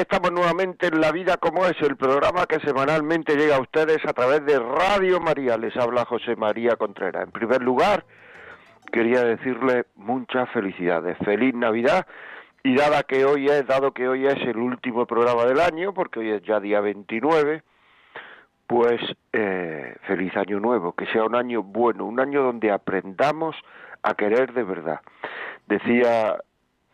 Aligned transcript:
Estamos 0.00 0.32
nuevamente 0.32 0.86
en 0.86 0.98
La 0.98 1.12
Vida 1.12 1.36
como 1.36 1.66
es, 1.66 1.78
el 1.82 1.94
programa 1.94 2.46
que 2.46 2.58
semanalmente 2.60 3.36
llega 3.36 3.56
a 3.56 3.60
ustedes 3.60 3.98
a 4.06 4.14
través 4.14 4.46
de 4.46 4.58
Radio 4.58 5.20
María. 5.20 5.58
Les 5.58 5.76
habla 5.76 6.06
José 6.06 6.36
María 6.36 6.76
Contreras. 6.76 7.24
En 7.24 7.30
primer 7.32 7.60
lugar, 7.60 8.06
quería 8.90 9.22
decirle 9.22 9.84
muchas 9.96 10.48
felicidades. 10.52 11.18
Feliz 11.18 11.54
Navidad. 11.54 12.06
Y 12.62 12.76
dada 12.76 13.02
que 13.02 13.26
hoy 13.26 13.48
es, 13.48 13.66
dado 13.66 13.92
que 13.92 14.08
hoy 14.08 14.26
es 14.26 14.40
el 14.40 14.56
último 14.56 15.04
programa 15.04 15.44
del 15.44 15.60
año, 15.60 15.92
porque 15.92 16.20
hoy 16.20 16.30
es 16.30 16.42
ya 16.44 16.60
día 16.60 16.80
29, 16.80 17.62
pues 18.66 19.02
eh, 19.34 19.96
feliz 20.06 20.34
año 20.34 20.60
nuevo, 20.60 20.94
que 20.94 21.04
sea 21.08 21.24
un 21.24 21.34
año 21.34 21.62
bueno, 21.62 22.06
un 22.06 22.20
año 22.20 22.42
donde 22.42 22.70
aprendamos 22.70 23.54
a 24.02 24.14
querer 24.14 24.54
de 24.54 24.62
verdad. 24.62 25.00
Decía 25.66 26.38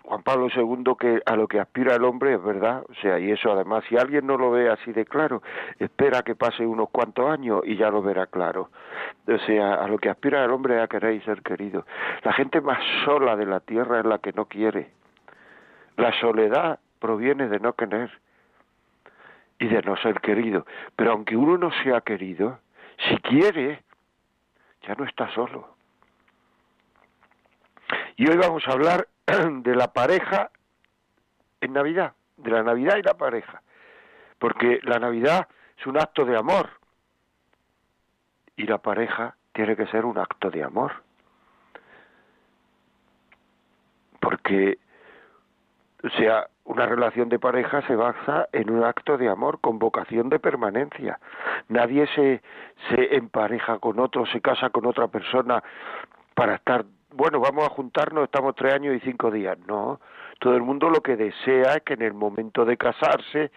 Juan 0.06 0.22
Pablo 0.22 0.46
II 0.54 0.94
que 1.00 1.20
a 1.26 1.34
lo 1.34 1.48
que 1.48 1.58
aspira 1.58 1.96
el 1.96 2.04
hombre 2.04 2.34
es 2.34 2.42
verdad, 2.42 2.84
o 2.88 2.94
sea, 2.94 3.18
y 3.18 3.32
eso 3.32 3.50
además, 3.50 3.82
si 3.88 3.96
alguien 3.96 4.24
no 4.24 4.36
lo 4.36 4.52
ve 4.52 4.70
así 4.70 4.92
de 4.92 5.04
claro, 5.04 5.42
espera 5.80 6.22
que 6.22 6.36
pase 6.36 6.64
unos 6.64 6.90
cuantos 6.90 7.28
años 7.28 7.62
y 7.64 7.76
ya 7.76 7.90
lo 7.90 8.02
verá 8.02 8.28
claro. 8.28 8.70
O 9.26 9.38
sea, 9.38 9.74
a 9.74 9.88
lo 9.88 9.98
que 9.98 10.08
aspira 10.08 10.44
el 10.44 10.52
hombre 10.52 10.76
es 10.76 10.82
a 10.84 10.86
querer 10.86 11.24
ser 11.24 11.42
querido. 11.42 11.86
La 12.22 12.32
gente 12.32 12.60
más 12.60 12.78
sola 13.04 13.34
de 13.34 13.46
la 13.46 13.58
tierra 13.58 13.98
es 13.98 14.06
la 14.06 14.18
que 14.18 14.32
no 14.32 14.44
quiere. 14.44 14.92
La 15.96 16.12
soledad 16.20 16.78
proviene 17.00 17.48
de 17.48 17.58
no 17.58 17.72
querer 17.72 18.10
y 19.58 19.66
de 19.66 19.82
no 19.82 19.96
ser 19.96 20.20
querido. 20.20 20.66
Pero 20.94 21.12
aunque 21.12 21.36
uno 21.36 21.58
no 21.58 21.72
sea 21.82 22.00
querido, 22.02 22.60
si 23.08 23.16
quiere, 23.18 23.82
ya 24.86 24.94
no 24.94 25.04
está 25.04 25.28
solo. 25.34 25.74
Y 28.14 28.30
hoy 28.30 28.36
vamos 28.36 28.62
a 28.68 28.72
hablar 28.72 29.08
de 29.62 29.74
la 29.74 29.92
pareja 29.92 30.50
en 31.60 31.72
Navidad, 31.72 32.12
de 32.36 32.50
la 32.50 32.62
Navidad 32.62 32.96
y 32.96 33.02
la 33.02 33.14
pareja, 33.14 33.62
porque 34.38 34.80
la 34.82 34.98
Navidad 34.98 35.48
es 35.78 35.86
un 35.86 35.98
acto 35.98 36.24
de 36.24 36.36
amor. 36.36 36.70
Y 38.56 38.64
la 38.64 38.78
pareja 38.78 39.36
tiene 39.52 39.76
que 39.76 39.86
ser 39.88 40.04
un 40.04 40.16
acto 40.16 40.50
de 40.50 40.62
amor, 40.62 40.92
porque, 44.20 44.78
o 46.02 46.08
sea, 46.10 46.46
una 46.64 46.86
relación 46.86 47.28
de 47.28 47.38
pareja 47.38 47.86
se 47.86 47.94
basa 47.94 48.48
en 48.52 48.70
un 48.70 48.82
acto 48.84 49.18
de 49.18 49.28
amor 49.28 49.60
con 49.60 49.78
vocación 49.78 50.28
de 50.30 50.38
permanencia. 50.38 51.20
Nadie 51.68 52.06
se, 52.14 52.42
se 52.88 53.16
empareja 53.16 53.78
con 53.78 54.00
otro, 54.00 54.26
se 54.26 54.40
casa 54.40 54.70
con 54.70 54.86
otra 54.86 55.08
persona 55.08 55.62
para 56.34 56.56
estar 56.56 56.84
bueno, 57.16 57.40
vamos 57.40 57.64
a 57.64 57.70
juntarnos, 57.70 58.24
estamos 58.24 58.54
tres 58.54 58.74
años 58.74 58.94
y 58.94 59.00
cinco 59.00 59.30
días. 59.30 59.58
No, 59.66 60.00
todo 60.38 60.54
el 60.54 60.62
mundo 60.62 60.90
lo 60.90 61.00
que 61.00 61.16
desea 61.16 61.76
es 61.76 61.82
que 61.82 61.94
en 61.94 62.02
el 62.02 62.12
momento 62.12 62.64
de 62.64 62.76
casarse 62.76 63.50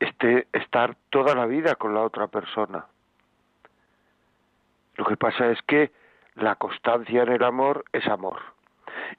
esté 0.00 0.48
estar 0.52 0.96
toda 1.10 1.34
la 1.34 1.46
vida 1.46 1.74
con 1.74 1.94
la 1.94 2.00
otra 2.00 2.26
persona. 2.26 2.86
Lo 4.96 5.04
que 5.04 5.16
pasa 5.16 5.50
es 5.50 5.60
que 5.62 5.92
la 6.36 6.56
constancia 6.56 7.22
en 7.22 7.32
el 7.32 7.44
amor 7.44 7.84
es 7.92 8.06
amor. 8.06 8.40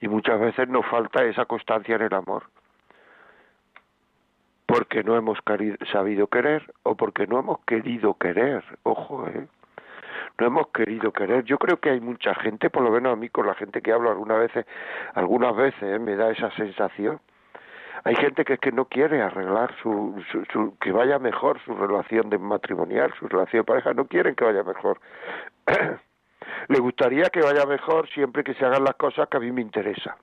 Y 0.02 0.08
muchas 0.08 0.40
veces 0.40 0.68
nos 0.68 0.86
falta 0.88 1.24
esa 1.24 1.46
constancia 1.46 1.96
en 1.96 2.02
el 2.02 2.14
amor. 2.14 2.44
Porque 4.66 5.04
no 5.04 5.16
hemos 5.16 5.38
sabido 5.92 6.28
querer 6.28 6.74
o 6.82 6.96
porque 6.96 7.28
no 7.28 7.38
hemos 7.38 7.60
querido 7.66 8.16
querer. 8.16 8.64
Ojo, 8.84 9.28
¿eh? 9.28 9.48
No 10.40 10.48
hemos 10.48 10.68
querido 10.68 11.12
querer. 11.12 11.44
Yo 11.44 11.58
creo 11.58 11.78
que 11.78 11.92
hay 11.92 12.02
mucha 12.02 12.34
gente, 12.36 12.70
por 12.70 12.84
lo 12.84 12.92
menos 12.92 13.14
a 13.14 13.16
mí 13.16 13.30
con 13.30 13.48
la 13.48 13.56
gente 13.56 13.82
que 13.82 13.92
hablo 13.92 14.10
algunas 14.10 14.40
veces, 14.40 14.66
algunas 15.14 15.56
veces 15.56 15.84
¿eh? 15.84 16.00
me 16.00 16.16
da 16.16 16.32
esa 16.32 16.52
sensación. 16.52 17.20
Hay 18.04 18.16
gente 18.16 18.46
que 18.46 18.54
es 18.54 18.60
que 18.60 18.72
no 18.72 18.86
quiere 18.86 19.22
arreglar 19.22 19.74
su, 19.82 20.22
su, 20.52 20.78
que 20.80 20.92
vaya 20.92 21.18
mejor 21.18 21.60
su 21.66 21.74
relación 21.74 22.30
de 22.30 22.38
matrimonial, 22.38 23.12
su 23.18 23.28
relación 23.28 23.62
de 23.62 23.66
pareja, 23.66 23.94
no 23.94 24.06
quieren 24.06 24.36
que 24.36 24.46
vaya 24.46 24.64
mejor. 24.64 25.00
Le 26.68 26.80
gustaría 26.80 27.26
que 27.26 27.42
vaya 27.42 27.66
mejor 27.66 28.08
siempre 28.10 28.44
que 28.44 28.54
se 28.54 28.66
hagan 28.66 28.84
las 28.84 28.96
cosas 28.96 29.28
que 29.30 29.38
a 29.38 29.40
mí 29.40 29.52
me 29.52 29.62
interesa. 29.62 30.18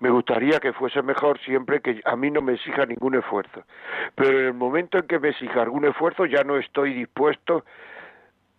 Me 0.00 0.10
gustaría 0.10 0.58
que 0.58 0.72
fuese 0.72 1.02
mejor 1.02 1.38
siempre 1.40 1.80
que 1.80 2.00
a 2.04 2.16
mí 2.16 2.30
no 2.30 2.42
me 2.42 2.54
exija 2.54 2.84
ningún 2.86 3.14
esfuerzo. 3.14 3.62
Pero 4.14 4.38
en 4.38 4.46
el 4.46 4.54
momento 4.54 4.98
en 4.98 5.06
que 5.06 5.18
me 5.18 5.30
exija 5.30 5.62
algún 5.62 5.84
esfuerzo 5.84 6.26
ya 6.26 6.44
no 6.44 6.58
estoy 6.58 6.92
dispuesto 6.92 7.64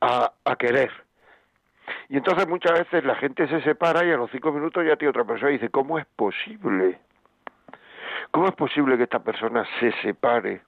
a, 0.03 0.55
querer. 0.57 0.91
Y 2.09 2.17
entonces 2.17 2.47
muchas 2.47 2.79
veces 2.79 3.03
la 3.03 3.15
gente 3.15 3.47
se 3.47 3.61
separa 3.61 4.05
y 4.05 4.11
a 4.11 4.17
los 4.17 4.29
cinco 4.31 4.51
minutos 4.51 4.85
ya 4.85 4.95
tiene 4.95 5.09
otra 5.09 5.23
persona 5.23 5.51
y 5.51 5.53
dice, 5.53 5.69
¿cómo 5.69 5.97
es 5.97 6.05
posible? 6.15 6.99
¿Cómo 8.31 8.47
es 8.47 8.55
posible 8.55 8.97
que 8.97 9.03
esta 9.03 9.19
persona 9.19 9.65
se 9.79 9.91
separe 10.01 10.61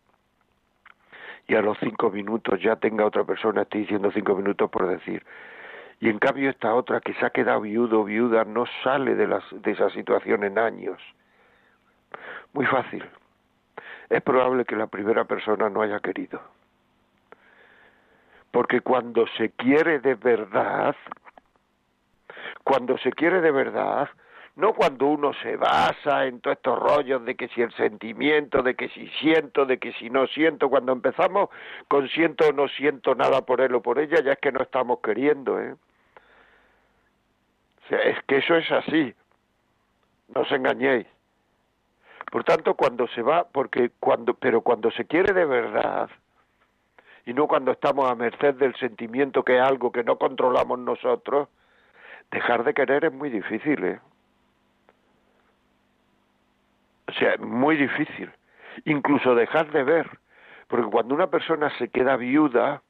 y 1.47 1.55
a 1.55 1.61
los 1.61 1.77
cinco 1.79 2.09
minutos 2.09 2.59
ya 2.61 2.75
tenga 2.75 3.05
otra 3.05 3.23
persona, 3.23 3.63
estoy 3.63 3.81
diciendo 3.81 4.11
cinco 4.13 4.35
minutos 4.35 4.69
por 4.69 4.87
decir, 4.87 5.23
y 5.99 6.09
en 6.09 6.19
cambio 6.19 6.49
esta 6.49 6.73
otra 6.73 6.99
que 7.01 7.13
se 7.13 7.25
ha 7.25 7.29
quedado 7.29 7.61
viudo 7.61 8.01
o 8.01 8.03
viuda 8.03 8.43
no 8.45 8.65
sale 8.83 9.15
de, 9.15 9.27
las, 9.27 9.43
de 9.51 9.71
esa 9.71 9.89
situación 9.91 10.43
en 10.43 10.57
años? 10.57 10.99
Muy 12.53 12.65
fácil. 12.65 13.03
Es 14.09 14.21
probable 14.21 14.65
que 14.65 14.75
la 14.75 14.87
primera 14.87 15.25
persona 15.25 15.69
no 15.69 15.81
haya 15.81 15.99
querido. 15.99 16.41
Porque 18.55 18.79
cuando 18.79 19.27
se 19.37 19.49
quiere 19.49 19.99
de 19.99 20.15
verdad, 20.15 20.95
cuando 22.63 22.97
se 22.99 23.11
quiere 23.11 23.41
de 23.41 23.51
verdad, 23.51 24.07
no 24.55 24.73
cuando 24.73 25.07
uno 25.07 25.33
se 25.43 25.57
basa 25.57 26.25
en 26.25 26.39
todos 26.39 26.55
estos 26.55 26.79
rollos 26.79 27.25
de 27.25 27.35
que 27.35 27.49
si 27.49 27.61
el 27.61 27.73
sentimiento, 27.73 28.63
de 28.63 28.75
que 28.75 28.87
si 28.87 29.09
siento, 29.19 29.65
de 29.65 29.77
que 29.77 29.91
si 29.99 30.09
no 30.09 30.25
siento, 30.27 30.69
cuando 30.69 30.93
empezamos 30.93 31.49
con 31.89 32.07
siento 32.07 32.47
o 32.47 32.53
no 32.53 32.69
siento 32.69 33.13
nada 33.13 33.41
por 33.41 33.59
él 33.59 33.75
o 33.75 33.81
por 33.81 33.99
ella, 33.99 34.23
ya 34.23 34.31
es 34.31 34.39
que 34.39 34.53
no 34.53 34.61
estamos 34.61 34.99
queriendo, 35.03 35.59
¿eh? 35.59 35.73
O 35.73 35.77
sea, 37.89 37.99
es 38.03 38.23
que 38.23 38.37
eso 38.37 38.55
es 38.55 38.71
así, 38.71 39.13
no 40.33 40.43
os 40.43 40.51
engañéis. 40.53 41.07
Por 42.31 42.45
tanto, 42.45 42.75
cuando 42.75 43.05
se 43.09 43.21
va, 43.21 43.49
porque 43.49 43.91
cuando, 43.99 44.33
pero 44.33 44.61
cuando 44.61 44.91
se 44.91 45.03
quiere 45.03 45.33
de 45.33 45.43
verdad, 45.43 46.09
y 47.25 47.33
no 47.33 47.47
cuando 47.47 47.71
estamos 47.71 48.09
a 48.09 48.15
merced 48.15 48.55
del 48.55 48.75
sentimiento 48.75 49.43
que 49.43 49.57
es 49.57 49.61
algo 49.61 49.91
que 49.91 50.03
no 50.03 50.17
controlamos 50.17 50.79
nosotros, 50.79 51.49
dejar 52.31 52.63
de 52.63 52.73
querer 52.73 53.05
es 53.05 53.13
muy 53.13 53.29
difícil, 53.29 53.83
¿eh? 53.83 53.99
O 57.07 57.11
sea, 57.13 57.33
es 57.33 57.39
muy 57.39 57.77
difícil. 57.77 58.31
Incluso 58.85 59.35
dejar 59.35 59.71
de 59.71 59.83
ver. 59.83 60.09
Porque 60.67 60.89
cuando 60.89 61.15
una 61.15 61.27
persona 61.27 61.69
se 61.77 61.89
queda 61.89 62.17
viuda, 62.17 62.81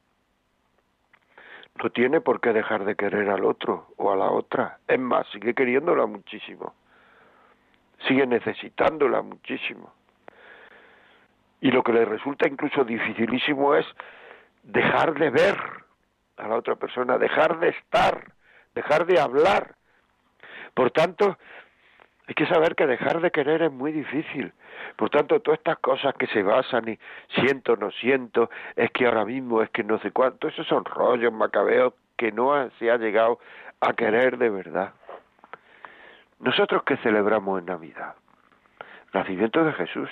no 1.82 1.90
tiene 1.90 2.20
por 2.20 2.40
qué 2.40 2.52
dejar 2.52 2.84
de 2.84 2.96
querer 2.96 3.28
al 3.28 3.44
otro 3.44 3.88
o 3.96 4.10
a 4.10 4.16
la 4.16 4.30
otra. 4.30 4.78
Es 4.88 4.98
más, 4.98 5.26
sigue 5.28 5.54
queriéndola 5.54 6.06
muchísimo. 6.06 6.74
Sigue 8.08 8.26
necesitándola 8.26 9.22
muchísimo. 9.22 9.92
Y 11.60 11.70
lo 11.70 11.82
que 11.82 11.92
le 11.92 12.04
resulta 12.04 12.48
incluso 12.48 12.84
dificilísimo 12.84 13.74
es 13.74 13.86
dejar 14.66 15.14
de 15.14 15.30
ver 15.30 15.56
a 16.36 16.48
la 16.48 16.56
otra 16.56 16.76
persona, 16.76 17.18
dejar 17.18 17.58
de 17.60 17.70
estar, 17.70 18.32
dejar 18.74 19.06
de 19.06 19.18
hablar. 19.20 19.74
Por 20.74 20.90
tanto, 20.90 21.38
hay 22.26 22.34
que 22.34 22.46
saber 22.46 22.74
que 22.74 22.86
dejar 22.86 23.20
de 23.20 23.30
querer 23.30 23.62
es 23.62 23.72
muy 23.72 23.92
difícil. 23.92 24.52
Por 24.96 25.10
tanto, 25.10 25.40
todas 25.40 25.58
estas 25.58 25.78
cosas 25.78 26.14
que 26.14 26.26
se 26.26 26.42
basan 26.42 26.88
y 26.88 26.98
siento, 27.40 27.76
no 27.76 27.90
siento, 27.92 28.50
es 28.74 28.90
que 28.90 29.06
ahora 29.06 29.24
mismo, 29.24 29.62
es 29.62 29.70
que 29.70 29.84
no 29.84 29.98
sé 30.00 30.10
cuánto, 30.10 30.48
esos 30.48 30.66
son 30.66 30.84
rollos 30.84 31.32
macabeos 31.32 31.94
que 32.16 32.32
no 32.32 32.68
se 32.78 32.90
ha 32.90 32.96
llegado 32.96 33.38
a 33.80 33.92
querer 33.92 34.38
de 34.38 34.50
verdad. 34.50 34.92
Nosotros 36.40 36.82
que 36.82 36.96
celebramos 36.98 37.60
en 37.60 37.66
Navidad, 37.66 38.14
nacimiento 39.14 39.64
de 39.64 39.72
Jesús, 39.72 40.10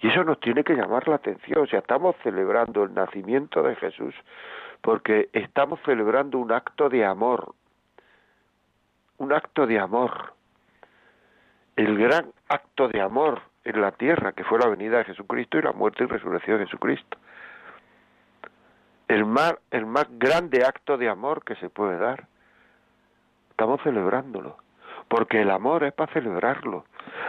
y 0.00 0.08
eso 0.08 0.24
nos 0.24 0.40
tiene 0.40 0.64
que 0.64 0.74
llamar 0.74 1.06
la 1.08 1.16
atención. 1.16 1.62
O 1.62 1.66
sea, 1.66 1.80
estamos 1.80 2.16
celebrando 2.22 2.84
el 2.84 2.94
nacimiento 2.94 3.62
de 3.62 3.76
Jesús 3.76 4.14
porque 4.80 5.28
estamos 5.32 5.78
celebrando 5.84 6.38
un 6.38 6.52
acto 6.52 6.88
de 6.88 7.04
amor. 7.04 7.54
Un 9.18 9.32
acto 9.32 9.66
de 9.66 9.78
amor. 9.78 10.32
El 11.76 11.98
gran 11.98 12.32
acto 12.48 12.88
de 12.88 13.00
amor 13.00 13.42
en 13.64 13.80
la 13.80 13.92
tierra, 13.92 14.32
que 14.32 14.44
fue 14.44 14.58
la 14.58 14.68
venida 14.68 14.98
de 14.98 15.04
Jesucristo 15.04 15.58
y 15.58 15.62
la 15.62 15.72
muerte 15.72 16.04
y 16.04 16.06
resurrección 16.06 16.58
de 16.58 16.64
Jesucristo. 16.64 17.18
El 19.08 19.26
más, 19.26 19.54
el 19.70 19.86
más 19.86 20.06
grande 20.18 20.64
acto 20.64 20.96
de 20.96 21.08
amor 21.08 21.44
que 21.44 21.56
se 21.56 21.68
puede 21.68 21.98
dar. 21.98 22.26
Estamos 23.50 23.82
celebrándolo, 23.82 24.56
porque 25.08 25.42
el 25.42 25.50
amor 25.50 25.84
es 25.84 25.92
para 25.92 26.12
celebrarlo. 26.14 26.86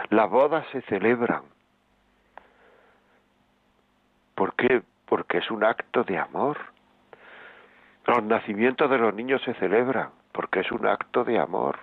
Las 0.08 0.30
bodas 0.30 0.64
se 0.72 0.80
celebran. 0.82 1.42
¿Por 4.34 4.54
qué? 4.54 4.82
Porque 5.06 5.38
es 5.38 5.50
un 5.50 5.64
acto 5.64 6.04
de 6.04 6.18
amor. 6.18 6.58
Los 8.06 8.22
nacimientos 8.22 8.90
de 8.90 8.98
los 8.98 9.14
niños 9.14 9.42
se 9.42 9.54
celebran 9.54 10.10
porque 10.32 10.60
es 10.60 10.72
un 10.72 10.86
acto 10.86 11.24
de 11.24 11.38
amor. 11.38 11.78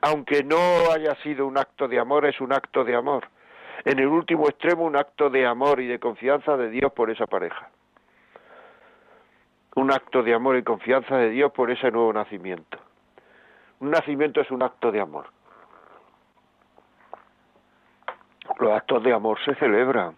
Aunque 0.00 0.42
no 0.42 0.56
haya 0.92 1.14
sido 1.22 1.46
un 1.46 1.58
acto 1.58 1.86
de 1.86 1.98
amor, 1.98 2.26
es 2.26 2.40
un 2.40 2.52
acto 2.52 2.82
de 2.82 2.96
amor. 2.96 3.28
En 3.84 3.98
el 3.98 4.08
último 4.08 4.48
extremo, 4.48 4.84
un 4.84 4.96
acto 4.96 5.30
de 5.30 5.46
amor 5.46 5.80
y 5.80 5.86
de 5.86 6.00
confianza 6.00 6.56
de 6.56 6.70
Dios 6.70 6.92
por 6.92 7.10
esa 7.10 7.26
pareja. 7.26 7.68
Un 9.76 9.92
acto 9.92 10.22
de 10.22 10.34
amor 10.34 10.56
y 10.56 10.62
confianza 10.62 11.18
de 11.18 11.30
Dios 11.30 11.52
por 11.52 11.70
ese 11.70 11.90
nuevo 11.90 12.12
nacimiento. 12.12 12.78
Un 13.80 13.90
nacimiento 13.90 14.40
es 14.40 14.50
un 14.50 14.62
acto 14.62 14.90
de 14.90 15.00
amor. 15.00 15.26
Los 18.58 18.72
actos 18.72 19.02
de 19.02 19.12
amor 19.12 19.38
se 19.44 19.54
celebran. 19.56 20.16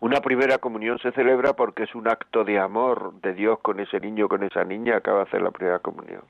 Una 0.00 0.20
primera 0.20 0.58
comunión 0.58 0.98
se 0.98 1.12
celebra 1.12 1.54
porque 1.54 1.84
es 1.84 1.94
un 1.94 2.08
acto 2.08 2.44
de 2.44 2.58
amor 2.58 3.14
de 3.22 3.32
Dios 3.32 3.58
con 3.60 3.80
ese 3.80 3.98
niño, 3.98 4.28
con 4.28 4.42
esa 4.42 4.64
niña, 4.64 4.96
acaba 4.96 5.18
de 5.18 5.24
hacer 5.24 5.42
la 5.42 5.50
primera 5.50 5.78
comunión. 5.78 6.22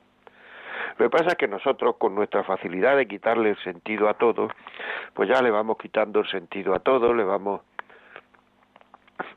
Lo 0.97 1.05
que 1.05 1.09
pasa 1.09 1.31
es 1.31 1.35
que 1.35 1.47
nosotros, 1.47 1.97
con 1.97 2.15
nuestra 2.15 2.43
facilidad 2.43 2.95
de 2.95 3.07
quitarle 3.07 3.51
el 3.51 3.57
sentido 3.57 4.07
a 4.09 4.13
todo, 4.13 4.49
pues 5.13 5.29
ya 5.29 5.41
le 5.41 5.51
vamos 5.51 5.77
quitando 5.77 6.21
el 6.21 6.27
sentido 6.27 6.73
a 6.73 6.79
todo, 6.79 7.13
le 7.13 7.23
vamos 7.23 7.61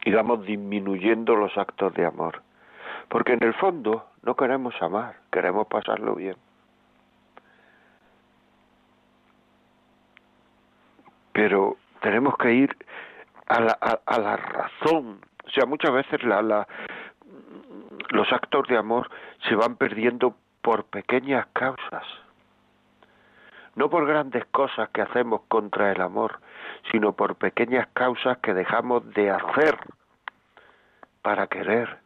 y 0.04 0.12
vamos 0.12 0.46
disminuyendo 0.46 1.34
los 1.36 1.56
actos 1.58 1.92
de 1.94 2.06
amor. 2.06 2.42
Porque 3.08 3.32
en 3.32 3.42
el 3.42 3.54
fondo 3.54 4.06
no 4.22 4.36
queremos 4.36 4.74
amar, 4.80 5.16
queremos 5.30 5.66
pasarlo 5.66 6.14
bien. 6.14 6.36
Pero 11.32 11.76
tenemos 12.00 12.36
que 12.36 12.52
ir 12.52 12.76
a 13.50 13.60
la, 13.60 13.72
a, 14.06 14.18
la 14.20 14.36
razón. 14.36 15.20
O 15.44 15.50
sea, 15.50 15.66
muchas 15.66 15.92
veces 15.92 16.22
la, 16.22 16.40
la, 16.40 16.68
los 18.10 18.32
actos 18.32 18.68
de 18.68 18.78
amor 18.78 19.10
se 19.48 19.56
van 19.56 19.76
perdiendo 19.76 20.36
por 20.62 20.84
pequeñas 20.84 21.46
causas. 21.52 22.04
No 23.74 23.90
por 23.90 24.06
grandes 24.06 24.44
cosas 24.46 24.88
que 24.90 25.02
hacemos 25.02 25.42
contra 25.48 25.90
el 25.90 26.00
amor, 26.00 26.38
sino 26.92 27.12
por 27.12 27.36
pequeñas 27.36 27.88
causas 27.92 28.38
que 28.38 28.54
dejamos 28.54 29.08
de 29.14 29.30
hacer 29.30 29.76
para 31.22 31.48
querer. 31.48 31.98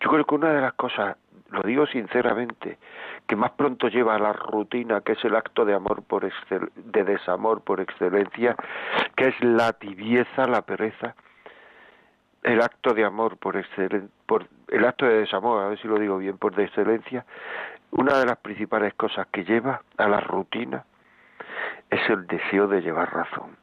Yo 0.00 0.10
creo 0.10 0.24
que 0.24 0.34
una 0.34 0.52
de 0.52 0.60
las 0.60 0.74
cosas, 0.74 1.16
lo 1.50 1.62
digo 1.62 1.86
sinceramente, 1.86 2.78
que 3.26 3.36
más 3.36 3.52
pronto 3.52 3.88
lleva 3.88 4.16
a 4.16 4.18
la 4.18 4.32
rutina, 4.32 5.00
que 5.00 5.12
es 5.12 5.24
el 5.24 5.34
acto 5.34 5.64
de 5.64 5.74
amor 5.74 6.02
por 6.02 6.30
de 6.30 7.04
desamor 7.04 7.62
por 7.62 7.80
excelencia, 7.80 8.54
que 9.16 9.28
es 9.28 9.44
la 9.44 9.72
tibieza, 9.72 10.46
la 10.46 10.62
pereza, 10.62 11.14
el 12.42 12.60
acto 12.60 12.92
de 12.92 13.04
amor 13.04 13.38
por 13.38 13.56
excelencia, 13.56 14.10
por 14.26 14.46
el 14.68 14.84
acto 14.84 15.06
de 15.06 15.20
desamor, 15.20 15.62
a 15.62 15.68
ver 15.68 15.80
si 15.80 15.88
lo 15.88 15.98
digo 15.98 16.18
bien, 16.18 16.36
por 16.36 16.54
de 16.54 16.64
excelencia, 16.64 17.24
una 17.90 18.18
de 18.18 18.26
las 18.26 18.36
principales 18.38 18.92
cosas 18.94 19.26
que 19.28 19.44
lleva 19.44 19.82
a 19.96 20.08
la 20.08 20.20
rutina 20.20 20.84
es 21.90 22.10
el 22.10 22.26
deseo 22.26 22.66
de 22.66 22.82
llevar 22.82 23.12
razón, 23.12 23.56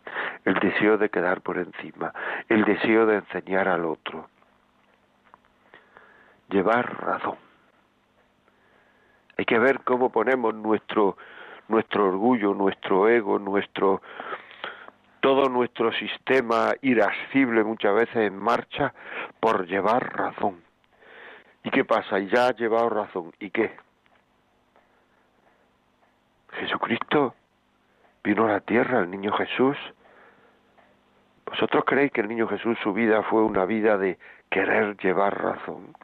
el 0.45 0.55
deseo 0.55 0.97
de 0.97 1.09
quedar 1.09 1.41
por 1.41 1.57
encima, 1.57 2.13
el 2.49 2.63
deseo 2.63 3.05
de 3.05 3.17
enseñar 3.17 3.67
al 3.67 3.85
otro. 3.85 4.27
Llevar 6.49 7.03
razón. 7.03 7.50
Hay 9.41 9.45
que 9.45 9.57
ver 9.57 9.79
cómo 9.83 10.11
ponemos 10.11 10.53
nuestro 10.53 11.17
nuestro 11.67 12.09
orgullo, 12.09 12.53
nuestro 12.53 13.09
ego, 13.09 13.39
nuestro 13.39 14.03
todo 15.19 15.49
nuestro 15.49 15.91
sistema 15.93 16.73
irascible 16.83 17.63
muchas 17.63 17.95
veces 17.95 18.17
en 18.17 18.37
marcha 18.37 18.93
por 19.39 19.65
llevar 19.65 20.15
razón. 20.15 20.61
¿Y 21.63 21.71
qué 21.71 21.83
pasa? 21.83 22.19
Y 22.19 22.27
ya 22.27 22.49
ha 22.49 22.51
llevado 22.51 22.87
razón. 22.89 23.31
¿Y 23.39 23.49
qué? 23.49 23.75
Jesucristo 26.59 27.33
vino 28.23 28.45
a 28.45 28.51
la 28.51 28.59
tierra, 28.59 28.99
el 28.99 29.09
niño 29.09 29.31
Jesús. 29.31 29.75
¿Vosotros 31.47 31.83
creéis 31.83 32.11
que 32.11 32.21
el 32.21 32.27
niño 32.27 32.47
Jesús 32.47 32.77
su 32.83 32.93
vida 32.93 33.23
fue 33.23 33.41
una 33.41 33.65
vida 33.65 33.97
de 33.97 34.19
querer 34.51 34.97
llevar 34.97 35.41
razón? 35.41 35.95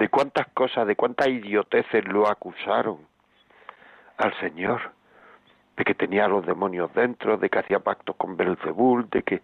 De 0.00 0.08
cuántas 0.08 0.48
cosas, 0.54 0.86
de 0.86 0.96
cuántas 0.96 1.28
idioteces 1.28 2.08
lo 2.08 2.26
acusaron 2.26 3.06
al 4.16 4.34
Señor, 4.40 4.80
de 5.76 5.84
que 5.84 5.94
tenía 5.94 6.24
a 6.24 6.28
los 6.28 6.46
demonios 6.46 6.92
dentro, 6.94 7.36
de 7.36 7.50
que 7.50 7.58
hacía 7.58 7.80
pactos 7.80 8.16
con 8.16 8.34
Belzebul, 8.34 9.10
de 9.10 9.22
que, 9.22 9.42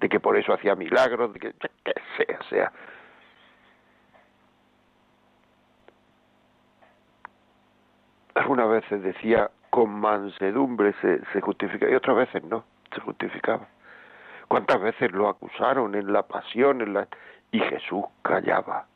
de 0.00 0.08
que 0.08 0.18
por 0.18 0.36
eso 0.36 0.52
hacía 0.52 0.74
milagros, 0.74 1.32
de 1.32 1.38
que, 1.38 1.52
que 1.84 1.94
sea, 2.16 2.38
sea. 2.50 2.72
Algunas 8.34 8.68
veces 8.68 9.00
decía 9.00 9.48
con 9.70 9.90
mansedumbre 9.90 10.92
se, 11.00 11.24
se 11.32 11.40
justifica 11.40 11.88
y 11.88 11.94
otras 11.94 12.16
veces 12.16 12.42
no, 12.42 12.64
se 12.92 13.00
justificaba. 13.00 13.68
¿Cuántas 14.48 14.80
veces 14.80 15.12
lo 15.12 15.28
acusaron 15.28 15.94
en 15.94 16.12
la 16.12 16.24
pasión 16.24 16.80
en 16.80 16.94
la... 16.94 17.06
y 17.52 17.60
Jesús 17.60 18.04
callaba? 18.22 18.86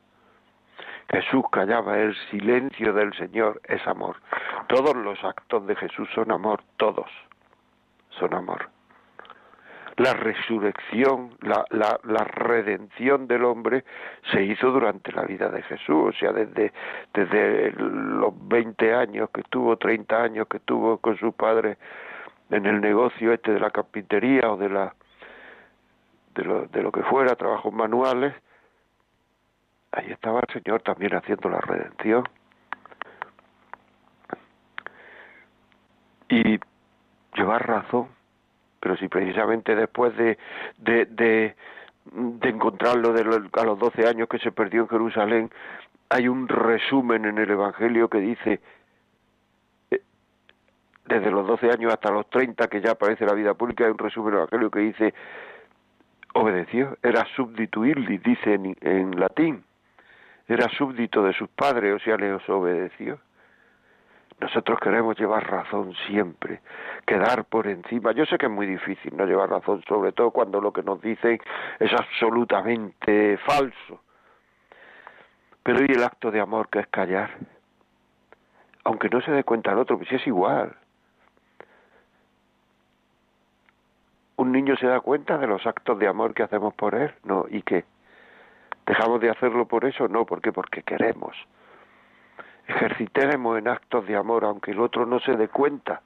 Jesús 1.09 1.45
callaba, 1.51 1.97
el 1.97 2.15
silencio 2.29 2.93
del 2.93 3.13
Señor 3.13 3.61
es 3.65 3.85
amor. 3.87 4.17
Todos 4.67 4.95
los 4.95 5.23
actos 5.23 5.65
de 5.65 5.75
Jesús 5.75 6.09
son 6.13 6.31
amor, 6.31 6.61
todos 6.75 7.09
son 8.09 8.33
amor. 8.33 8.69
La 9.95 10.13
resurrección, 10.13 11.31
la, 11.41 11.65
la, 11.71 11.99
la 12.03 12.23
redención 12.23 13.27
del 13.27 13.45
hombre 13.45 13.83
se 14.31 14.43
hizo 14.43 14.69
durante 14.69 15.11
la 15.11 15.23
vida 15.23 15.49
de 15.49 15.63
Jesús, 15.63 16.09
o 16.09 16.11
sea, 16.11 16.31
desde, 16.33 16.71
desde 17.13 17.71
los 17.71 18.33
20 18.47 18.93
años 18.93 19.29
que 19.33 19.41
tuvo, 19.43 19.77
30 19.77 20.21
años 20.21 20.47
que 20.47 20.59
tuvo 20.59 20.97
con 20.97 21.17
su 21.17 21.33
padre 21.33 21.77
en 22.51 22.65
el 22.65 22.79
negocio 22.79 23.33
este 23.33 23.53
de 23.53 23.59
la 23.59 23.71
carpintería 23.71 24.51
o 24.51 24.57
de 24.57 24.69
la 24.69 24.93
de 26.35 26.43
lo, 26.43 26.67
de 26.67 26.83
lo 26.83 26.91
que 26.91 27.01
fuera, 27.01 27.35
trabajos 27.35 27.73
manuales, 27.73 28.35
ahí 29.91 30.11
estaba 30.11 30.41
el 30.41 30.53
Señor 30.53 30.81
también 30.81 31.15
haciendo 31.15 31.49
la 31.49 31.59
redención. 31.59 32.23
Y 36.29 36.59
llevar 37.35 37.67
razón, 37.67 38.09
pero 38.79 38.97
si 38.97 39.07
precisamente 39.07 39.75
después 39.75 40.15
de, 40.17 40.37
de, 40.77 41.05
de, 41.05 41.55
encontrarlo 42.49 43.13
de 43.13 43.21
a 43.53 43.63
los 43.63 43.79
12 43.79 44.07
años 44.07 44.27
que 44.27 44.39
se 44.39 44.51
perdió 44.51 44.81
en 44.81 44.89
Jerusalén, 44.89 45.51
hay 46.09 46.27
un 46.27 46.47
resumen 46.47 47.25
en 47.25 47.37
el 47.37 47.49
Evangelio 47.49 48.09
que 48.09 48.19
dice, 48.19 48.59
eh, 49.91 50.01
desde 51.05 51.31
los 51.31 51.47
12 51.47 51.71
años 51.71 51.93
hasta 51.93 52.11
los 52.11 52.29
30, 52.29 52.67
que 52.67 52.81
ya 52.81 52.91
aparece 52.91 53.25
la 53.25 53.33
vida 53.33 53.53
pública, 53.53 53.85
hay 53.85 53.91
un 53.91 53.97
resumen 53.97 54.33
en 54.33 54.33
el 54.33 54.39
Evangelio 54.39 54.71
que 54.71 54.79
dice, 54.79 55.13
obedeció, 56.33 56.97
era 57.03 57.25
subdituirli, 57.35 58.17
dice 58.17 58.53
en 58.81 59.17
latín 59.17 59.63
era 60.47 60.69
súbdito 60.69 61.23
de 61.23 61.33
sus 61.33 61.49
padres, 61.49 61.95
o 61.95 61.99
sea, 61.99 62.17
les 62.17 62.47
obedeció. 62.49 63.19
Nosotros 64.39 64.79
queremos 64.79 65.17
llevar 65.19 65.49
razón 65.49 65.93
siempre, 66.05 66.61
quedar 67.05 67.45
por 67.45 67.67
encima. 67.67 68.11
Yo 68.11 68.25
sé 68.25 68.37
que 68.37 68.45
es 68.45 68.51
muy 68.51 68.67
difícil 68.67 69.17
no 69.17 69.25
llevar 69.25 69.49
razón, 69.49 69.83
sobre 69.87 70.11
todo 70.11 70.29
cuando 70.29 70.61
lo 70.61 70.71
que 70.71 70.83
nos 70.83 71.01
dicen 71.01 71.39
es 71.79 71.91
absolutamente 71.91 73.37
falso. 73.39 74.01
Pero 75.63 75.83
¿y 75.83 75.91
el 75.91 76.03
acto 76.03 76.29
de 76.29 76.39
amor 76.39 76.69
que 76.69 76.79
es 76.79 76.87
callar? 76.87 77.31
Aunque 78.83 79.09
no 79.09 79.21
se 79.21 79.31
dé 79.31 79.43
cuenta 79.43 79.71
el 79.71 79.79
otro, 79.79 79.97
pues 79.97 80.11
es 80.11 80.25
igual. 80.27 80.75
¿Un 84.37 84.51
niño 84.51 84.77
se 84.77 84.85
da 84.85 84.99
cuenta 85.01 85.39
de 85.39 85.47
los 85.47 85.65
actos 85.65 85.97
de 85.97 86.07
amor 86.07 86.35
que 86.35 86.43
hacemos 86.43 86.75
por 86.75 86.93
él? 86.93 87.11
No, 87.23 87.47
¿y 87.49 87.63
qué? 87.63 87.85
¿Dejamos 88.87 89.19
de 89.19 89.29
hacerlo 89.29 89.67
por 89.67 89.83
eso? 89.83 90.07
No, 90.07 90.25
¿por 90.25 90.41
qué? 90.41 90.53
Porque 90.53 90.81
queremos. 90.81 91.35
Ejercitemos 92.67 93.57
en 93.57 93.67
actos 93.67 94.07
de 94.07 94.15
amor, 94.15 94.45
aunque 94.45 94.71
el 94.71 94.79
otro 94.79 95.05
no 95.05 95.19
se 95.19 95.35
dé 95.35 95.49
cuenta. 95.49 96.01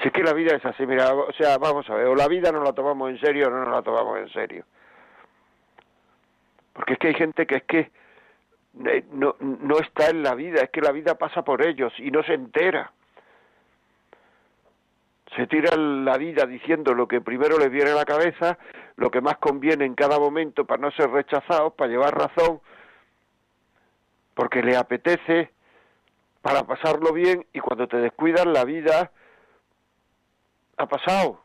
Si 0.00 0.08
es 0.08 0.12
que 0.12 0.22
la 0.22 0.34
vida 0.34 0.54
es 0.54 0.64
así, 0.64 0.86
mira, 0.86 1.14
o 1.14 1.32
sea, 1.32 1.56
vamos 1.56 1.88
a 1.88 1.94
ver, 1.94 2.06
o 2.06 2.14
la 2.14 2.28
vida 2.28 2.52
no 2.52 2.62
la 2.62 2.74
tomamos 2.74 3.10
en 3.10 3.18
serio 3.20 3.48
o 3.48 3.50
no 3.50 3.64
nos 3.64 3.70
la 3.70 3.82
tomamos 3.82 4.18
en 4.18 4.28
serio. 4.28 4.64
Porque 6.74 6.92
es 6.92 6.98
que 6.98 7.08
hay 7.08 7.14
gente 7.14 7.46
que 7.46 7.56
es 7.56 7.64
que 7.64 7.90
eh, 8.84 9.04
no, 9.12 9.36
no 9.40 9.78
está 9.78 10.10
en 10.10 10.22
la 10.22 10.34
vida, 10.34 10.60
es 10.60 10.70
que 10.70 10.82
la 10.82 10.92
vida 10.92 11.14
pasa 11.14 11.42
por 11.42 11.66
ellos 11.66 11.92
y 11.98 12.10
no 12.10 12.22
se 12.22 12.34
entera. 12.34 12.92
Se 15.36 15.46
tiran 15.46 16.04
la 16.04 16.16
vida 16.16 16.46
diciendo 16.46 16.94
lo 16.94 17.06
que 17.06 17.20
primero 17.20 17.58
les 17.58 17.70
viene 17.70 17.90
a 17.90 17.94
la 17.94 18.06
cabeza, 18.06 18.58
lo 18.96 19.10
que 19.10 19.20
más 19.20 19.36
conviene 19.36 19.84
en 19.84 19.94
cada 19.94 20.18
momento 20.18 20.64
para 20.64 20.80
no 20.80 20.90
ser 20.92 21.10
rechazados, 21.10 21.74
para 21.74 21.90
llevar 21.90 22.16
razón, 22.16 22.60
porque 24.34 24.62
le 24.62 24.76
apetece, 24.76 25.50
para 26.40 26.64
pasarlo 26.64 27.12
bien, 27.12 27.44
y 27.52 27.60
cuando 27.60 27.86
te 27.86 27.98
descuidan 27.98 28.52
la 28.52 28.64
vida 28.64 29.12
ha 30.78 30.86
pasado. 30.86 31.42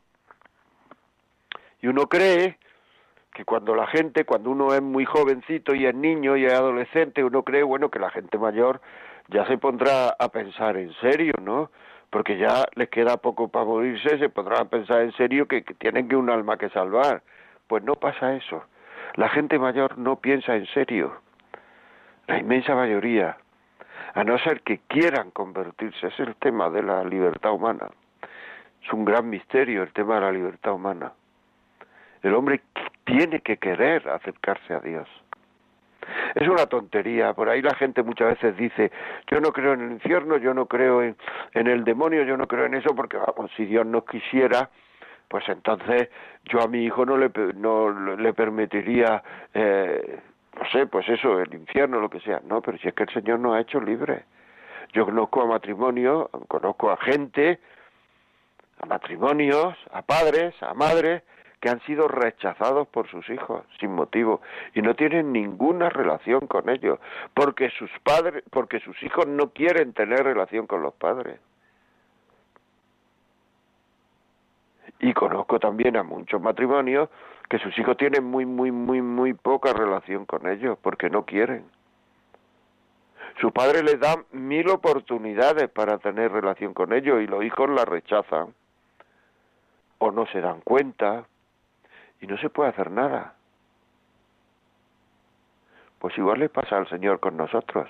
Y 1.82 1.88
uno 1.88 2.08
cree 2.08 2.58
que 3.34 3.44
cuando 3.44 3.76
la 3.76 3.88
gente, 3.88 4.24
cuando 4.24 4.52
uno 4.52 4.74
es 4.74 4.82
muy 4.82 5.06
jovencito 5.06 5.74
y 5.74 5.86
es 5.86 5.96
niño 5.96 6.38
y 6.38 6.46
es 6.46 6.54
adolescente, 6.54 7.24
uno 7.24 7.44
cree, 7.44 7.64
bueno, 7.64 7.90
que 7.90 8.00
la 8.00 8.10
gente 8.10 8.38
mayor 8.38 8.82
ya 9.28 9.46
se 9.48 9.58
pondrá 9.58 10.10
a 10.18 10.30
pensar 10.30 10.78
en 10.78 10.94
serio, 11.02 11.34
¿no? 11.42 11.72
Porque 12.12 12.38
ya 12.38 12.66
les 12.76 12.90
queda 12.90 13.18
poco 13.18 13.48
para 13.48 13.66
morirse, 13.66 14.20
se 14.20 14.30
pondrán 14.30 14.62
a 14.62 14.66
pensar 14.66 15.02
en 15.02 15.14
serio 15.14 15.48
que, 15.48 15.64
que 15.64 15.74
tienen 15.74 16.08
que 16.08 16.16
un 16.16 16.30
alma 16.30 16.58
que 16.58 16.70
salvar. 16.70 17.24
Pues 17.68 17.84
no 17.84 17.96
pasa 17.96 18.36
eso. 18.36 18.64
La 19.16 19.30
gente 19.30 19.58
mayor 19.58 19.98
no 19.98 20.18
piensa 20.18 20.56
en 20.56 20.68
serio. 20.68 21.14
La 22.28 22.38
inmensa 22.38 22.76
mayoría. 22.76 23.38
A 24.14 24.24
no 24.24 24.38
ser 24.40 24.62
que 24.62 24.80
quieran 24.88 25.32
convertirse. 25.32 26.08
Es 26.08 26.20
el 26.20 26.36
tema 26.36 26.70
de 26.70 26.84
la 26.84 27.04
libertad 27.04 27.54
humana. 27.54 27.90
Es 28.84 28.92
un 28.94 29.06
gran 29.06 29.30
misterio 29.30 29.84
el 29.84 29.94
tema 29.94 30.16
de 30.16 30.22
la 30.22 30.32
libertad 30.32 30.74
humana. 30.74 31.14
El 32.22 32.36
hombre 32.36 32.62
tiene 33.06 33.40
que 33.40 33.58
querer 33.58 34.08
acercarse 34.10 34.74
a 34.74 34.80
Dios. 34.80 35.08
Es 36.36 36.48
una 36.48 36.66
tontería. 36.66 37.34
Por 37.34 37.50
ahí 37.50 37.62
la 37.62 37.76
gente 37.76 38.04
muchas 38.04 38.30
veces 38.30 38.58
dice, 38.58 38.92
yo 39.30 39.40
no 39.40 39.52
creo 39.52 39.74
en 39.74 39.82
el 39.82 39.92
infierno, 39.94 40.38
yo 40.38 40.54
no 40.54 40.66
creo 40.66 41.02
en, 41.02 41.16
el 41.54 41.84
demonio, 41.84 42.24
yo 42.24 42.38
no 42.38 42.48
creo 42.48 42.66
en 42.66 42.76
eso, 42.76 42.96
porque 42.96 43.18
vamos, 43.18 43.52
si 43.56 43.66
Dios 43.66 43.86
no 43.86 44.06
quisiera, 44.06 44.70
pues 45.28 45.48
entonces 45.50 46.10
yo 46.46 46.62
a 46.62 46.68
mi 46.68 46.84
hijo 46.86 47.06
no 47.06 47.18
le, 47.18 47.32
no 47.56 48.16
le 48.16 48.34
permitiría, 48.34 49.24
eh, 49.54 50.20
no 50.58 50.70
sé, 50.72 50.88
pues 50.88 51.08
eso, 51.10 51.40
el 51.40 51.54
infierno, 51.54 52.00
lo 52.00 52.10
que 52.10 52.20
sea. 52.20 52.42
No, 52.46 52.62
pero 52.62 52.78
si 52.78 52.88
es 52.88 52.94
que 52.94 53.04
el 53.04 53.14
Señor 53.14 53.40
nos 53.40 53.56
ha 53.56 53.62
hecho 53.62 53.80
libre. 53.80 54.26
Yo 54.94 55.06
conozco 55.06 55.42
a 55.42 55.46
matrimonio, 55.46 56.30
conozco 56.50 56.92
a 56.92 56.98
gente, 56.98 57.60
a 58.80 58.86
matrimonios, 58.86 59.78
a 59.94 60.02
padres, 60.02 60.54
a 60.62 60.74
madres, 60.74 61.24
que 61.62 61.70
han 61.70 61.80
sido 61.82 62.08
rechazados 62.08 62.88
por 62.88 63.08
sus 63.08 63.30
hijos 63.30 63.64
sin 63.80 63.94
motivo 63.94 64.42
y 64.74 64.82
no 64.82 64.96
tienen 64.96 65.32
ninguna 65.32 65.90
relación 65.90 66.48
con 66.48 66.70
ellos 66.70 67.00
porque 67.36 67.70
sus 67.70 67.92
padres 68.04 68.44
porque 68.50 68.80
sus 68.80 69.02
hijos 69.04 69.28
no 69.28 69.52
quieren 69.52 69.94
tener 69.94 70.24
relación 70.24 70.66
con 70.66 70.82
los 70.82 70.94
padres. 70.96 71.40
Y 75.00 75.14
conozco 75.14 75.60
también 75.60 75.98
a 75.98 76.04
muchos 76.04 76.42
matrimonios 76.42 77.10
que 77.48 77.60
sus 77.60 77.78
hijos 77.78 77.96
tienen 77.96 78.24
muy 78.24 78.46
muy 78.46 78.72
muy 78.72 79.04
muy 79.04 79.34
poca 79.34 79.72
relación 79.72 80.26
con 80.26 80.48
ellos 80.48 80.80
porque 80.82 81.12
no 81.12 81.26
quieren. 81.26 81.64
Sus 83.40 83.52
padres 83.52 83.84
les 83.84 84.00
dan 84.00 84.26
mil 84.32 84.68
oportunidades 84.70 85.70
para 85.70 86.00
tener 86.00 86.32
relación 86.32 86.74
con 86.74 86.92
ellos 86.92 87.22
y 87.22 87.28
los 87.28 87.44
hijos 87.44 87.70
la 87.70 87.86
rechazan 87.86 88.54
o 90.00 90.12
no 90.12 90.26
se 90.28 90.42
dan 90.42 90.62
cuenta 90.62 91.26
y 92.22 92.28
no 92.28 92.38
se 92.38 92.50
puede 92.50 92.70
hacer 92.70 92.92
nada. 92.92 93.36
Pues 96.00 96.18
igual 96.18 96.40
le 96.40 96.50
pasa 96.50 96.78
al 96.78 96.88
Señor 96.88 97.20
con 97.20 97.36
nosotros. 97.36 97.90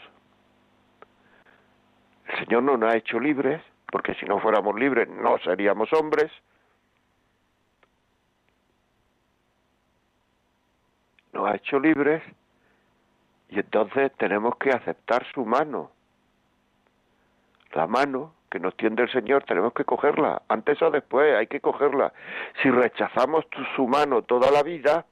El 2.27 2.45
Señor 2.45 2.63
no 2.63 2.77
nos 2.77 2.93
ha 2.93 2.97
hecho 2.97 3.19
libres, 3.19 3.61
porque 3.91 4.15
si 4.15 4.25
no 4.25 4.39
fuéramos 4.39 4.73
libres 4.79 5.07
no 5.09 5.37
seríamos 5.39 5.91
hombres. 5.93 6.31
Nos 11.33 11.47
ha 11.47 11.55
hecho 11.55 11.79
libres 11.79 12.23
y 13.49 13.59
entonces 13.59 14.11
tenemos 14.17 14.55
que 14.57 14.71
aceptar 14.71 15.25
su 15.33 15.45
mano. 15.45 15.91
La 17.73 17.87
mano 17.87 18.33
que 18.51 18.59
nos 18.59 18.75
tiende 18.75 19.03
el 19.03 19.11
Señor, 19.11 19.45
tenemos 19.45 19.73
que 19.73 19.85
cogerla, 19.85 20.41
antes 20.49 20.79
o 20.81 20.91
después, 20.91 21.35
hay 21.35 21.47
que 21.47 21.61
cogerla. 21.61 22.11
Si 22.61 22.69
rechazamos 22.69 23.45
su 23.75 23.87
mano 23.87 24.21
toda 24.23 24.51
la 24.51 24.61
vida, 24.61 25.05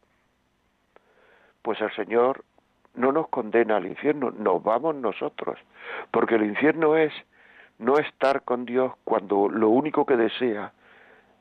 pues 1.62 1.80
el 1.80 1.92
Señor 1.96 2.44
no 2.96 3.14
nos 3.14 3.30
condena 3.30 3.78
al 3.78 3.86
infierno, 3.86 4.32
nos 4.32 4.62
vamos 4.62 4.96
nosotros, 4.96 5.58
porque 6.12 6.36
el 6.36 6.44
infierno 6.44 6.98
es 6.98 7.14
no 7.78 7.98
estar 7.98 8.42
con 8.44 8.66
Dios 8.66 8.92
cuando 9.06 9.48
lo 9.48 9.70
único 9.70 10.06
que 10.06 10.18
desea 10.18 10.74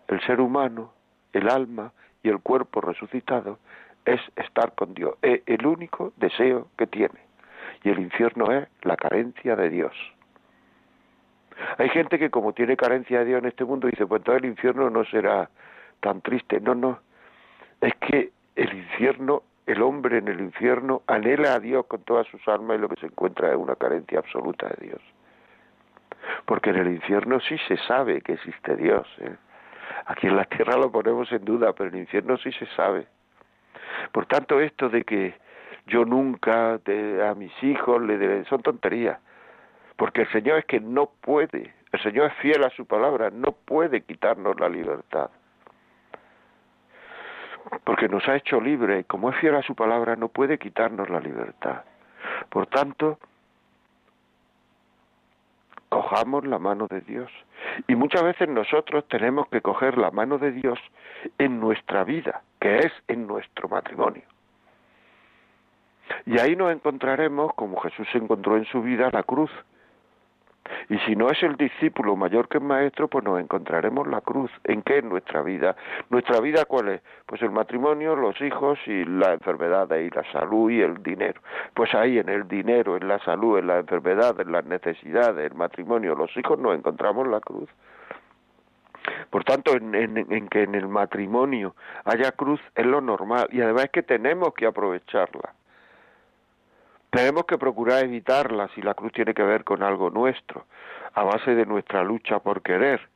el 0.07 0.21
ser 0.21 0.41
humano, 0.41 0.93
el 1.33 1.49
alma 1.51 1.93
y 2.23 2.29
el 2.29 2.39
cuerpo 2.39 2.81
resucitado 2.81 3.59
es 4.05 4.21
estar 4.37 4.73
con 4.75 4.95
Dios, 4.95 5.17
es 5.21 5.43
el 5.47 5.67
único 5.67 6.13
deseo 6.17 6.69
que 6.79 6.87
tiene. 6.87 7.19
Y 7.83 7.91
el 7.91 7.99
infierno 7.99 8.53
es 8.53 8.69
la 8.83 8.97
carencia 8.97 9.57
de 9.57 9.69
Dios. 9.69 9.93
Hay 11.79 11.89
gente 11.89 12.19
que 12.19 12.31
como 12.31 12.53
tiene 12.53 12.77
carencia 12.77 13.21
de 13.21 13.25
Dios 13.27 13.39
en 13.41 13.49
este 13.49 13.65
mundo 13.65 13.89
dice, 13.89 14.07
pues 14.07 14.23
todo 14.23 14.37
el 14.37 14.45
infierno 14.45 14.91
no 14.91 15.05
será 15.05 15.51
tan 16.01 16.21
triste. 16.21 16.61
No, 16.61 16.75
no. 16.75 17.01
Es 17.81 17.95
que 17.97 18.31
el 18.57 18.73
infierno, 18.73 19.43
el 19.67 19.83
hombre 19.83 20.19
en 20.19 20.29
el 20.29 20.41
infierno 20.41 21.03
anhela 21.07 21.55
a 21.55 21.61
Dios 21.61 21.87
con 21.87 22.03
todas 22.03 22.27
sus 22.29 22.47
almas 22.49 22.79
y 22.79 22.81
lo 22.81 22.89
que 22.89 23.01
se 23.01 23.07
encuentra 23.07 23.51
es 23.51 23.57
una 23.57 23.77
carencia 23.77 24.19
absoluta 24.19 24.69
de 24.69 24.87
Dios. 24.87 25.01
Porque 26.45 26.71
en 26.71 26.77
el 26.77 26.89
infierno 26.89 27.41
sí 27.41 27.57
se 27.67 27.77
sabe 27.77 28.21
que 28.21 28.35
existe 28.35 28.77
Dios. 28.77 29.07
¿eh? 29.21 29.37
Aquí 30.07 30.27
en 30.27 30.37
la 30.37 30.45
tierra 30.45 30.77
lo 30.77 30.91
ponemos 30.91 31.31
en 31.33 31.45
duda, 31.45 31.73
pero 31.73 31.91
en 31.91 31.97
el 31.97 32.01
infierno 32.03 32.37
sí 32.39 32.53
se 32.53 32.67
sabe. 32.77 33.07
Por 34.13 34.27
tanto, 34.27 34.61
esto 34.61 34.89
de 34.89 35.05
que 35.05 35.35
yo 35.87 36.05
nunca 36.05 36.75
a 36.75 37.35
mis 37.35 37.53
hijos 37.63 38.03
le 38.03 38.45
son 38.45 38.63
tonterías 38.63 39.19
porque 39.99 40.23
el 40.23 40.31
Señor 40.31 40.61
es 40.61 40.65
que 40.65 40.79
no 40.79 41.07
puede, 41.07 41.75
el 41.91 42.01
Señor 42.01 42.27
es 42.31 42.35
fiel 42.35 42.63
a 42.63 42.71
su 42.71 42.87
palabra, 42.87 43.31
no 43.31 43.51
puede 43.51 44.03
quitarnos 44.03 44.59
la 44.61 44.69
libertad. 44.69 45.29
Porque 47.83 48.09
nos 48.09 48.27
ha 48.29 48.37
hecho 48.37 48.61
libre 48.61 49.05
como 49.05 49.29
es 49.29 49.37
fiel 49.39 49.57
a 49.57 49.63
su 49.63 49.75
palabra 49.75 50.15
no 50.15 50.29
puede 50.29 50.57
quitarnos 50.57 51.11
la 51.11 51.19
libertad. 51.19 51.83
Por 52.49 52.69
tanto, 52.69 53.19
cojamos 55.89 56.47
la 56.47 56.61
mano 56.61 56.87
de 56.87 57.01
Dios. 57.01 57.31
Y 57.89 57.97
muchas 57.97 58.23
veces 58.23 58.49
nosotros 58.49 59.05
tenemos 59.09 59.49
que 59.49 59.61
coger 59.61 59.99
la 59.99 60.13
mano 60.13 60.39
de 60.39 60.53
Dios 60.53 60.79
en 61.39 61.59
nuestra 61.59 62.05
vida, 62.05 62.43
que 62.61 62.79
es 62.79 62.93
en 63.09 63.27
nuestro 63.27 63.69
matrimonio. 63.69 64.23
Y 66.25 66.39
ahí 66.39 66.55
nos 66.55 66.73
encontraremos, 66.73 67.53
como 67.55 67.81
Jesús 67.81 68.07
encontró 68.15 68.57
en 68.57 68.65
su 68.67 68.81
vida, 68.81 69.11
la 69.13 69.25
cruz, 69.25 69.51
y 70.89 70.99
si 71.01 71.17
no 71.17 71.31
es 71.31 71.43
el 71.43 71.57
discípulo 71.57 72.17
mayor 72.17 72.49
que 72.49 72.59
el 72.59 72.65
maestro, 72.65 73.09
pues 73.09 73.25
nos 73.25 73.41
encontraremos 73.41 74.07
la 74.07 74.21
cruz. 74.21 74.51
¿En 74.65 74.83
qué? 74.83 74.99
En 74.99 75.09
nuestra 75.09 75.43
vida. 75.43 75.77
¿Nuestra 76.11 76.41
vida 76.41 76.65
cuál 76.65 76.89
es? 76.89 77.03
Pues 77.27 77.43
el 77.43 77.51
matrimonio, 77.51 78.17
los 78.17 78.41
hijos 78.41 78.79
y 78.87 79.05
la 79.05 79.35
enfermedad 79.35 79.91
y 79.97 80.11
la 80.11 80.25
salud 80.33 80.71
y 80.71 80.81
el 80.81 81.03
dinero. 81.03 81.41
Pues 81.75 81.95
ahí 81.95 82.19
en 82.19 82.29
el 82.29 82.49
dinero, 82.49 82.97
en 82.97 83.09
la 83.09 83.19
salud, 83.21 83.59
en 83.59 83.67
la 83.67 83.79
enfermedad, 83.79 84.41
en 84.41 84.53
las 84.53 84.65
necesidades, 84.65 85.51
el 85.51 85.57
matrimonio, 85.57 86.15
los 86.15 86.35
hijos, 86.37 86.59
nos 86.59 86.77
encontramos 86.77 87.27
la 87.27 87.41
cruz. 87.41 87.69
Por 89.31 89.45
tanto, 89.45 89.75
en, 89.75 89.95
en, 89.95 90.49
que 90.49 90.63
en 90.63 90.75
el 90.75 90.89
matrimonio 90.89 91.75
haya 92.05 92.33
cruz 92.33 92.61
es 92.75 92.87
lo 92.87 93.01
normal 93.01 93.49
y 93.51 93.61
además 93.61 93.85
es 93.85 93.91
que 93.91 94.03
tenemos 94.03 94.55
que 94.55 94.67
aprovecharla. 94.67 95.55
Tenemos 97.11 97.45
que 97.47 97.59
procurar 97.59 98.05
evitarla 98.05 98.69
si 98.75 98.83
la 98.83 98.95
cruz 98.95 99.13
tiene 99.13 99.35
que 99.35 99.43
ver 99.43 99.65
con 99.65 99.83
algo 99.83 100.11
nuestro, 100.11 100.67
a 101.15 101.23
base 101.25 101.55
de 101.55 101.67
nuestra 101.67 102.03
lucha 102.03 102.39
por 102.41 102.63
querer. 102.63 103.09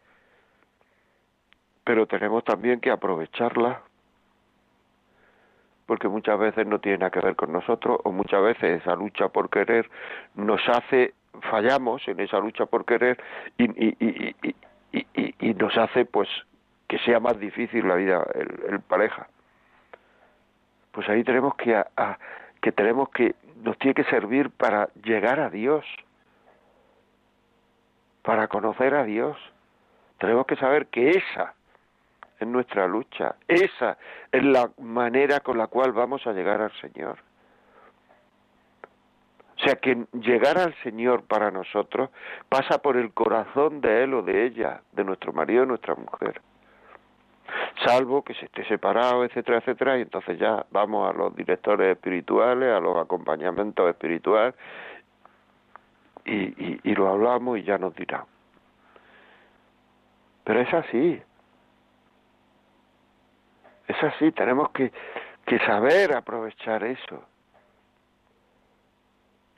Pero 1.84 2.06
tenemos 2.06 2.44
también 2.44 2.80
que 2.80 2.90
aprovecharla 2.90 3.82
porque 5.86 6.08
muchas 6.08 6.38
veces 6.38 6.66
no 6.66 6.78
tiene 6.78 6.98
nada 6.98 7.10
que 7.10 7.20
ver 7.20 7.36
con 7.36 7.52
nosotros 7.52 7.98
o 8.04 8.12
muchas 8.12 8.42
veces 8.42 8.80
esa 8.80 8.94
lucha 8.94 9.28
por 9.28 9.50
querer 9.50 9.90
nos 10.34 10.60
hace, 10.68 11.12
fallamos 11.50 12.06
en 12.08 12.20
esa 12.20 12.38
lucha 12.38 12.66
por 12.66 12.86
querer 12.86 13.22
y, 13.58 13.64
y, 13.64 14.34
y, 14.92 15.34
y 15.38 15.54
nos 15.54 15.76
hace 15.76 16.04
pues 16.04 16.28
que 16.88 16.98
sea 17.00 17.20
más 17.20 17.38
difícil 17.38 17.88
la 17.88 17.96
vida, 17.96 18.26
el, 18.34 18.80
pareja. 18.80 19.26
Pues 20.92 21.08
ahí 21.08 21.24
tenemos 21.24 21.54
que, 21.56 21.82
que 22.60 22.72
tenemos 22.72 23.08
que 23.08 23.34
nos 23.62 23.78
tiene 23.78 23.94
que 23.94 24.04
servir 24.04 24.50
para 24.50 24.88
llegar 25.04 25.40
a 25.40 25.48
Dios, 25.48 25.84
para 28.22 28.48
conocer 28.48 28.94
a 28.94 29.04
Dios. 29.04 29.36
Tenemos 30.18 30.46
que 30.46 30.56
saber 30.56 30.86
que 30.86 31.10
esa 31.10 31.54
es 32.38 32.46
nuestra 32.46 32.86
lucha, 32.86 33.36
esa 33.46 33.98
es 34.30 34.44
la 34.44 34.70
manera 34.78 35.40
con 35.40 35.58
la 35.58 35.68
cual 35.68 35.92
vamos 35.92 36.26
a 36.26 36.32
llegar 36.32 36.60
al 36.60 36.72
Señor. 36.80 37.18
O 39.56 39.64
sea 39.64 39.76
que 39.76 40.06
llegar 40.12 40.58
al 40.58 40.74
Señor 40.82 41.22
para 41.24 41.52
nosotros 41.52 42.10
pasa 42.48 42.78
por 42.78 42.96
el 42.96 43.12
corazón 43.12 43.80
de 43.80 44.02
Él 44.02 44.14
o 44.14 44.22
de 44.22 44.44
ella, 44.44 44.82
de 44.90 45.04
nuestro 45.04 45.32
marido 45.32 45.62
o 45.62 45.66
nuestra 45.66 45.94
mujer. 45.94 46.40
Salvo 47.84 48.22
que 48.22 48.34
se 48.34 48.46
esté 48.46 48.64
separado, 48.66 49.24
etcétera, 49.24 49.58
etcétera, 49.58 49.98
y 49.98 50.02
entonces 50.02 50.38
ya 50.38 50.64
vamos 50.70 51.08
a 51.08 51.16
los 51.16 51.34
directores 51.34 51.92
espirituales, 51.96 52.72
a 52.72 52.80
los 52.80 52.96
acompañamientos 52.96 53.88
espirituales, 53.88 54.54
y, 56.24 56.94
lo 56.94 57.08
hablamos 57.08 57.58
y 57.58 57.64
ya 57.64 57.78
nos 57.78 57.94
dirán. 57.94 58.24
Pero 60.44 60.60
es 60.60 60.72
así. 60.72 61.22
Es 63.88 64.02
así, 64.02 64.30
tenemos 64.32 64.70
que, 64.70 64.92
que 65.44 65.58
saber 65.60 66.14
aprovechar 66.14 66.84
eso. 66.84 67.24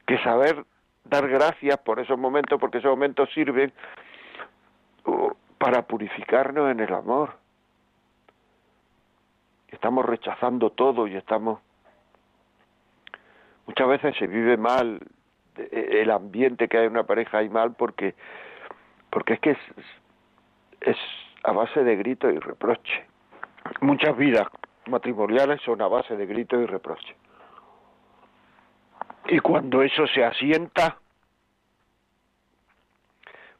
Que 0.06 0.18
saber 0.18 0.64
dar 1.04 1.28
gracias 1.28 1.78
por 1.78 2.00
esos 2.00 2.18
momentos, 2.18 2.58
porque 2.58 2.78
esos 2.78 2.90
momentos 2.90 3.28
sirven 3.34 3.72
uh, 5.04 5.30
para 5.58 5.82
purificarnos 5.82 6.70
en 6.70 6.80
el 6.80 6.92
amor. 6.94 7.43
Estamos 9.74 10.06
rechazando 10.06 10.70
todo 10.70 11.08
y 11.08 11.16
estamos... 11.16 11.60
Muchas 13.66 13.88
veces 13.88 14.16
se 14.16 14.26
vive 14.28 14.56
mal 14.56 15.00
e, 15.56 16.02
el 16.02 16.10
ambiente 16.10 16.68
que 16.68 16.78
hay 16.78 16.86
en 16.86 16.92
una 16.92 17.04
pareja 17.04 17.38
hay 17.38 17.48
mal 17.48 17.74
porque 17.74 18.14
porque 19.10 19.34
es 19.34 19.40
que 19.40 19.50
es, 19.50 19.58
es 20.80 20.96
a 21.44 21.52
base 21.52 21.84
de 21.84 21.96
grito 21.96 22.30
y 22.30 22.38
reproche. 22.38 23.06
Muchas 23.80 24.16
vidas 24.16 24.46
matrimoniales 24.86 25.60
son 25.62 25.80
a 25.82 25.88
base 25.88 26.16
de 26.16 26.26
grito 26.26 26.60
y 26.60 26.66
reproche. 26.66 27.14
Y 29.26 29.38
cuando 29.38 29.82
eso 29.82 30.06
se 30.08 30.24
asienta, 30.24 30.98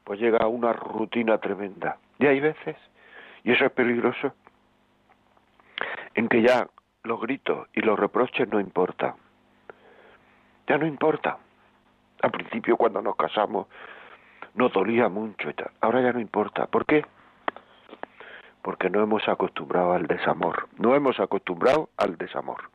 pues 0.03 0.19
llega 0.19 0.45
una 0.47 0.73
rutina 0.73 1.37
tremenda. 1.37 1.97
Y 2.19 2.27
hay 2.27 2.39
veces, 2.39 2.75
y 3.43 3.51
eso 3.53 3.65
es 3.65 3.71
peligroso, 3.71 4.33
en 6.15 6.27
que 6.27 6.41
ya 6.41 6.67
los 7.03 7.21
gritos 7.21 7.67
y 7.73 7.81
los 7.81 7.99
reproches 7.99 8.47
no 8.49 8.59
importan. 8.59 9.13
Ya 10.67 10.77
no 10.77 10.87
importa. 10.87 11.37
Al 12.21 12.31
principio 12.31 12.77
cuando 12.77 13.01
nos 13.01 13.15
casamos 13.15 13.67
nos 14.55 14.71
dolía 14.73 15.09
mucho 15.09 15.49
y 15.49 15.53
tal. 15.53 15.71
Ahora 15.81 16.01
ya 16.01 16.13
no 16.13 16.19
importa. 16.19 16.65
¿Por 16.65 16.85
qué? 16.85 17.05
porque 18.65 18.89
no 18.89 19.03
hemos 19.03 19.27
acostumbrado 19.29 19.93
al 19.93 20.07
desamor, 20.07 20.67
no 20.79 20.95
hemos 20.95 21.19
acostumbrado 21.19 21.91
al 21.97 22.17
desamor. 22.17 22.71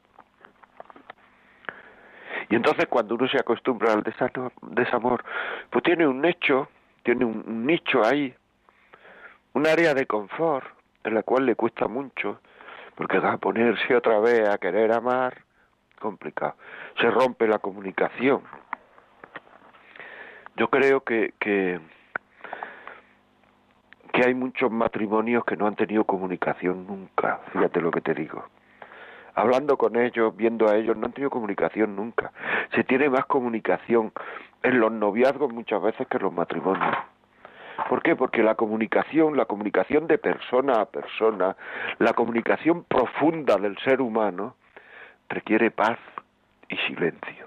Y 2.48 2.54
entonces 2.54 2.86
cuando 2.86 3.16
uno 3.16 3.26
se 3.26 3.38
acostumbra 3.38 3.94
al 3.94 4.04
desamor, 4.04 5.24
pues 5.68 5.82
tiene 5.82 6.06
un 6.06 6.20
nicho, 6.22 6.68
tiene 7.02 7.24
un 7.24 7.66
nicho 7.66 8.04
ahí, 8.04 8.32
un 9.54 9.66
área 9.66 9.92
de 9.92 10.06
confort 10.06 10.64
en 11.02 11.14
la 11.14 11.24
cual 11.24 11.44
le 11.44 11.56
cuesta 11.56 11.88
mucho, 11.88 12.40
porque 13.00 13.18
va 13.18 13.32
a 13.32 13.38
ponerse 13.38 13.96
otra 13.96 14.20
vez 14.20 14.46
a 14.46 14.58
querer 14.58 14.92
amar, 14.92 15.38
complicado. 15.98 16.56
Se 17.00 17.10
rompe 17.10 17.48
la 17.48 17.58
comunicación. 17.58 18.42
Yo 20.54 20.68
creo 20.68 21.00
que, 21.00 21.32
que 21.40 21.80
que 24.12 24.26
hay 24.26 24.34
muchos 24.34 24.70
matrimonios 24.70 25.46
que 25.46 25.56
no 25.56 25.66
han 25.66 25.76
tenido 25.76 26.04
comunicación 26.04 26.86
nunca, 26.86 27.40
fíjate 27.54 27.80
lo 27.80 27.90
que 27.90 28.02
te 28.02 28.12
digo. 28.12 28.44
Hablando 29.34 29.78
con 29.78 29.96
ellos, 29.96 30.36
viendo 30.36 30.68
a 30.68 30.76
ellos, 30.76 30.94
no 30.94 31.06
han 31.06 31.12
tenido 31.14 31.30
comunicación 31.30 31.96
nunca. 31.96 32.32
Se 32.74 32.84
tiene 32.84 33.08
más 33.08 33.24
comunicación 33.24 34.12
en 34.62 34.78
los 34.78 34.92
noviazgos 34.92 35.50
muchas 35.54 35.80
veces 35.80 36.06
que 36.06 36.18
en 36.18 36.24
los 36.24 36.34
matrimonios. 36.34 36.96
¿Por 37.88 38.02
qué? 38.02 38.16
Porque 38.16 38.42
la 38.42 38.54
comunicación, 38.54 39.36
la 39.36 39.46
comunicación 39.46 40.06
de 40.06 40.18
persona 40.18 40.80
a 40.80 40.86
persona, 40.86 41.56
la 41.98 42.12
comunicación 42.12 42.84
profunda 42.84 43.56
del 43.56 43.76
ser 43.78 44.00
humano, 44.00 44.56
requiere 45.28 45.70
paz 45.70 45.98
y 46.68 46.76
silencio. 46.76 47.46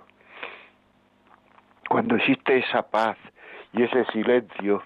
Cuando 1.90 2.16
existe 2.16 2.58
esa 2.58 2.84
paz 2.90 3.18
y 3.74 3.84
ese 3.84 4.06
silencio, 4.06 4.82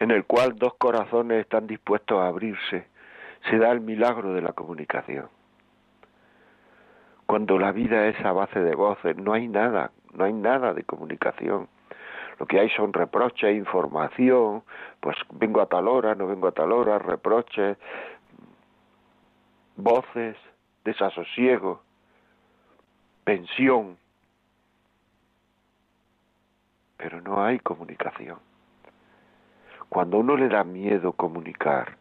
en 0.00 0.10
el 0.10 0.24
cual 0.24 0.56
dos 0.56 0.74
corazones 0.74 1.40
están 1.40 1.66
dispuestos 1.66 2.18
a 2.20 2.28
abrirse, 2.28 2.86
se 3.48 3.58
da 3.58 3.70
el 3.70 3.80
milagro 3.80 4.32
de 4.32 4.42
la 4.42 4.52
comunicación. 4.52 5.28
Cuando 7.26 7.58
la 7.58 7.72
vida 7.72 8.06
es 8.06 8.18
a 8.24 8.32
base 8.32 8.60
de 8.60 8.74
voces, 8.74 9.16
no 9.16 9.34
hay 9.34 9.48
nada, 9.48 9.90
no 10.14 10.24
hay 10.24 10.32
nada 10.32 10.72
de 10.72 10.84
comunicación. 10.84 11.68
Lo 12.38 12.46
que 12.46 12.60
hay 12.60 12.70
son 12.70 12.92
reproches, 12.92 13.56
información, 13.56 14.62
pues 15.00 15.16
vengo 15.32 15.60
a 15.60 15.66
tal 15.66 15.88
hora, 15.88 16.14
no 16.14 16.26
vengo 16.26 16.48
a 16.48 16.52
tal 16.52 16.72
hora, 16.72 16.98
reproches, 16.98 17.76
voces, 19.76 20.36
desasosiego, 20.84 21.82
pensión, 23.24 23.96
pero 26.96 27.20
no 27.20 27.42
hay 27.44 27.58
comunicación 27.58 28.38
cuando 29.88 30.18
uno 30.18 30.36
le 30.36 30.48
da 30.48 30.64
miedo 30.64 31.12
comunicar, 31.12 31.96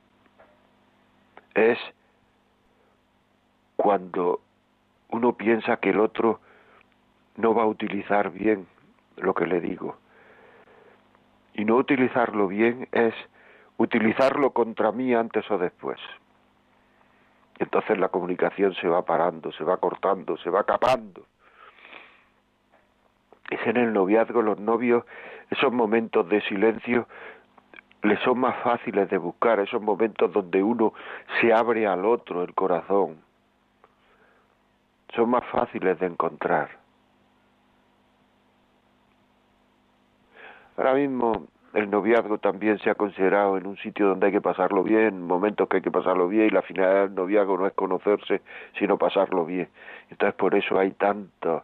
es 1.55 1.77
cuando 3.75 4.41
uno 5.09 5.33
piensa 5.33 5.77
que 5.77 5.91
el 5.91 5.99
otro 5.99 6.39
no 7.37 7.53
va 7.53 7.63
a 7.63 7.67
utilizar 7.67 8.31
bien 8.31 8.67
lo 9.15 9.33
que 9.33 9.45
le 9.45 9.61
digo. 9.61 9.97
Y 11.57 11.65
no 11.65 11.75
utilizarlo 11.75 12.47
bien 12.47 12.87
es 12.93 13.13
utilizarlo 13.77 14.51
contra 14.51 14.93
mí 14.93 15.13
antes 15.13 15.49
o 15.51 15.57
después. 15.57 15.99
Entonces 17.59 17.97
la 17.97 18.09
comunicación 18.09 18.73
se 18.75 18.87
va 18.87 19.03
parando, 19.03 19.51
se 19.51 19.63
va 19.63 19.77
cortando, 19.77 20.37
se 20.37 20.49
va 20.49 20.63
capando. 20.63 21.25
Es 23.49 23.59
en 23.65 23.77
el 23.77 23.91
noviazgo, 23.91 24.41
los 24.41 24.59
novios, 24.59 25.03
esos 25.49 25.73
momentos 25.73 26.29
de 26.29 26.41
silencio 26.41 27.07
le 28.03 28.17
son 28.23 28.39
más 28.39 28.55
fáciles 28.61 29.09
de 29.09 29.17
buscar, 29.17 29.59
esos 29.59 29.81
momentos 29.81 30.31
donde 30.31 30.61
uno 30.61 30.93
se 31.41 31.51
abre 31.51 31.87
al 31.87 32.05
otro 32.05 32.43
el 32.43 32.53
corazón, 32.53 33.17
son 35.15 35.31
más 35.31 35.45
fáciles 35.45 35.99
de 35.99 36.05
encontrar. 36.05 36.86
Ahora 40.77 40.93
mismo 40.93 41.47
el 41.73 41.89
noviazgo 41.89 42.37
también 42.37 42.77
se 42.79 42.89
ha 42.89 42.95
considerado 42.95 43.57
en 43.57 43.65
un 43.65 43.77
sitio 43.77 44.07
donde 44.07 44.27
hay 44.27 44.31
que 44.31 44.41
pasarlo 44.41 44.83
bien, 44.83 45.23
momentos 45.23 45.67
que 45.67 45.77
hay 45.77 45.81
que 45.81 45.91
pasarlo 45.91 46.27
bien 46.27 46.45
y 46.45 46.49
la 46.51 46.61
finalidad 46.61 47.03
del 47.03 47.15
noviazgo 47.15 47.57
no 47.57 47.65
es 47.65 47.73
conocerse, 47.73 48.41
sino 48.77 48.97
pasarlo 48.97 49.43
bien. 49.43 49.67
Entonces 50.09 50.35
por 50.35 50.53
eso 50.53 50.77
hay 50.79 50.91
tantos 50.91 51.63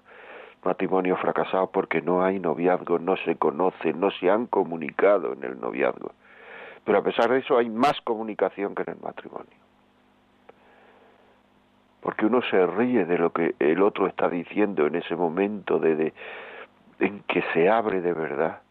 matrimonios 0.63 1.19
fracasados 1.19 1.69
porque 1.71 2.01
no 2.01 2.23
hay 2.23 2.39
noviazgo, 2.39 2.97
no 2.97 3.15
se 3.17 3.35
conocen, 3.35 3.99
no 3.99 4.09
se 4.11 4.31
han 4.31 4.47
comunicado 4.47 5.33
en 5.33 5.43
el 5.43 5.59
noviazgo. 5.59 6.11
Pero 6.83 6.97
a 6.97 7.03
pesar 7.03 7.29
de 7.29 7.39
eso 7.39 7.57
hay 7.57 7.69
más 7.69 8.01
comunicación 8.01 8.73
que 8.73 8.81
en 8.81 8.89
el 8.89 9.01
matrimonio. 9.01 9.57
Porque 12.01 12.25
uno 12.25 12.41
se 12.49 12.65
ríe 12.65 13.05
de 13.05 13.17
lo 13.17 13.31
que 13.31 13.55
el 13.59 13.81
otro 13.81 14.07
está 14.07 14.27
diciendo 14.27 14.87
en 14.87 14.95
ese 14.95 15.15
momento 15.15 15.79
de, 15.79 16.13
en 16.99 17.19
que 17.27 17.43
se 17.53 17.69
abre 17.69 18.01
de 18.01 18.13
verdad 18.13 18.63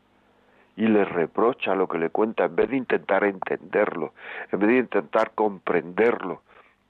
y 0.76 0.86
le 0.86 1.04
reprocha 1.04 1.74
lo 1.74 1.86
que 1.88 1.98
le 1.98 2.10
cuenta 2.10 2.44
en 2.44 2.56
vez 2.56 2.70
de 2.70 2.76
intentar 2.76 3.24
entenderlo, 3.24 4.14
en 4.50 4.58
vez 4.58 4.68
de 4.68 4.78
intentar 4.78 5.32
comprenderlo, 5.32 6.42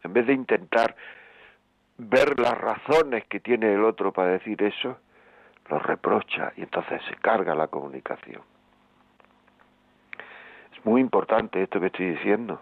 en 0.05 0.13
vez 0.13 0.27
de 0.27 0.33
intentar 0.33 0.95
ver 1.99 2.39
las 2.39 2.59
razones 2.59 3.25
que 3.27 3.41
tiene 3.41 3.73
el 3.73 3.85
otro 3.85 4.13
para 4.13 4.33
decir 4.33 4.63
eso, 4.63 4.99
lo 5.69 5.79
reprocha 5.79 6.53
y 6.57 6.63
entonces 6.63 7.01
se 7.09 7.17
carga 7.17 7.55
la 7.55 7.69
comunicación 7.69 8.43
muy 10.85 11.01
importante 11.01 11.63
esto 11.63 11.81
que 11.81 11.87
estoy 11.87 12.11
diciendo. 12.11 12.61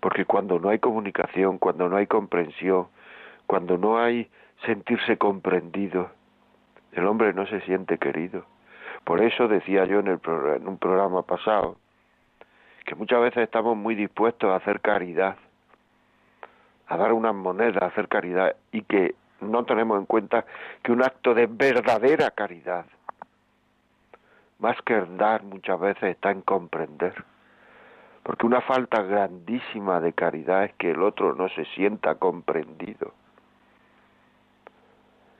Porque 0.00 0.24
cuando 0.24 0.58
no 0.58 0.68
hay 0.68 0.78
comunicación, 0.78 1.58
cuando 1.58 1.88
no 1.88 1.96
hay 1.96 2.06
comprensión, 2.06 2.88
cuando 3.46 3.78
no 3.78 3.98
hay 3.98 4.28
sentirse 4.64 5.16
comprendido, 5.16 6.10
el 6.92 7.06
hombre 7.06 7.32
no 7.32 7.46
se 7.46 7.60
siente 7.62 7.98
querido. 7.98 8.44
Por 9.04 9.22
eso 9.22 9.48
decía 9.48 9.84
yo 9.84 10.00
en, 10.00 10.08
el, 10.08 10.20
en 10.56 10.68
un 10.68 10.78
programa 10.78 11.22
pasado 11.22 11.76
que 12.84 12.94
muchas 12.94 13.20
veces 13.20 13.44
estamos 13.44 13.76
muy 13.76 13.94
dispuestos 13.94 14.50
a 14.50 14.56
hacer 14.56 14.80
caridad, 14.80 15.36
a 16.86 16.96
dar 16.96 17.12
unas 17.12 17.34
monedas, 17.34 17.82
a 17.82 17.86
hacer 17.86 18.08
caridad, 18.08 18.56
y 18.72 18.82
que 18.82 19.14
no 19.40 19.64
tenemos 19.64 19.98
en 19.98 20.06
cuenta 20.06 20.44
que 20.82 20.92
un 20.92 21.02
acto 21.02 21.34
de 21.34 21.46
verdadera 21.46 22.30
caridad 22.30 22.84
más 24.58 24.80
que 24.82 24.98
dar 25.18 25.42
muchas 25.42 25.78
veces 25.78 26.04
está 26.04 26.30
en 26.30 26.40
comprender. 26.40 27.12
Porque 28.22 28.46
una 28.46 28.62
falta 28.62 29.02
grandísima 29.02 30.00
de 30.00 30.14
caridad 30.14 30.64
es 30.64 30.74
que 30.74 30.92
el 30.92 31.02
otro 31.02 31.34
no 31.34 31.48
se 31.50 31.66
sienta 31.66 32.14
comprendido. 32.14 33.12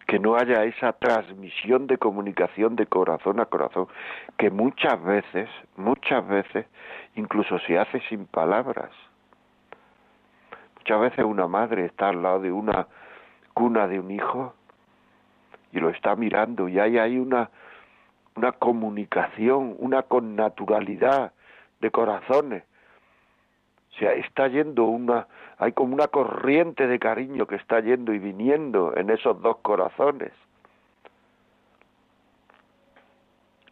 Que 0.06 0.18
no 0.18 0.36
haya 0.36 0.64
esa 0.64 0.92
transmisión 0.92 1.86
de 1.86 1.98
comunicación 1.98 2.76
de 2.76 2.86
corazón 2.86 3.40
a 3.40 3.46
corazón, 3.46 3.88
que 4.36 4.50
muchas 4.50 5.02
veces, 5.02 5.48
muchas 5.76 6.26
veces, 6.26 6.66
incluso 7.14 7.58
se 7.60 7.78
hace 7.78 8.00
sin 8.08 8.26
palabras. 8.26 8.90
Muchas 10.76 11.00
veces 11.00 11.24
una 11.24 11.48
madre 11.48 11.86
está 11.86 12.10
al 12.10 12.22
lado 12.22 12.40
de 12.40 12.52
una 12.52 12.86
cuna 13.54 13.86
de 13.86 13.98
un 13.98 14.10
hijo 14.10 14.54
y 15.72 15.80
lo 15.80 15.88
está 15.88 16.14
mirando 16.14 16.68
y 16.68 16.78
hay 16.78 16.98
ahí 16.98 17.18
una, 17.18 17.50
una 18.36 18.52
comunicación, 18.52 19.74
una 19.78 20.02
connaturalidad 20.02 21.32
de 21.80 21.90
corazones. 21.90 22.64
O 23.94 23.98
sea, 23.98 24.12
está 24.14 24.48
yendo 24.48 24.84
una, 24.84 25.28
hay 25.58 25.72
como 25.72 25.94
una 25.94 26.08
corriente 26.08 26.88
de 26.88 26.98
cariño 26.98 27.46
que 27.46 27.54
está 27.54 27.78
yendo 27.78 28.12
y 28.12 28.18
viniendo 28.18 28.92
en 28.96 29.08
esos 29.10 29.40
dos 29.40 29.58
corazones. 29.58 30.32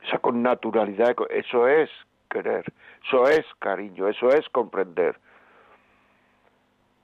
Esa 0.06 0.18
connaturalidad, 0.18 1.16
eso 1.30 1.66
es 1.66 1.90
querer, 2.30 2.64
eso 3.04 3.28
es 3.28 3.44
cariño, 3.58 4.06
eso 4.06 4.28
es 4.28 4.48
comprender. 4.50 5.16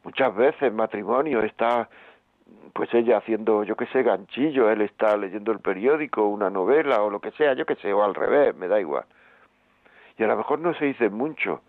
Muchas 0.05 0.35
veces 0.37 0.73
matrimonio 0.73 1.43
está, 1.43 1.89
pues 2.73 2.93
ella 2.95 3.19
haciendo, 3.19 3.65
yo 3.65 3.77
qué 3.77 3.87
sé, 3.87 4.05
ganchillo, 4.05 4.71
él 4.71 4.83
está 4.83 5.17
leyendo 5.17 5.51
el 5.51 5.59
periódico, 5.59 6.29
una 6.29 6.51
novela 6.51 7.03
o 7.03 7.11
lo 7.11 7.21
que 7.21 7.33
sea, 7.33 7.55
yo 7.55 7.67
qué 7.67 7.75
sé, 7.77 7.93
o 7.93 8.05
al 8.05 8.15
revés, 8.15 8.55
me 8.55 8.69
da 8.69 8.79
igual. 8.79 9.05
Y 10.17 10.23
a 10.23 10.29
lo 10.29 10.37
mejor 10.37 10.61
no 10.61 10.73
se 10.75 10.85
dice 10.85 11.11
mucho, 11.11 11.63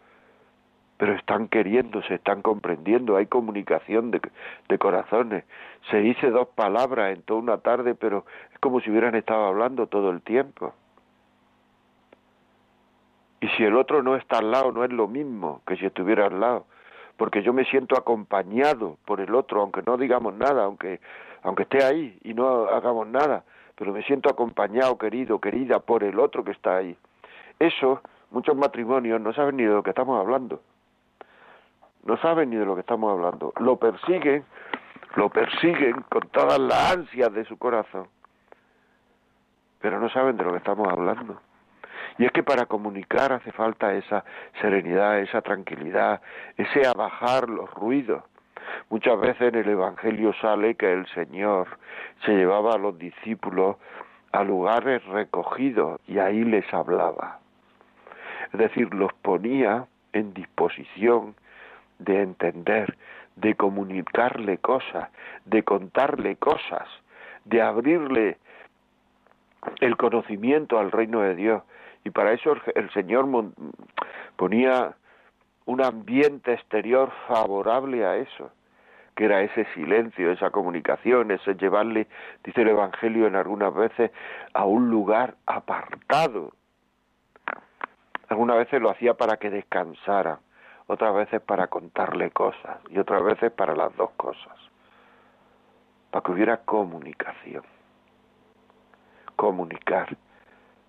pero 0.99 1.13
están 1.13 1.47
queriendo, 1.47 2.03
se 2.03 2.15
están 2.15 2.41
comprendiendo, 2.41 3.15
hay 3.15 3.25
comunicación 3.25 4.11
de, 4.11 4.19
de, 4.67 4.77
corazones. 4.77 5.45
Se 5.89 5.95
dice 6.01 6.29
dos 6.29 6.49
palabras 6.49 7.15
en 7.15 7.21
toda 7.21 7.39
una 7.39 7.57
tarde, 7.59 7.95
pero 7.95 8.25
es 8.51 8.59
como 8.59 8.81
si 8.81 8.91
hubieran 8.91 9.15
estado 9.15 9.45
hablando 9.45 9.87
todo 9.87 10.09
el 10.09 10.21
tiempo. 10.21 10.73
Y 13.39 13.47
si 13.47 13.63
el 13.63 13.77
otro 13.77 14.03
no 14.03 14.17
está 14.17 14.39
al 14.39 14.51
lado, 14.51 14.73
no 14.73 14.83
es 14.83 14.91
lo 14.91 15.07
mismo 15.07 15.61
que 15.65 15.77
si 15.77 15.85
estuviera 15.85 16.25
al 16.25 16.41
lado, 16.41 16.65
porque 17.15 17.43
yo 17.43 17.53
me 17.53 17.63
siento 17.63 17.97
acompañado 17.97 18.97
por 19.05 19.21
el 19.21 19.33
otro, 19.35 19.61
aunque 19.61 19.81
no 19.87 19.95
digamos 19.95 20.33
nada, 20.33 20.65
aunque, 20.65 20.99
aunque 21.43 21.63
esté 21.63 21.81
ahí 21.81 22.19
y 22.25 22.33
no 22.33 22.65
hagamos 22.65 23.07
nada, 23.07 23.45
pero 23.77 23.93
me 23.93 24.03
siento 24.03 24.29
acompañado, 24.29 24.97
querido, 24.97 25.39
querida, 25.39 25.79
por 25.79 26.03
el 26.03 26.19
otro 26.19 26.43
que 26.43 26.51
está 26.51 26.75
ahí. 26.75 26.97
Eso, 27.57 28.01
muchos 28.31 28.57
matrimonios 28.57 29.21
no 29.21 29.31
saben 29.31 29.55
ni 29.55 29.63
de 29.63 29.69
lo 29.69 29.81
que 29.81 29.91
estamos 29.91 30.19
hablando 30.19 30.59
no 32.03 32.17
saben 32.17 32.49
ni 32.49 32.55
de 32.55 32.65
lo 32.65 32.75
que 32.75 32.81
estamos 32.81 33.11
hablando. 33.11 33.53
Lo 33.59 33.77
persiguen, 33.77 34.43
lo 35.15 35.29
persiguen 35.29 36.01
con 36.09 36.21
todas 36.29 36.59
las 36.59 36.93
ansias 36.93 37.33
de 37.33 37.45
su 37.45 37.57
corazón, 37.57 38.07
pero 39.79 39.99
no 39.99 40.09
saben 40.09 40.37
de 40.37 40.43
lo 40.43 40.51
que 40.51 40.57
estamos 40.57 40.87
hablando. 40.87 41.41
Y 42.17 42.25
es 42.25 42.31
que 42.31 42.43
para 42.43 42.65
comunicar 42.65 43.31
hace 43.31 43.51
falta 43.51 43.93
esa 43.93 44.25
serenidad, 44.61 45.19
esa 45.19 45.41
tranquilidad, 45.41 46.21
ese 46.57 46.85
abajar 46.85 47.49
los 47.49 47.73
ruidos. 47.73 48.23
Muchas 48.89 49.19
veces 49.19 49.53
en 49.53 49.55
el 49.55 49.69
Evangelio 49.69 50.33
sale 50.41 50.75
que 50.75 50.91
el 50.91 51.07
Señor 51.07 51.67
se 52.25 52.33
llevaba 52.33 52.75
a 52.75 52.77
los 52.77 52.97
discípulos 52.97 53.77
a 54.31 54.43
lugares 54.43 55.03
recogidos 55.05 55.99
y 56.07 56.19
ahí 56.19 56.43
les 56.43 56.71
hablaba. 56.73 57.39
Es 58.51 58.59
decir, 58.59 58.93
los 58.93 59.13
ponía 59.13 59.85
en 60.13 60.33
disposición 60.33 61.35
de 61.99 62.21
entender, 62.21 62.97
de 63.35 63.55
comunicarle 63.55 64.57
cosas, 64.57 65.09
de 65.45 65.63
contarle 65.63 66.37
cosas, 66.37 66.87
de 67.45 67.61
abrirle 67.61 68.37
el 69.81 69.97
conocimiento 69.97 70.79
al 70.79 70.91
reino 70.91 71.21
de 71.21 71.35
Dios. 71.35 71.63
Y 72.03 72.09
para 72.09 72.31
eso 72.31 72.55
el 72.75 72.89
Señor 72.91 73.27
ponía 74.35 74.95
un 75.65 75.81
ambiente 75.83 76.53
exterior 76.53 77.11
favorable 77.27 78.05
a 78.05 78.17
eso, 78.17 78.51
que 79.15 79.25
era 79.25 79.41
ese 79.41 79.65
silencio, 79.73 80.31
esa 80.31 80.49
comunicación, 80.49 81.31
ese 81.31 81.55
llevarle, 81.55 82.07
dice 82.43 82.61
el 82.61 82.69
Evangelio 82.69 83.27
en 83.27 83.35
algunas 83.35 83.73
veces, 83.73 84.11
a 84.53 84.65
un 84.65 84.89
lugar 84.89 85.35
apartado. 85.45 86.53
Algunas 88.29 88.57
veces 88.57 88.81
lo 88.81 88.89
hacía 88.89 89.15
para 89.15 89.37
que 89.37 89.49
descansara 89.49 90.39
otras 90.89 91.13
veces 91.13 91.39
para 91.41 91.67
contarle 91.67 92.31
cosas 92.31 92.79
y 92.89 92.97
otras 92.97 93.23
veces 93.23 93.51
para 93.51 93.75
las 93.75 93.95
dos 93.95 94.09
cosas, 94.17 94.57
para 96.09 96.23
que 96.23 96.31
hubiera 96.31 96.57
comunicación. 96.57 97.63
Comunicar. 99.35 100.17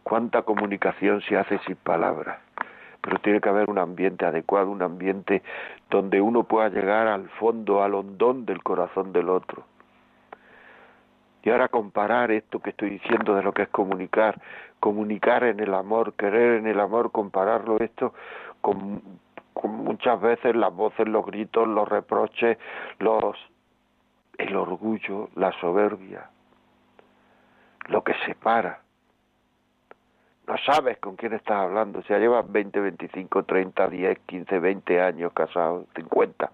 ¿Cuánta 0.02 0.40
comunicación 0.42 1.20
se 1.20 1.36
hace 1.36 1.58
sin 1.66 1.76
palabras? 1.76 2.40
Pero 3.02 3.18
tiene 3.18 3.42
que 3.42 3.50
haber 3.50 3.68
un 3.68 3.78
ambiente 3.78 4.24
adecuado, 4.24 4.70
un 4.70 4.80
ambiente 4.80 5.42
donde 5.90 6.22
uno 6.22 6.44
pueda 6.44 6.70
llegar 6.70 7.06
al 7.06 7.28
fondo, 7.28 7.82
al 7.82 7.94
hondón 7.94 8.46
del 8.46 8.62
corazón 8.62 9.12
del 9.12 9.28
otro. 9.28 9.64
Y 11.42 11.50
ahora 11.50 11.68
comparar 11.68 12.30
esto 12.30 12.58
que 12.60 12.70
estoy 12.70 12.88
diciendo 12.88 13.34
de 13.34 13.42
lo 13.42 13.52
que 13.52 13.62
es 13.62 13.68
comunicar, 13.68 14.40
comunicar 14.80 15.44
en 15.44 15.60
el 15.60 15.74
amor, 15.74 16.14
querer 16.14 16.56
en 16.56 16.66
el 16.66 16.80
amor, 16.80 17.12
compararlo 17.12 17.78
esto 17.80 18.14
con 18.62 19.02
muchas 19.68 20.20
veces 20.20 20.56
las 20.56 20.74
voces, 20.74 21.06
los 21.08 21.24
gritos, 21.26 21.66
los 21.68 21.88
reproches, 21.88 22.58
los 22.98 23.36
el 24.38 24.56
orgullo, 24.56 25.28
la 25.34 25.52
soberbia, 25.60 26.30
lo 27.88 28.02
que 28.02 28.14
separa. 28.24 28.80
No 30.46 30.56
sabes 30.58 30.98
con 30.98 31.16
quién 31.16 31.34
estás 31.34 31.58
hablando, 31.58 32.00
o 32.00 32.02
sea, 32.02 32.18
llevas 32.18 32.50
20, 32.50 32.80
25, 32.80 33.44
30, 33.44 33.88
10, 33.88 34.18
15, 34.20 34.58
20 34.58 35.00
años 35.00 35.32
casado, 35.32 35.86
50, 35.94 36.50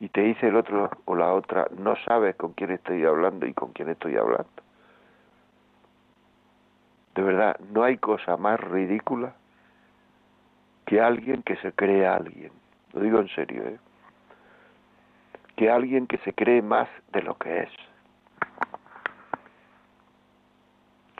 y 0.00 0.08
te 0.08 0.22
dice 0.22 0.48
el 0.48 0.56
otro 0.56 0.90
o 1.04 1.14
la 1.14 1.32
otra, 1.32 1.68
no 1.78 1.94
sabes 2.04 2.36
con 2.36 2.52
quién 2.52 2.72
estoy 2.72 3.04
hablando 3.04 3.46
y 3.46 3.54
con 3.54 3.72
quién 3.72 3.88
estoy 3.88 4.16
hablando. 4.16 4.48
De 7.14 7.22
verdad, 7.22 7.58
no 7.72 7.82
hay 7.84 7.96
cosa 7.98 8.36
más 8.36 8.60
ridícula 8.60 9.34
que 10.88 11.02
alguien 11.02 11.42
que 11.42 11.56
se 11.56 11.70
cree 11.72 12.06
alguien. 12.06 12.50
Lo 12.94 13.00
digo 13.02 13.18
en 13.20 13.28
serio, 13.28 13.62
¿eh? 13.62 13.78
Que 15.54 15.70
alguien 15.70 16.06
que 16.06 16.16
se 16.18 16.32
cree 16.32 16.62
más 16.62 16.88
de 17.12 17.20
lo 17.20 17.36
que 17.36 17.64
es. 17.64 17.70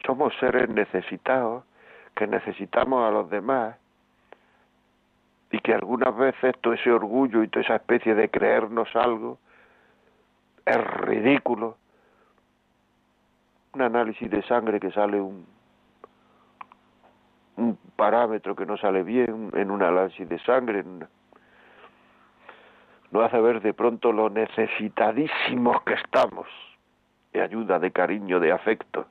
Somos 0.06 0.32
seres 0.40 0.70
necesitados, 0.70 1.64
que 2.16 2.26
necesitamos 2.26 3.06
a 3.06 3.10
los 3.10 3.28
demás 3.28 3.76
y 5.50 5.58
que 5.58 5.74
algunas 5.74 6.16
veces 6.16 6.54
todo 6.62 6.72
ese 6.72 6.90
orgullo 6.90 7.42
y 7.42 7.48
toda 7.48 7.62
esa 7.62 7.76
especie 7.76 8.14
de 8.14 8.30
creernos 8.30 8.88
algo 8.96 9.38
es 10.64 10.82
ridículo. 10.82 11.76
Un 13.74 13.82
análisis 13.82 14.30
de 14.30 14.42
sangre 14.44 14.80
que 14.80 14.90
sale 14.92 15.20
un 15.20 15.57
un 17.58 17.76
parámetro 17.96 18.54
que 18.54 18.64
no 18.64 18.76
sale 18.76 19.02
bien 19.02 19.50
en 19.54 19.70
un 19.70 19.82
análisis 19.82 20.28
de 20.28 20.38
sangre, 20.40 20.84
no 23.10 23.20
hace 23.20 23.40
ver 23.40 23.60
de 23.60 23.74
pronto 23.74 24.12
lo 24.12 24.30
necesitadísimos 24.30 25.82
que 25.82 25.94
estamos 25.94 26.46
de 27.32 27.42
ayuda, 27.42 27.78
de 27.78 27.90
cariño, 27.90 28.38
de 28.40 28.52
afecto. 28.52 29.06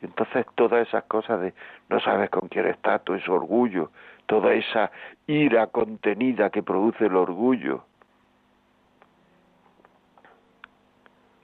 Y 0.00 0.06
entonces 0.06 0.46
todas 0.54 0.86
esas 0.86 1.04
cosas 1.04 1.40
de 1.40 1.54
no 1.88 1.98
sabes 2.00 2.30
con 2.30 2.48
quién 2.48 2.66
estás, 2.66 3.02
todo 3.04 3.16
ese 3.16 3.30
orgullo, 3.30 3.90
toda 4.26 4.52
esa 4.52 4.90
ira 5.26 5.66
contenida 5.68 6.50
que 6.50 6.62
produce 6.62 7.06
el 7.06 7.16
orgullo. 7.16 7.84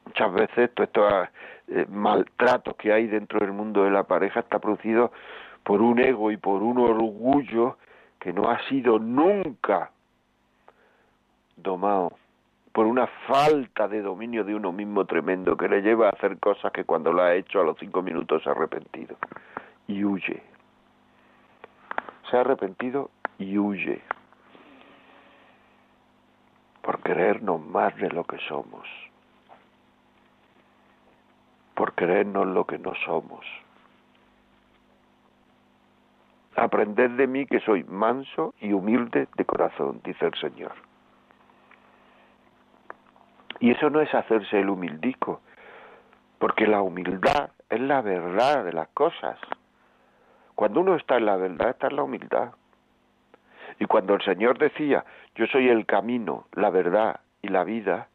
Muchas 0.07 0.33
veces 0.35 0.75
todos 0.75 0.89
estos 0.89 1.29
eh, 1.69 1.87
maltratos 1.89 2.77
que 2.77 2.93
hay 2.93 3.07
dentro 3.07 3.41
del 3.41 3.53
mundo 3.53 3.85
de 3.85 3.91
la 3.91 4.05
pareja 4.05 4.41
está 4.41 4.59
producido 4.59 5.11
por 5.65 5.81
un 5.81 5.99
ego 5.99 6.31
y 6.31 6.37
por 6.37 6.63
un 6.63 6.79
orgullo 6.79 7.77
que 8.19 8.33
no 8.33 8.51
ha 8.51 8.61
sido 8.69 8.99
nunca 8.99 9.91
domado, 11.57 12.13
por 12.73 12.87
una 12.87 13.07
falta 13.27 13.87
de 13.89 14.03
dominio 14.03 14.45
de 14.45 14.55
uno 14.55 14.73
mismo 14.73 15.05
tremendo 15.05 15.57
que 15.57 15.69
le 15.69 15.83
lleva 15.83 16.07
a 16.07 16.11
hacer 16.11 16.39
cosas 16.39 16.73
que 16.73 16.85
cuando 16.85 17.13
lo 17.13 17.23
ha 17.23 17.35
hecho 17.35 17.61
a 17.61 17.65
los 17.65 17.79
cinco 17.79 18.03
minutos 18.03 18.43
se 18.43 18.49
ha 18.49 18.53
arrepentido 18.53 19.17
y 19.87 20.05
huye. 20.05 20.43
Se 22.31 22.37
ha 22.37 22.41
arrepentido 22.41 23.11
y 23.39 23.59
huye 23.59 24.01
por 26.83 27.01
creernos 27.01 27.61
más 27.61 27.95
de 27.97 28.09
lo 28.09 28.25
que 28.25 28.39
somos, 28.49 28.89
por 31.75 31.95
creernos 31.95 32.47
lo 32.47 32.65
que 32.65 32.79
no 32.79 32.93
somos 33.05 33.45
Aprended 36.57 37.13
de 37.13 37.27
mí 37.27 37.47
que 37.47 37.61
soy 37.61 37.85
manso 37.85 38.55
y 38.61 38.73
humilde 38.73 39.29
de 39.37 39.45
corazón, 39.45 40.01
dice 40.05 40.27
el 40.27 40.35
Señor. 40.35 40.73
Y 43.61 43.71
eso 43.71 43.91
no 43.91 44.01
es 44.01 44.13
hacerse 44.15 44.61
el 44.61 44.69
humildico, 44.69 45.41
Porque 46.39 46.67
la 46.67 46.83
humildad 46.83 47.51
es 47.71 47.81
la 47.81 48.01
verdad 48.01 48.65
de 48.65 48.73
las 48.73 48.89
cosas. 48.89 49.39
Cuando 50.57 50.81
uno 50.81 50.97
está 50.97 51.17
en 51.17 51.27
la 51.27 51.37
verdad, 51.37 51.71
está 51.71 51.87
en 51.87 51.97
la 51.97 52.03
humildad. 52.03 52.53
Y 53.79 53.87
cuando 53.87 54.15
el 54.15 54.23
Señor 54.23 54.59
decía, 54.59 55.05
yo 55.37 55.47
soy 55.47 55.69
el 55.69 55.87
camino, 55.87 56.47
la 56.55 56.71
verdad 56.71 57.21
y 57.41 57.49
la 57.49 57.63
vida, 57.63 58.09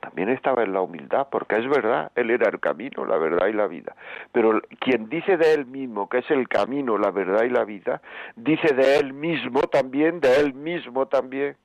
también 0.00 0.30
estaba 0.30 0.62
en 0.62 0.72
la 0.72 0.80
humildad, 0.80 1.28
porque 1.30 1.56
es 1.58 1.68
verdad, 1.68 2.10
Él 2.14 2.30
era 2.30 2.48
el 2.48 2.58
camino, 2.58 3.04
la 3.04 3.18
verdad 3.18 3.46
y 3.46 3.52
la 3.52 3.66
vida. 3.66 3.94
Pero 4.32 4.60
quien 4.80 5.08
dice 5.08 5.36
de 5.36 5.54
Él 5.54 5.66
mismo 5.66 6.08
que 6.08 6.18
es 6.18 6.30
el 6.30 6.48
camino, 6.48 6.98
la 6.98 7.10
verdad 7.10 7.44
y 7.44 7.50
la 7.50 7.64
vida, 7.64 8.00
dice 8.34 8.74
de 8.74 8.96
Él 8.98 9.12
mismo 9.12 9.60
también, 9.62 10.20
de 10.20 10.40
Él 10.40 10.54
mismo 10.54 11.06
también, 11.06 11.56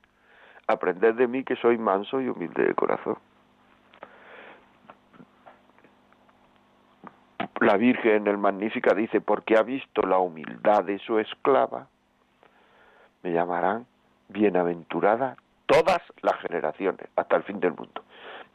aprended 0.66 1.14
de 1.14 1.26
mí 1.26 1.44
que 1.44 1.56
soy 1.56 1.78
manso 1.78 2.20
y 2.20 2.28
humilde 2.28 2.64
de 2.64 2.74
corazón. 2.74 3.16
La 7.60 7.78
Virgen, 7.78 8.26
el 8.26 8.36
Magnífica, 8.36 8.94
dice, 8.94 9.22
porque 9.22 9.56
ha 9.56 9.62
visto 9.62 10.02
la 10.02 10.18
humildad 10.18 10.84
de 10.84 10.98
su 10.98 11.18
esclava, 11.18 11.88
me 13.22 13.32
llamarán 13.32 13.86
bienaventurada 14.28 15.36
todas 15.64 16.02
las 16.20 16.36
generaciones, 16.40 17.08
hasta 17.16 17.36
el 17.36 17.42
fin 17.44 17.58
del 17.58 17.72
mundo 17.72 18.02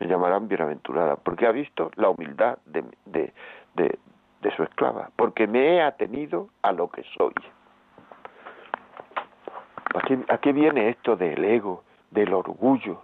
me 0.01 0.07
llamarán 0.07 0.47
bienaventurada, 0.47 1.15
porque 1.15 1.45
ha 1.45 1.51
visto 1.51 1.91
la 1.93 2.09
humildad 2.09 2.57
de, 2.65 2.83
de, 3.05 3.31
de, 3.75 4.55
su 4.55 4.63
esclava, 4.63 5.11
porque 5.15 5.45
me 5.45 5.75
he 5.75 5.81
atenido 5.83 6.49
a 6.63 6.71
lo 6.71 6.89
que 6.89 7.03
soy. 7.15 7.33
¿A 10.27 10.37
qué, 10.39 10.53
viene 10.53 10.89
esto 10.89 11.15
del 11.15 11.45
ego, 11.45 11.83
del 12.09 12.33
orgullo, 12.33 13.03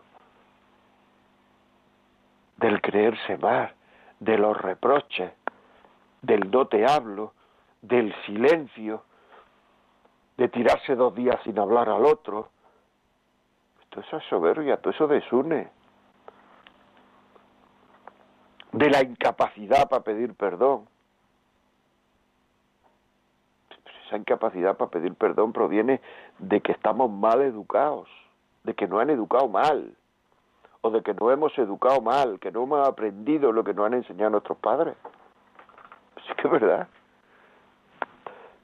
del 2.58 2.82
creerse 2.82 3.38
más, 3.38 3.72
de 4.20 4.40
los 4.40 4.60
reproches, 4.60 5.32
del 6.24 6.50
no 6.50 6.66
te 6.66 6.84
hablo, 6.84 7.34
del 7.84 8.12
silencio, 8.26 9.04
de 10.36 10.48
tirarse 10.48 10.96
dos 10.96 11.14
días 11.14 11.40
sin 11.44 11.60
hablar 11.60 11.90
al 11.90 12.06
otro? 12.06 12.50
Todo 13.92 14.02
eso 14.02 14.18
es 14.18 14.24
soberbia, 14.24 14.78
todo 14.78 14.92
eso 14.92 15.08
desune 15.08 15.77
de 18.72 18.90
la 18.90 19.02
incapacidad 19.04 19.88
para 19.90 20.04
pedir 20.04 20.34
perdón. 20.36 20.88
Esa 24.06 24.18
incapacidad 24.18 24.78
para 24.78 24.92
pedir 24.92 25.16
perdón 25.16 25.52
proviene 25.52 26.02
de 26.40 26.62
que 26.62 26.72
estamos 26.72 27.12
mal 27.12 27.42
educados, 27.42 28.08
de 28.64 28.74
que 28.74 28.88
no 28.88 29.00
han 29.00 29.10
educado 29.10 29.48
mal, 29.50 29.96
o 30.82 30.92
de 30.92 31.02
que 31.02 31.14
no 31.14 31.32
hemos 31.32 31.58
educado 31.58 32.02
mal, 32.02 32.40
que 32.40 32.52
no 32.52 32.64
hemos 32.64 32.88
aprendido 32.88 33.52
lo 33.52 33.64
que 33.64 33.74
nos 33.74 33.88
han 33.88 33.96
enseñado 33.96 34.32
nuestros 34.32 34.58
padres. 34.60 34.96
Sí 36.26 36.34
que 36.36 36.48
es 36.48 36.52
verdad. 36.52 36.88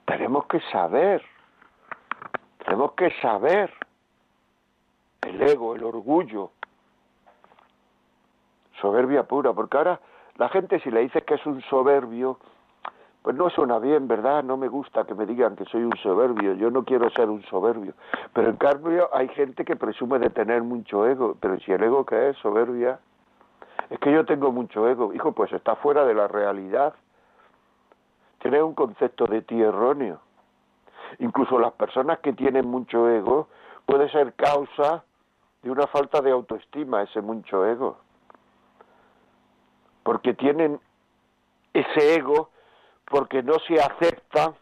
Tenemos 0.05 0.45
que 0.45 0.59
saber, 0.71 1.23
tenemos 2.63 2.93
que 2.93 3.11
saber 3.21 3.73
el 5.21 5.41
ego, 5.41 5.75
el 5.75 5.83
orgullo, 5.83 6.51
soberbia 8.83 9.23
pura, 9.23 9.53
porque 9.53 9.77
ahora 9.77 9.99
la 10.35 10.49
gente 10.49 10.79
si 10.81 10.91
le 10.91 10.99
dices 10.99 11.23
que 11.23 11.35
es 11.35 11.45
un 11.45 11.61
soberbio, 11.61 12.37
pues 13.21 13.33
no 13.37 13.49
suena 13.49 13.79
bien, 13.79 14.09
¿verdad? 14.09 14.43
No 14.43 14.57
me 14.57 14.67
gusta 14.67 15.05
que 15.05 15.15
me 15.15 15.25
digan 15.25 15.55
que 15.55 15.63
soy 15.65 15.83
un 15.83 15.95
soberbio, 16.03 16.53
yo 16.55 16.69
no 16.69 16.83
quiero 16.83 17.09
ser 17.11 17.29
un 17.29 17.41
soberbio. 17.43 17.93
Pero 18.33 18.49
en 18.49 18.57
cambio 18.57 19.09
hay 19.13 19.29
gente 19.29 19.63
que 19.63 19.77
presume 19.77 20.19
de 20.19 20.29
tener 20.29 20.61
mucho 20.63 21.07
ego, 21.07 21.37
pero 21.39 21.57
si 21.61 21.71
el 21.71 21.81
ego 21.81 22.05
que 22.05 22.29
es 22.29 22.37
soberbia, 22.39 22.99
es 23.89 23.99
que 23.99 24.11
yo 24.11 24.25
tengo 24.25 24.51
mucho 24.51 24.89
ego, 24.89 25.13
hijo, 25.13 25.31
pues 25.31 25.53
está 25.53 25.77
fuera 25.77 26.03
de 26.03 26.13
la 26.13 26.27
realidad. 26.27 26.93
Tienes 28.39 28.63
un 28.63 28.73
concepto 28.73 29.25
de 29.27 29.43
ti 29.43 29.61
erróneo. 29.61 30.19
Incluso 31.19 31.57
las 31.57 31.71
personas 31.71 32.19
que 32.19 32.33
tienen 32.33 32.67
mucho 32.67 33.07
ego 33.07 33.47
puede 33.85 34.09
ser 34.09 34.33
causa 34.33 35.05
de 35.61 35.71
una 35.71 35.87
falta 35.87 36.19
de 36.19 36.31
autoestima, 36.31 37.03
ese 37.03 37.21
mucho 37.21 37.65
ego 37.65 38.03
porque 40.03 40.33
tienen 40.33 40.79
ese 41.73 42.15
ego, 42.15 42.49
porque 43.05 43.41
no 43.41 43.59
se 43.59 43.75
aceptan 43.75 44.53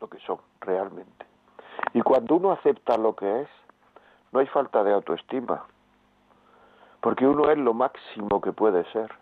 lo 0.00 0.08
que 0.08 0.18
son 0.20 0.38
realmente. 0.60 1.26
Y 1.94 2.02
cuando 2.02 2.36
uno 2.36 2.52
acepta 2.52 2.96
lo 2.96 3.14
que 3.14 3.42
es, 3.42 3.48
no 4.32 4.40
hay 4.40 4.46
falta 4.46 4.82
de 4.82 4.92
autoestima, 4.92 5.64
porque 7.00 7.26
uno 7.26 7.50
es 7.50 7.58
lo 7.58 7.74
máximo 7.74 8.40
que 8.40 8.52
puede 8.52 8.84
ser, 8.92 9.12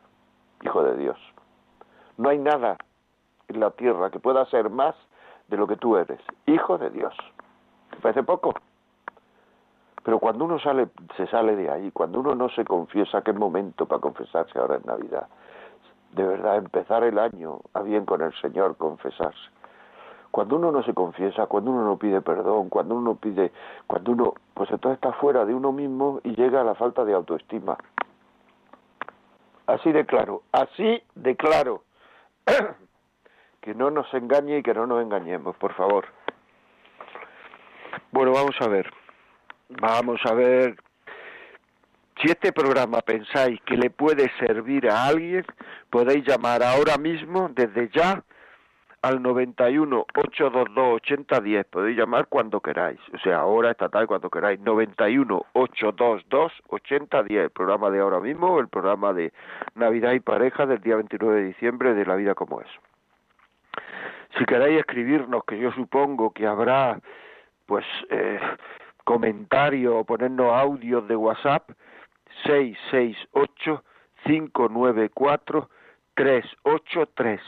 hijo 0.63 0.83
de 0.83 0.97
Dios. 0.97 1.19
No 2.17 2.31
hay 2.31 2.39
nada 2.39 2.77
en 3.49 3.61
la 3.61 3.71
tierra 3.73 4.11
que 4.11 4.21
pueda 4.21 4.47
ser 4.47 4.71
más 4.71 4.95
de 5.49 5.57
lo 5.57 5.67
que 5.67 5.77
tú 5.77 5.97
eres, 5.97 6.21
hijo 6.47 6.79
de 6.79 6.91
Dios. 6.91 7.15
¿Te 7.91 7.97
parece 7.99 8.23
poco? 8.23 8.55
Pero 10.05 10.19
cuando 10.19 10.45
uno 10.45 10.59
sale, 10.59 10.89
se 11.17 11.27
sale 11.29 11.57
de 11.57 11.71
ahí, 11.71 11.91
cuando 11.91 12.21
uno 12.21 12.35
no 12.35 12.51
se 12.51 12.65
confiesa, 12.65 13.23
qué 13.23 13.33
momento 13.33 13.87
para 13.87 14.03
confesarse 14.03 14.59
ahora 14.59 14.77
en 14.77 14.83
Navidad. 14.85 15.27
De 16.13 16.23
verdad, 16.23 16.59
empezar 16.59 17.03
el 17.05 17.19
año 17.19 17.61
a 17.73 17.81
bien 17.81 18.05
con 18.05 18.21
el 18.21 18.33
Señor, 18.41 18.77
confesarse. 18.77 19.51
Cuando 20.31 20.57
uno 20.57 20.71
no 20.73 20.83
se 20.83 20.93
confiesa, 20.93 21.47
cuando 21.47 21.71
uno 21.71 21.85
no 21.85 21.97
pide 21.97 22.21
perdón, 22.21 22.69
cuando 22.69 22.97
uno 22.97 23.15
pide, 23.15 23.51
cuando 23.87 24.13
uno, 24.13 24.35
pues 24.53 24.71
entonces 24.71 24.97
está 24.97 25.13
fuera 25.13 25.45
de 25.45 25.55
uno 25.55 25.73
mismo 25.73 26.21
y 26.23 26.35
llega 26.35 26.61
a 26.61 26.65
la 26.65 26.75
falta 26.75 27.05
de 27.05 27.15
autoestima. 27.15 27.79
Así 29.67 29.91
de 29.91 30.05
claro, 30.05 30.43
así 30.53 31.03
de 31.15 31.37
claro. 31.37 31.83
que 33.63 33.75
no 33.75 33.91
nos 33.91 34.13
engañe 34.13 34.59
y 34.59 34.63
que 34.63 34.75
no 34.75 34.87
nos 34.87 35.03
engañemos, 35.03 35.57
por 35.57 35.73
favor. 35.73 36.05
Bueno, 38.13 38.33
vamos 38.33 38.55
a 38.61 38.69
ver. 38.69 38.93
Vamos 39.69 40.21
a 40.25 40.35
ver 40.35 40.77
si 42.21 42.31
este 42.31 42.53
programa 42.53 43.01
pensáis 43.01 43.61
que 43.63 43.77
le 43.77 43.91
puede 43.91 44.31
servir 44.39 44.89
a 44.89 45.07
alguien, 45.07 45.45
podéis 45.91 46.27
llamar 46.27 46.63
ahora 46.63 46.97
mismo, 46.97 47.51
desde 47.55 47.89
ya, 47.89 48.23
al 49.05 49.21
91 49.23 50.07
822 50.15 50.95
8010. 50.95 51.67
Podéis 51.67 51.99
llamar 51.99 52.27
cuando 52.29 52.61
queráis. 52.61 52.99
O 53.13 53.19
sea, 53.19 53.39
ahora, 53.39 53.71
esta 53.71 53.91
tarde, 53.91 54.07
cuando 54.07 54.31
queráis. 54.31 54.59
91 54.61 55.45
822 55.53 56.53
8010. 56.69 57.45
El 57.45 57.51
programa 57.51 57.91
de 57.91 58.01
ahora 58.01 58.21
mismo, 58.21 58.59
el 58.61 58.69
programa 58.69 59.13
de 59.13 59.33
Navidad 59.75 60.13
y 60.13 60.21
Pareja 60.21 60.65
del 60.65 60.81
día 60.81 60.97
29 60.97 61.43
de 61.43 61.47
diciembre 61.49 61.95
de 61.95 62.07
La 62.07 62.17
Vida 62.17 62.35
como 62.35 62.63
es. 62.63 62.69
Si 64.39 64.45
queréis 64.47 64.81
escribirnos, 64.81 65.45
que 65.45 65.59
yo 65.59 65.71
supongo 65.73 66.33
que 66.33 66.47
habrá, 66.47 66.99
pues, 67.67 67.85
eh, 68.09 68.41
comentario 69.05 69.99
o 69.99 70.05
ponernos 70.05 70.53
audios 70.53 71.07
de 71.09 71.17
WhatsApp 71.17 71.71
668 72.45 73.85
594 74.25 75.69
383 76.15 77.41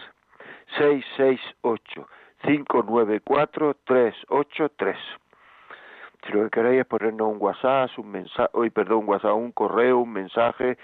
668 0.79 2.09
594 2.42 3.77
383 3.85 4.97
si 6.27 6.33
lo 6.33 6.45
que 6.45 6.51
queréis 6.51 6.81
es 6.81 6.87
ponernos 6.87 7.29
un 7.29 7.37
WhatsApp, 7.38 7.90
un 7.99 8.11
mensaje, 8.11 8.49
hoy 8.53 8.71
perdón, 8.71 8.99
un 8.99 9.09
WhatsApp, 9.09 9.35
un 9.35 9.53
correo, 9.53 9.99
un 9.99 10.12
mensaje, 10.12 10.77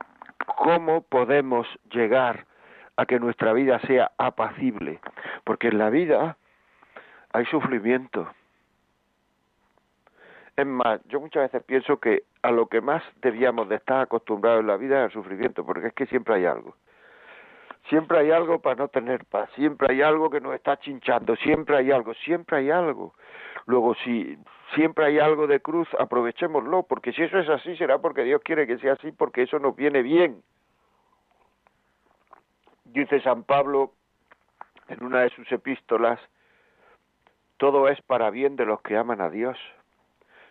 cómo 0.58 1.00
podemos 1.00 1.66
llegar 1.90 2.44
a 2.96 3.06
que 3.06 3.18
nuestra 3.18 3.54
vida 3.54 3.80
sea 3.80 4.12
apacible, 4.18 5.00
porque 5.44 5.68
en 5.68 5.78
la 5.78 5.88
vida 5.88 6.36
hay 7.32 7.46
sufrimiento. 7.46 8.30
Es 10.56 10.66
más, 10.66 11.00
yo 11.06 11.20
muchas 11.20 11.44
veces 11.44 11.64
pienso 11.64 11.98
que 11.98 12.24
a 12.42 12.50
lo 12.50 12.66
que 12.66 12.82
más 12.82 13.02
debíamos 13.22 13.70
de 13.70 13.76
estar 13.76 14.02
acostumbrados 14.02 14.60
en 14.60 14.66
la 14.66 14.76
vida 14.76 14.98
es 14.98 15.04
al 15.04 15.12
sufrimiento, 15.12 15.64
porque 15.64 15.88
es 15.88 15.94
que 15.94 16.04
siempre 16.04 16.34
hay 16.34 16.44
algo. 16.44 16.76
Siempre 17.88 18.18
hay 18.18 18.30
algo 18.30 18.60
para 18.60 18.76
no 18.76 18.88
tener 18.88 19.24
paz, 19.24 19.48
siempre 19.54 19.88
hay 19.90 20.02
algo 20.02 20.28
que 20.28 20.42
nos 20.42 20.54
está 20.54 20.76
chinchando, 20.78 21.34
siempre 21.36 21.78
hay 21.78 21.90
algo, 21.90 22.12
siempre 22.12 22.58
hay 22.58 22.70
algo. 22.70 23.14
Luego, 23.66 23.94
si 24.04 24.38
siempre 24.74 25.06
hay 25.06 25.18
algo 25.18 25.46
de 25.46 25.60
cruz, 25.60 25.88
aprovechémoslo, 25.98 26.84
porque 26.84 27.12
si 27.12 27.22
eso 27.22 27.38
es 27.38 27.48
así, 27.48 27.76
será 27.76 27.98
porque 27.98 28.24
Dios 28.24 28.40
quiere 28.42 28.66
que 28.66 28.78
sea 28.78 28.94
así, 28.94 29.12
porque 29.12 29.42
eso 29.42 29.58
nos 29.58 29.76
viene 29.76 30.02
bien. 30.02 30.42
Dice 32.84 33.20
San 33.20 33.44
Pablo 33.44 33.92
en 34.88 35.04
una 35.04 35.20
de 35.20 35.30
sus 35.30 35.50
epístolas, 35.50 36.20
todo 37.56 37.88
es 37.88 38.00
para 38.02 38.30
bien 38.30 38.56
de 38.56 38.66
los 38.66 38.80
que 38.82 38.96
aman 38.96 39.20
a 39.20 39.30
Dios. 39.30 39.58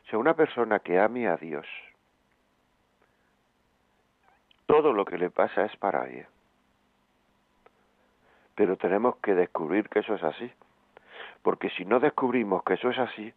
O 0.06 0.10
sea, 0.10 0.20
una 0.20 0.36
persona 0.36 0.80
que 0.80 1.00
ame 1.00 1.28
a 1.28 1.38
Dios, 1.38 1.68
todo 4.66 4.94
lo 4.94 5.06
que 5.06 5.18
le 5.18 5.30
pasa 5.30 5.66
es 5.66 5.76
para 5.78 6.06
bien. 6.06 6.28
Pero 8.56 8.78
tenemos 8.78 9.18
que 9.18 9.36
descubrir 9.36 9.90
que 9.90 10.00
eso 10.00 10.16
es 10.16 10.24
así. 10.24 10.52
Porque 11.42 11.70
si 11.72 11.86
no 11.86 12.00
descubrimos 12.00 12.64
que 12.64 12.76
eso 12.76 12.90
es 12.90 13.00
así, 13.00 13.34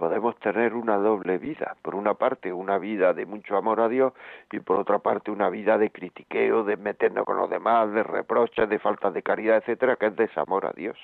podemos 0.00 0.34
tener 0.38 0.72
una 0.72 0.96
doble 0.96 1.36
vida. 1.36 1.76
Por 1.82 1.94
una 1.94 2.14
parte, 2.14 2.54
una 2.54 2.78
vida 2.78 3.12
de 3.12 3.26
mucho 3.26 3.58
amor 3.58 3.82
a 3.82 3.88
Dios 3.90 4.14
y 4.50 4.58
por 4.58 4.78
otra 4.78 4.98
parte, 4.98 5.30
una 5.30 5.50
vida 5.50 5.76
de 5.76 5.90
critiqueo, 5.90 6.64
de 6.64 6.78
meternos 6.78 7.26
con 7.26 7.36
los 7.36 7.50
demás, 7.50 7.92
de 7.92 8.02
reproches, 8.02 8.66
de 8.70 8.78
falta 8.78 9.10
de 9.10 9.22
caridad, 9.22 9.58
etcétera, 9.58 9.96
que 9.96 10.06
es 10.06 10.16
desamor 10.16 10.64
a 10.64 10.72
Dios. 10.72 10.96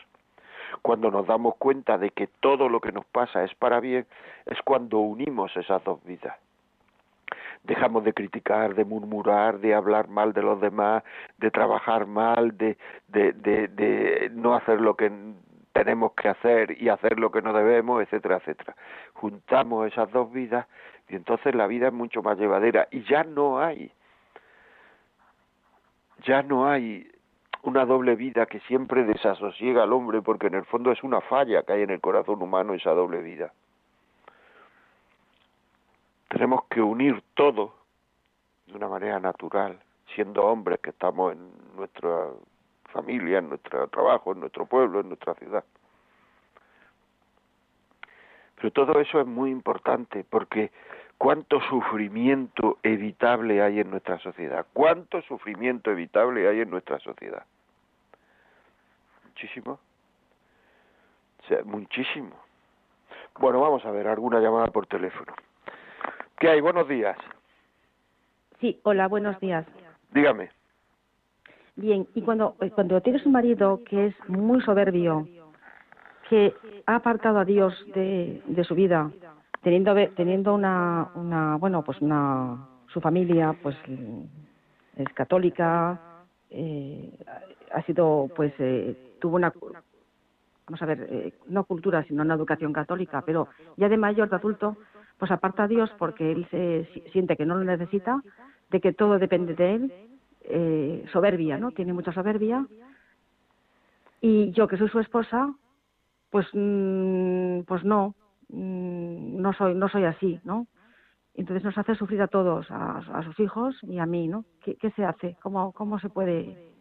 Cuando 0.81 1.11
nos 1.11 1.27
damos 1.27 1.57
cuenta 1.57 1.99
de 1.99 2.09
que 2.09 2.27
todo 2.41 2.71
lo 2.71 2.81
que 2.81 2.91
nos 2.91 3.05
pasa 3.05 3.45
es 3.45 3.55
para 3.57 3.81
bien, 3.81 4.07
es 4.47 4.59
cuando 4.63 5.01
unimos 5.01 5.55
esas 5.59 5.85
dos 5.85 6.03
vidas 6.05 6.35
dejamos 7.65 8.05
de 8.05 8.13
criticar, 8.13 8.77
de 8.77 8.85
murmurar, 8.85 9.59
de 9.59 9.75
hablar 9.75 10.07
mal 10.07 10.33
de 10.33 10.41
los 10.41 10.61
demás, 10.61 11.03
de 11.39 11.51
trabajar 11.51 12.07
mal, 12.07 12.57
de, 12.57 12.79
de, 13.09 13.33
de 13.33 14.31
no 14.33 14.55
hacer 14.55 14.81
lo 14.81 14.95
que 14.95 15.11
tenemos 15.77 16.13
que 16.15 16.29
hacer 16.29 16.81
y 16.81 16.89
hacer 16.89 17.19
lo 17.19 17.31
que 17.31 17.43
no 17.43 17.53
debemos, 17.53 18.03
etcétera, 18.03 18.37
etcétera. 18.37 18.75
Juntamos 19.13 19.87
esas 19.87 20.11
dos 20.11 20.33
vidas 20.33 20.67
y 21.09 21.17
entonces 21.17 21.55
la 21.55 21.67
vida 21.67 21.89
es 21.89 21.93
mucho 21.93 22.23
más 22.23 22.39
llevadera 22.39 22.89
y 22.91 23.03
ya 23.03 23.25
no 23.25 23.61
hay, 23.61 23.93
ya 26.25 26.43
no 26.43 26.67
hay 26.67 27.11
una 27.63 27.85
doble 27.85 28.17
vida 28.17 28.47
que 28.47 28.61
siempre 28.61 29.05
desasosiega 29.05 29.83
al 29.83 29.93
hombre 29.93 30.23
porque 30.23 30.47
en 30.47 30.55
el 30.55 30.65
fondo 30.65 30.93
es 30.93 31.03
una 31.03 31.21
falla 31.21 31.63
que 31.63 31.75
hay 31.75 31.83
en 31.83 31.91
el 31.91 32.01
corazón 32.01 32.41
humano 32.41 32.73
esa 32.73 32.93
doble 32.93 33.21
vida. 33.21 33.53
Tenemos 36.29 36.65
que 36.71 36.81
unir 36.81 37.23
todo 37.35 37.75
de 38.67 38.77
una 38.77 38.89
manera 38.89 39.21
natural, 39.21 39.79
siendo 40.15 40.43
hombres 40.43 40.81
que 40.81 40.91
estamos 40.91 41.33
en 41.35 41.51
nuestra 41.77 42.31
familia, 42.97 43.39
en 43.39 43.51
nuestro 43.51 43.87
trabajo, 43.89 44.33
en 44.33 44.41
nuestro 44.41 44.67
pueblo, 44.67 45.01
en 45.01 45.09
nuestra 45.09 45.35
ciudad. 45.35 45.65
Pero 48.57 48.71
todo 48.71 49.01
eso 49.01 49.21
es 49.21 49.27
muy 49.27 49.51
importante 49.51 50.25
porque 50.29 50.71
cuánto 51.19 51.61
sufrimiento 51.69 52.79
evitable 52.83 53.63
hay 53.63 53.81
en 53.81 53.91
nuestra 53.91 54.19
sociedad, 54.19 54.67
cuánto 54.73 55.21
sufrimiento 55.23 55.91
evitable 55.91 56.49
hay 56.49 56.61
en 56.61 56.71
nuestra 56.71 56.99
sociedad. 57.01 57.45
Muchísimo. 59.27 59.79
O 61.43 61.49
sea, 61.49 61.63
muchísimo. 61.65 62.35
Bueno, 63.39 63.61
vamos 63.61 63.85
a 63.85 63.91
ver 63.91 64.09
alguna 64.09 64.41
llamada 64.41 64.69
por 64.69 64.87
teléfono. 64.87 65.35
¿Qué 66.39 66.49
hay? 66.49 66.61
Buenos 66.63 66.89
días. 66.89 67.19
Sí, 68.61 68.81
hola, 68.85 69.07
buenos 69.07 69.39
días. 69.39 69.67
Dígame. 70.13 70.56
Bien, 71.77 72.07
y 72.15 72.23
cuando, 72.23 72.57
eh, 72.61 72.71
cuando 72.71 73.01
tienes 73.01 73.25
un 73.27 73.33
marido 73.33 73.83
que 73.85 74.07
es 74.07 74.15
muy 74.29 74.61
soberbio, 74.63 75.29
que 76.29 76.55
ha 76.87 76.97
apartado 76.97 77.39
a 77.39 77.45
Dios 77.45 77.75
de, 77.95 78.43
de 78.47 78.65
su 78.65 78.75
vida, 78.75 79.11
teniendo 79.67 79.97
teniendo 80.15 80.55
una, 80.55 81.11
una 81.17 81.57
bueno 81.57 81.83
pues 81.83 82.01
una 82.01 82.69
su 82.87 83.01
familia 83.01 83.53
pues 83.61 83.75
es 84.97 85.09
católica 85.13 86.01
eh, 86.51 87.19
ha 87.75 87.83
sido 87.83 88.31
pues 88.37 88.53
eh, 88.61 89.17
tuvo 89.21 89.35
una 89.35 89.53
vamos 90.67 90.83
a 90.83 90.87
ver 90.87 91.09
eh, 91.11 91.35
no 91.49 91.65
cultura 91.65 92.05
sino 92.05 92.23
una 92.23 92.35
educación 92.35 92.73
católica 92.73 93.23
pero 93.27 93.49
ya 93.77 93.89
de 93.89 93.97
mayor 93.97 94.31
de 94.31 94.37
adulto 94.37 94.77
pues 95.19 95.33
aparta 95.33 95.65
a 95.65 95.69
Dios 95.69 95.91
porque 95.99 96.31
él 96.31 96.47
se 96.53 96.89
siente 97.11 97.37
que 97.37 97.45
no 97.45 97.57
lo 97.57 97.65
necesita 97.65 98.23
de 98.71 98.81
que 98.81 98.93
todo 98.93 99.19
depende 99.19 99.57
de 99.57 99.75
él 99.75 99.93
eh, 100.49 101.05
soberbia 101.13 101.59
no 101.59 101.71
tiene 101.71 101.93
mucha 101.93 102.13
soberbia. 102.13 102.67
Y 104.21 104.51
yo 104.53 104.67
que 104.67 104.77
soy 104.77 104.89
su 104.89 105.01
esposa 105.01 105.55
pues 106.31 106.47
mm, 106.53 107.61
pues 107.63 107.85
no 107.85 108.15
mm, 108.49 109.41
no 109.41 109.53
soy 109.53 109.75
no 109.75 109.89
soy 109.89 110.05
así 110.05 110.41
no 110.45 110.67
entonces 111.35 111.65
nos 111.65 111.77
hace 111.79 111.95
sufrir 111.95 112.23
a 112.23 112.29
todos 112.29 112.71
a, 112.71 112.99
a 112.99 113.23
sus 113.23 113.39
hijos 113.41 113.79
y 113.83 113.99
a 113.99 114.07
mí 114.07 114.29
no 114.29 114.45
¿Qué, 114.63 114.91
se 114.91 115.05
hace 115.05 115.37
cómo 115.43 115.73
cómo 115.73 115.99
se 115.99 116.09
puede 116.09 116.75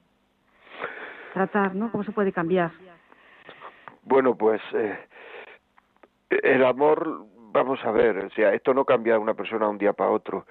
tratar 1.33 1.75
no 1.75 1.91
cómo 1.91 2.03
se 2.03 2.11
puede 2.11 2.31
cambiar 2.31 2.71
bueno 4.03 4.35
pues 4.35 4.61
eh, 4.73 4.97
el 6.29 6.65
amor 6.65 7.25
vamos 7.51 7.79
a 7.85 7.91
ver 7.91 8.25
o 8.25 8.29
sea 8.31 8.53
esto 8.53 8.73
no 8.73 8.85
cambia 8.85 9.13
de 9.13 9.19
una 9.19 9.33
persona 9.33 9.65
de 9.65 9.71
un 9.71 9.77
día 9.77 9.93
para 9.93 10.11
otro. 10.11 10.45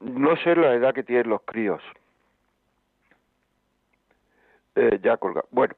No 0.00 0.36
sé 0.36 0.54
la 0.54 0.72
edad 0.72 0.94
que 0.94 1.02
tienen 1.02 1.28
los 1.28 1.42
críos 1.42 1.82
eh, 4.74 4.98
ya 5.02 5.16
colga 5.16 5.44
bueno 5.50 5.74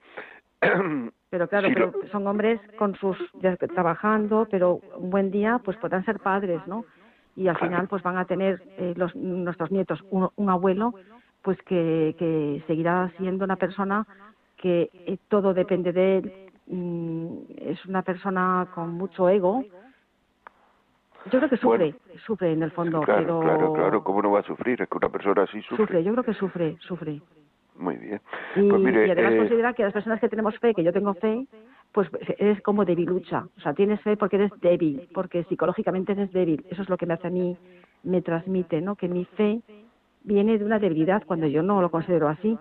pero 1.30 1.48
claro, 1.48 1.68
pero 1.72 1.92
son 2.10 2.26
hombres 2.26 2.60
con 2.78 2.94
sus 2.96 3.16
ya 3.40 3.56
trabajando, 3.56 4.48
pero 4.50 4.80
un 4.96 5.10
buen 5.10 5.30
día 5.30 5.60
pues 5.62 5.76
podrán 5.76 6.04
ser 6.04 6.18
padres, 6.18 6.60
¿no? 6.66 6.84
Y 7.36 7.48
al 7.48 7.58
final 7.58 7.88
pues 7.88 8.02
van 8.02 8.16
a 8.16 8.24
tener 8.24 8.62
eh, 8.78 8.94
los, 8.96 9.14
nuestros 9.14 9.70
nietos 9.70 10.02
un, 10.10 10.30
un, 10.36 10.48
abuelo 10.48 10.94
pues 11.42 11.60
que, 11.62 12.16
que 12.18 12.64
seguirá 12.66 13.12
siendo 13.18 13.44
una 13.44 13.56
persona 13.56 14.06
que 14.56 14.90
eh, 14.92 15.18
todo 15.28 15.52
depende 15.52 15.92
de 15.92 16.18
él, 16.18 16.32
mm, 16.66 17.36
es 17.58 17.84
una 17.84 18.02
persona 18.02 18.66
con 18.74 18.92
mucho 18.94 19.28
ego. 19.28 19.62
Yo 21.30 21.38
creo 21.38 21.50
que 21.50 21.56
sufre, 21.56 21.92
bueno, 21.92 22.20
sufre 22.24 22.52
en 22.52 22.62
el 22.62 22.70
fondo, 22.70 23.00
claro, 23.02 23.20
pero... 23.20 23.40
Claro, 23.40 23.72
claro, 23.74 24.04
¿cómo 24.04 24.22
no 24.22 24.30
va 24.30 24.40
a 24.40 24.44
sufrir? 24.44 24.80
Es 24.80 24.88
que 24.88 24.96
una 24.96 25.08
persona 25.08 25.42
así 25.42 25.60
sufre. 25.62 25.76
Sufre, 25.76 26.04
yo 26.04 26.12
creo 26.12 26.24
que 26.24 26.34
sufre, 26.34 26.76
sufre. 26.80 27.20
Muy 27.78 27.96
bien. 27.96 28.20
Y, 28.54 28.68
pues 28.68 28.80
mire, 28.80 29.06
y 29.06 29.10
además 29.10 29.34
eh, 29.34 29.38
considera 29.38 29.72
que 29.72 29.82
las 29.82 29.92
personas 29.92 30.20
que 30.20 30.28
tenemos 30.28 30.58
fe, 30.58 30.74
que 30.74 30.82
yo 30.82 30.92
tengo 30.92 31.14
fe, 31.14 31.46
pues 31.92 32.08
eres 32.38 32.60
como 32.62 32.84
debilucha. 32.84 33.46
O 33.56 33.60
sea, 33.60 33.74
tienes 33.74 34.00
fe 34.02 34.16
porque 34.16 34.36
eres 34.36 34.52
débil, 34.60 35.08
porque 35.12 35.44
psicológicamente 35.44 36.12
eres 36.12 36.32
débil. 36.32 36.64
Eso 36.70 36.82
es 36.82 36.88
lo 36.88 36.96
que 36.96 37.06
me 37.06 37.14
hace 37.14 37.28
a 37.28 37.30
mí, 37.30 37.56
me 38.02 38.22
transmite, 38.22 38.80
¿no? 38.80 38.96
Que 38.96 39.08
mi 39.08 39.24
fe 39.24 39.60
viene 40.24 40.58
de 40.58 40.64
una 40.64 40.78
debilidad 40.78 41.22
cuando 41.24 41.46
yo 41.46 41.62
no 41.62 41.80
lo 41.80 41.90
considero 41.90 42.28
así. 42.28 42.58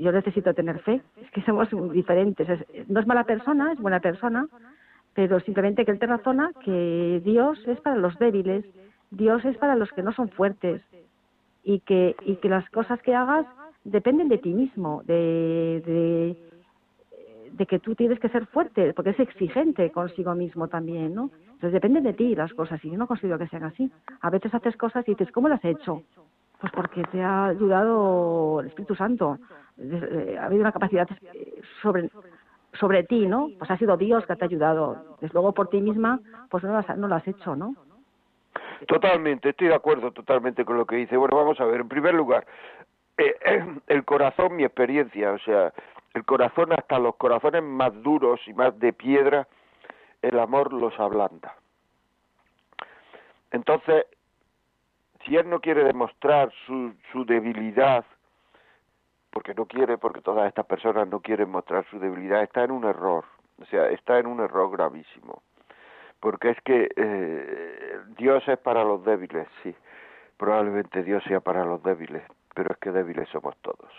Yo 0.00 0.10
necesito 0.12 0.54
tener 0.54 0.80
fe. 0.80 1.00
Es 1.22 1.30
que 1.30 1.42
somos 1.42 1.68
diferentes. 1.92 2.48
Es, 2.48 2.88
no 2.88 3.00
es 3.00 3.06
mala 3.06 3.24
persona, 3.24 3.72
es 3.72 3.78
buena 3.78 4.00
persona, 4.00 4.48
pero 5.14 5.40
simplemente 5.40 5.84
que 5.84 5.92
él 5.92 5.98
te 5.98 6.06
razona 6.06 6.50
que 6.64 7.20
Dios 7.24 7.58
es 7.66 7.80
para 7.80 7.96
los 7.96 8.18
débiles, 8.18 8.64
Dios 9.10 9.44
es 9.44 9.56
para 9.58 9.76
los 9.76 9.90
que 9.92 10.02
no 10.02 10.12
son 10.12 10.28
fuertes 10.28 10.82
y 11.62 11.80
que, 11.80 12.16
y 12.22 12.36
que 12.36 12.48
las 12.48 12.68
cosas 12.70 13.00
que 13.02 13.14
hagas 13.14 13.46
dependen 13.86 14.28
de 14.28 14.38
ti 14.38 14.52
mismo, 14.52 15.02
de, 15.04 16.36
de, 17.56 17.66
que 17.66 17.78
tú 17.78 17.94
tienes 17.94 18.20
que 18.20 18.28
ser 18.28 18.46
fuerte, 18.46 18.92
porque 18.94 19.10
es 19.10 19.20
exigente 19.20 19.90
consigo 19.90 20.34
mismo 20.34 20.68
también, 20.68 21.14
¿no? 21.14 21.30
Entonces 21.44 21.72
dependen 21.72 22.04
de 22.04 22.12
ti 22.12 22.34
las 22.34 22.52
cosas, 22.52 22.84
y 22.84 22.90
yo 22.90 22.98
no 22.98 23.06
considero 23.06 23.38
que 23.38 23.48
sean 23.48 23.64
así. 23.64 23.90
A 24.20 24.30
veces 24.30 24.52
haces 24.54 24.76
cosas 24.76 25.06
y 25.08 25.12
dices, 25.12 25.32
¿cómo 25.32 25.48
las 25.48 25.64
has 25.64 25.76
hecho? 25.76 26.02
Pues 26.60 26.72
porque 26.72 27.02
te 27.04 27.22
ha 27.22 27.46
ayudado 27.46 28.60
el 28.60 28.66
Espíritu 28.66 28.94
Santo, 28.94 29.38
ha 30.38 30.44
habido 30.44 30.60
una 30.60 30.72
capacidad 30.72 31.08
sobre, 31.82 32.10
sobre 32.78 33.04
ti, 33.04 33.26
¿no? 33.26 33.48
Pues 33.58 33.70
ha 33.70 33.78
sido 33.78 33.96
Dios 33.96 34.26
que 34.26 34.36
te 34.36 34.44
ha 34.44 34.48
ayudado. 34.48 35.16
Desde 35.20 35.32
luego 35.32 35.52
por 35.52 35.68
ti 35.68 35.80
misma, 35.80 36.20
pues 36.50 36.62
no 36.64 36.72
lo 36.72 36.78
has, 36.78 36.96
no 36.96 37.08
lo 37.08 37.14
has 37.14 37.26
hecho, 37.26 37.56
¿no? 37.56 37.74
Totalmente, 38.86 39.50
estoy 39.50 39.68
de 39.68 39.74
acuerdo 39.74 40.12
totalmente 40.12 40.64
con 40.64 40.76
lo 40.76 40.86
que 40.86 40.96
dice. 40.96 41.16
Bueno, 41.16 41.36
vamos 41.36 41.58
a 41.60 41.64
ver, 41.64 41.80
en 41.80 41.88
primer 41.88 42.14
lugar, 42.14 42.46
eh, 42.46 42.85
el 43.86 44.04
corazón, 44.04 44.56
mi 44.56 44.64
experiencia, 44.64 45.32
o 45.32 45.38
sea, 45.38 45.72
el 46.14 46.24
corazón 46.24 46.72
hasta 46.72 46.98
los 46.98 47.16
corazones 47.16 47.62
más 47.62 47.92
duros 48.02 48.40
y 48.46 48.54
más 48.54 48.78
de 48.78 48.92
piedra, 48.92 49.46
el 50.22 50.38
amor 50.38 50.72
los 50.72 50.98
ablanda. 50.98 51.54
Entonces, 53.50 54.06
si 55.24 55.36
él 55.36 55.48
no 55.48 55.60
quiere 55.60 55.84
demostrar 55.84 56.52
su, 56.66 56.94
su 57.12 57.24
debilidad, 57.24 58.04
porque 59.30 59.54
no 59.54 59.66
quiere, 59.66 59.98
porque 59.98 60.22
todas 60.22 60.48
estas 60.48 60.64
personas 60.64 61.08
no 61.08 61.20
quieren 61.20 61.50
mostrar 61.50 61.84
su 61.90 61.98
debilidad, 61.98 62.42
está 62.42 62.64
en 62.64 62.70
un 62.70 62.84
error, 62.84 63.24
o 63.60 63.64
sea, 63.66 63.90
está 63.90 64.18
en 64.18 64.26
un 64.26 64.40
error 64.40 64.70
gravísimo. 64.70 65.42
Porque 66.20 66.50
es 66.50 66.60
que 66.62 66.88
eh, 66.96 67.98
Dios 68.16 68.42
es 68.48 68.58
para 68.58 68.82
los 68.82 69.04
débiles, 69.04 69.46
sí, 69.62 69.74
probablemente 70.38 71.02
Dios 71.02 71.22
sea 71.24 71.40
para 71.40 71.66
los 71.66 71.82
débiles, 71.82 72.22
pero 72.56 72.72
es 72.72 72.78
que 72.78 72.90
débiles 72.90 73.28
somos 73.28 73.54
todos. 73.58 73.92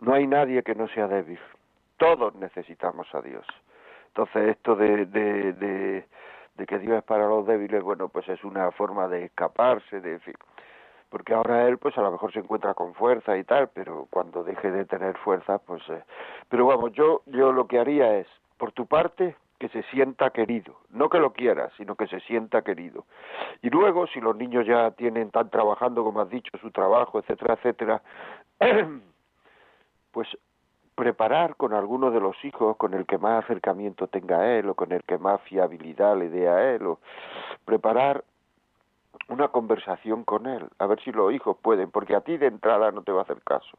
No 0.00 0.14
hay 0.14 0.26
nadie 0.26 0.62
que 0.62 0.74
no 0.74 0.88
sea 0.88 1.06
débil, 1.06 1.38
todos 1.98 2.34
necesitamos 2.36 3.06
a 3.14 3.20
Dios. 3.20 3.46
Entonces 4.08 4.56
esto 4.56 4.74
de, 4.74 5.04
de, 5.04 6.66
que 6.66 6.78
Dios 6.78 6.98
es 6.98 7.04
para 7.04 7.26
los 7.26 7.46
débiles, 7.46 7.82
bueno, 7.82 8.08
pues 8.08 8.26
es 8.30 8.42
una 8.44 8.70
forma 8.72 9.08
de 9.08 9.26
escaparse, 9.26 10.00
de, 10.00 10.18
fin, 10.20 10.34
porque 11.10 11.34
ahora 11.34 11.68
él 11.68 11.76
pues 11.76 11.96
a 11.98 12.00
lo 12.00 12.10
mejor 12.10 12.32
se 12.32 12.38
encuentra 12.38 12.72
con 12.72 12.94
fuerza 12.94 13.36
y 13.36 13.44
tal, 13.44 13.68
pero 13.68 14.06
cuando 14.10 14.42
deje 14.42 14.70
de 14.70 14.86
tener 14.86 15.16
fuerza, 15.18 15.58
pues... 15.58 15.82
Eh, 15.90 16.02
pero 16.48 16.66
vamos, 16.66 16.92
yo, 16.92 17.22
yo 17.26 17.52
lo 17.52 17.66
que 17.66 17.78
haría 17.78 18.16
es, 18.16 18.26
por 18.56 18.72
tu 18.72 18.86
parte, 18.86 19.36
que 19.58 19.68
se 19.68 19.82
sienta 19.84 20.30
querido, 20.30 20.76
no 20.90 21.08
que 21.08 21.18
lo 21.18 21.32
quiera, 21.32 21.70
sino 21.76 21.96
que 21.96 22.06
se 22.06 22.20
sienta 22.20 22.62
querido. 22.62 23.06
Y 23.62 23.70
luego, 23.70 24.06
si 24.06 24.20
los 24.20 24.36
niños 24.36 24.66
ya 24.66 24.92
tienen, 24.92 25.26
están 25.26 25.50
trabajando, 25.50 26.04
como 26.04 26.20
has 26.20 26.30
dicho, 26.30 26.56
su 26.58 26.70
trabajo, 26.70 27.18
etcétera, 27.18 27.54
etcétera, 27.54 28.02
pues 30.12 30.28
preparar 30.94 31.56
con 31.56 31.74
alguno 31.74 32.10
de 32.10 32.20
los 32.20 32.36
hijos 32.44 32.76
con 32.76 32.94
el 32.94 33.06
que 33.06 33.18
más 33.18 33.44
acercamiento 33.44 34.08
tenga 34.08 34.52
él 34.56 34.68
o 34.68 34.74
con 34.74 34.90
el 34.92 35.04
que 35.04 35.16
más 35.16 35.40
fiabilidad 35.42 36.16
le 36.16 36.28
dé 36.28 36.48
a 36.48 36.74
él 36.74 36.86
o 36.86 36.98
preparar 37.64 38.24
una 39.28 39.48
conversación 39.48 40.24
con 40.24 40.46
él, 40.46 40.66
a 40.78 40.86
ver 40.86 41.00
si 41.02 41.12
los 41.12 41.32
hijos 41.32 41.56
pueden, 41.62 41.90
porque 41.90 42.16
a 42.16 42.20
ti 42.20 42.36
de 42.36 42.46
entrada 42.46 42.90
no 42.90 43.02
te 43.02 43.12
va 43.12 43.20
a 43.20 43.22
hacer 43.22 43.40
caso, 43.42 43.78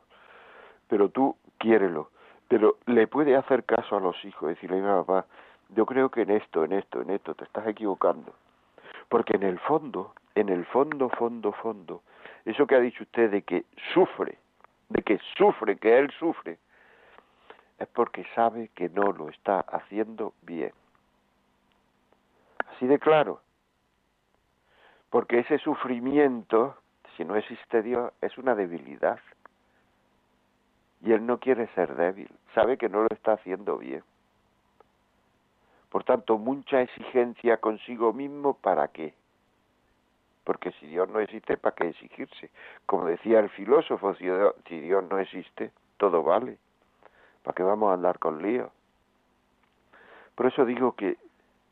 pero 0.87 1.09
tú 1.09 1.35
quiérelo, 1.57 2.09
pero 2.47 2.77
le 2.85 3.07
puede 3.07 3.35
hacer 3.35 3.63
caso 3.65 3.97
a 3.97 3.99
los 3.99 4.23
hijos, 4.23 4.49
decirle, 4.49 4.81
papá, 4.81 5.25
yo 5.69 5.85
creo 5.85 6.09
que 6.09 6.23
en 6.23 6.31
esto, 6.31 6.63
en 6.63 6.73
esto, 6.73 7.01
en 7.01 7.11
esto 7.11 7.35
te 7.35 7.43
estás 7.43 7.67
equivocando, 7.67 8.33
porque 9.07 9.35
en 9.35 9.43
el 9.43 9.59
fondo, 9.59 10.13
en 10.35 10.49
el 10.49 10.65
fondo, 10.65 11.09
fondo, 11.09 11.51
fondo, 11.53 12.01
eso 12.45 12.65
que 12.65 12.75
ha 12.75 12.79
dicho 12.79 13.03
usted 13.03 13.29
de 13.29 13.41
que 13.43 13.65
sufre, 13.93 14.37
de 14.89 15.03
que 15.03 15.19
sufre, 15.37 15.77
que 15.77 15.97
él 15.99 16.11
sufre, 16.11 16.57
es 17.77 17.87
porque 17.89 18.25
sabe 18.35 18.69
que 18.75 18.89
no 18.89 19.11
lo 19.11 19.29
está 19.29 19.61
haciendo 19.61 20.33
bien. 20.41 20.73
Así 22.75 22.87
de 22.87 22.99
claro. 22.99 23.41
Porque 25.09 25.39
ese 25.39 25.57
sufrimiento, 25.59 26.75
si 27.15 27.25
no 27.25 27.35
existe 27.35 27.81
Dios, 27.81 28.11
es 28.21 28.37
una 28.37 28.55
debilidad. 28.55 29.19
Y 31.01 31.13
él 31.13 31.25
no 31.25 31.39
quiere 31.39 31.67
ser 31.75 31.95
débil, 31.95 32.29
sabe 32.53 32.77
que 32.77 32.89
no 32.89 33.01
lo 33.01 33.07
está 33.09 33.33
haciendo 33.33 33.77
bien. 33.77 34.03
Por 35.89 36.03
tanto, 36.03 36.37
mucha 36.37 36.81
exigencia 36.81 37.57
consigo 37.57 38.13
mismo, 38.13 38.53
¿para 38.53 38.89
qué? 38.89 39.13
Porque 40.43 40.71
si 40.73 40.87
Dios 40.87 41.09
no 41.09 41.19
existe, 41.19 41.57
¿para 41.57 41.75
qué 41.75 41.89
exigirse? 41.89 42.51
Como 42.85 43.05
decía 43.05 43.39
el 43.39 43.49
filósofo, 43.49 44.15
si 44.15 44.79
Dios 44.79 45.03
no 45.09 45.19
existe, 45.19 45.71
todo 45.97 46.23
vale. 46.23 46.57
¿Para 47.43 47.55
qué 47.55 47.63
vamos 47.63 47.89
a 47.89 47.93
andar 47.93 48.19
con 48.19 48.41
lío? 48.41 48.71
Por 50.35 50.47
eso 50.47 50.65
digo 50.65 50.93
que 50.93 51.17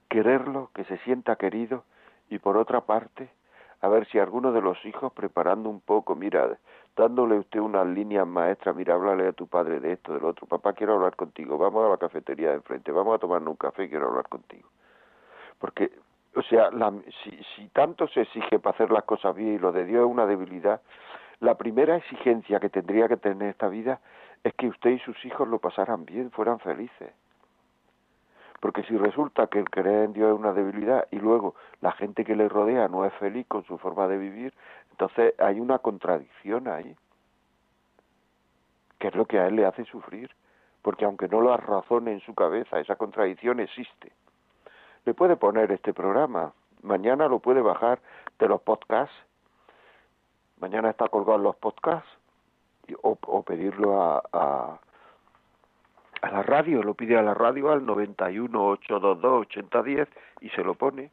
quererlo, 0.09 0.71
que 0.73 0.83
se 0.85 0.97
sienta 0.99 1.35
querido, 1.35 1.83
y 2.29 2.39
por 2.39 2.57
otra 2.57 2.81
parte, 2.81 3.29
a 3.81 3.87
ver 3.87 4.07
si 4.07 4.19
alguno 4.19 4.51
de 4.51 4.61
los 4.61 4.83
hijos 4.85 5.13
preparando 5.13 5.69
un 5.69 5.79
poco, 5.79 6.15
mira, 6.15 6.57
dándole 6.97 7.37
usted 7.37 7.59
unas 7.59 7.85
líneas 7.87 8.27
maestras, 8.27 8.75
mira, 8.75 8.95
háblale 8.95 9.27
a 9.27 9.31
tu 9.31 9.47
padre 9.47 9.79
de 9.79 9.93
esto, 9.93 10.13
del 10.13 10.25
otro, 10.25 10.47
papá, 10.47 10.73
quiero 10.73 10.95
hablar 10.95 11.15
contigo, 11.15 11.57
vamos 11.57 11.85
a 11.85 11.89
la 11.89 11.97
cafetería 11.97 12.49
de 12.49 12.55
enfrente, 12.55 12.91
vamos 12.91 13.15
a 13.15 13.19
tomarnos 13.19 13.51
un 13.51 13.55
café, 13.55 13.87
quiero 13.87 14.07
hablar 14.07 14.27
contigo. 14.27 14.67
Porque, 15.59 15.91
o 16.35 16.41
sea, 16.41 16.71
la, 16.71 16.91
si, 17.23 17.31
si 17.55 17.67
tanto 17.69 18.07
se 18.07 18.21
exige 18.21 18.59
para 18.59 18.73
hacer 18.73 18.91
las 18.91 19.03
cosas 19.03 19.35
bien 19.35 19.53
y 19.53 19.59
lo 19.59 19.71
de 19.71 19.85
Dios 19.85 20.05
es 20.05 20.11
una 20.11 20.25
debilidad, 20.25 20.81
la 21.39 21.55
primera 21.55 21.95
exigencia 21.95 22.59
que 22.59 22.69
tendría 22.69 23.07
que 23.07 23.17
tener 23.17 23.49
esta 23.49 23.67
vida 23.67 24.01
es 24.43 24.53
que 24.55 24.67
usted 24.67 24.89
y 24.89 24.99
sus 24.99 25.23
hijos 25.23 25.47
lo 25.47 25.59
pasaran 25.59 26.03
bien, 26.03 26.31
fueran 26.31 26.59
felices. 26.59 27.13
Porque 28.59 28.81
si 28.83 28.97
resulta 28.97 29.47
que 29.47 29.59
el 29.59 29.69
creer 29.69 30.05
en 30.05 30.13
Dios 30.13 30.33
es 30.33 30.39
una 30.39 30.51
debilidad 30.51 31.07
y 31.11 31.17
luego 31.19 31.53
la 31.81 31.91
gente 31.91 32.25
que 32.25 32.35
le 32.35 32.49
rodea 32.49 32.87
no 32.87 33.05
es 33.05 33.13
feliz 33.13 33.45
con 33.47 33.63
su 33.65 33.77
forma 33.77 34.07
de 34.07 34.17
vivir, 34.17 34.53
entonces 34.97 35.35
hay 35.39 35.59
una 35.59 35.77
contradicción 35.79 36.67
ahí, 36.67 36.95
que 38.97 39.09
es 39.09 39.15
lo 39.15 39.25
que 39.25 39.39
a 39.39 39.47
él 39.47 39.57
le 39.57 39.65
hace 39.65 39.85
sufrir, 39.85 40.31
porque 40.81 41.05
aunque 41.05 41.27
no 41.27 41.39
lo 41.39 41.55
razone 41.55 42.13
en 42.13 42.21
su 42.21 42.33
cabeza, 42.33 42.79
esa 42.79 42.95
contradicción 42.95 43.59
existe. 43.59 44.11
Le 45.05 45.13
puede 45.13 45.35
poner 45.35 45.71
este 45.71 45.93
programa, 45.93 46.53
mañana 46.81 47.27
lo 47.27 47.39
puede 47.39 47.61
bajar 47.61 47.99
de 48.39 48.47
los 48.47 48.61
podcasts, 48.61 49.15
mañana 50.59 50.89
está 50.89 51.07
colgado 51.09 51.37
los 51.37 51.55
podcasts, 51.57 52.09
o, 53.03 53.17
o 53.21 53.43
pedirlo 53.43 54.01
a 54.01 54.79
a 56.21 56.31
la 56.31 56.43
radio, 56.43 56.83
lo 56.83 56.93
pide 56.93 57.17
a 57.17 57.21
la 57.21 57.33
radio 57.33 57.71
al 57.71 57.85
91 57.85 58.67
822 58.67 59.41
8010 59.41 60.07
y 60.41 60.49
se 60.49 60.63
lo 60.63 60.75
pone. 60.75 61.11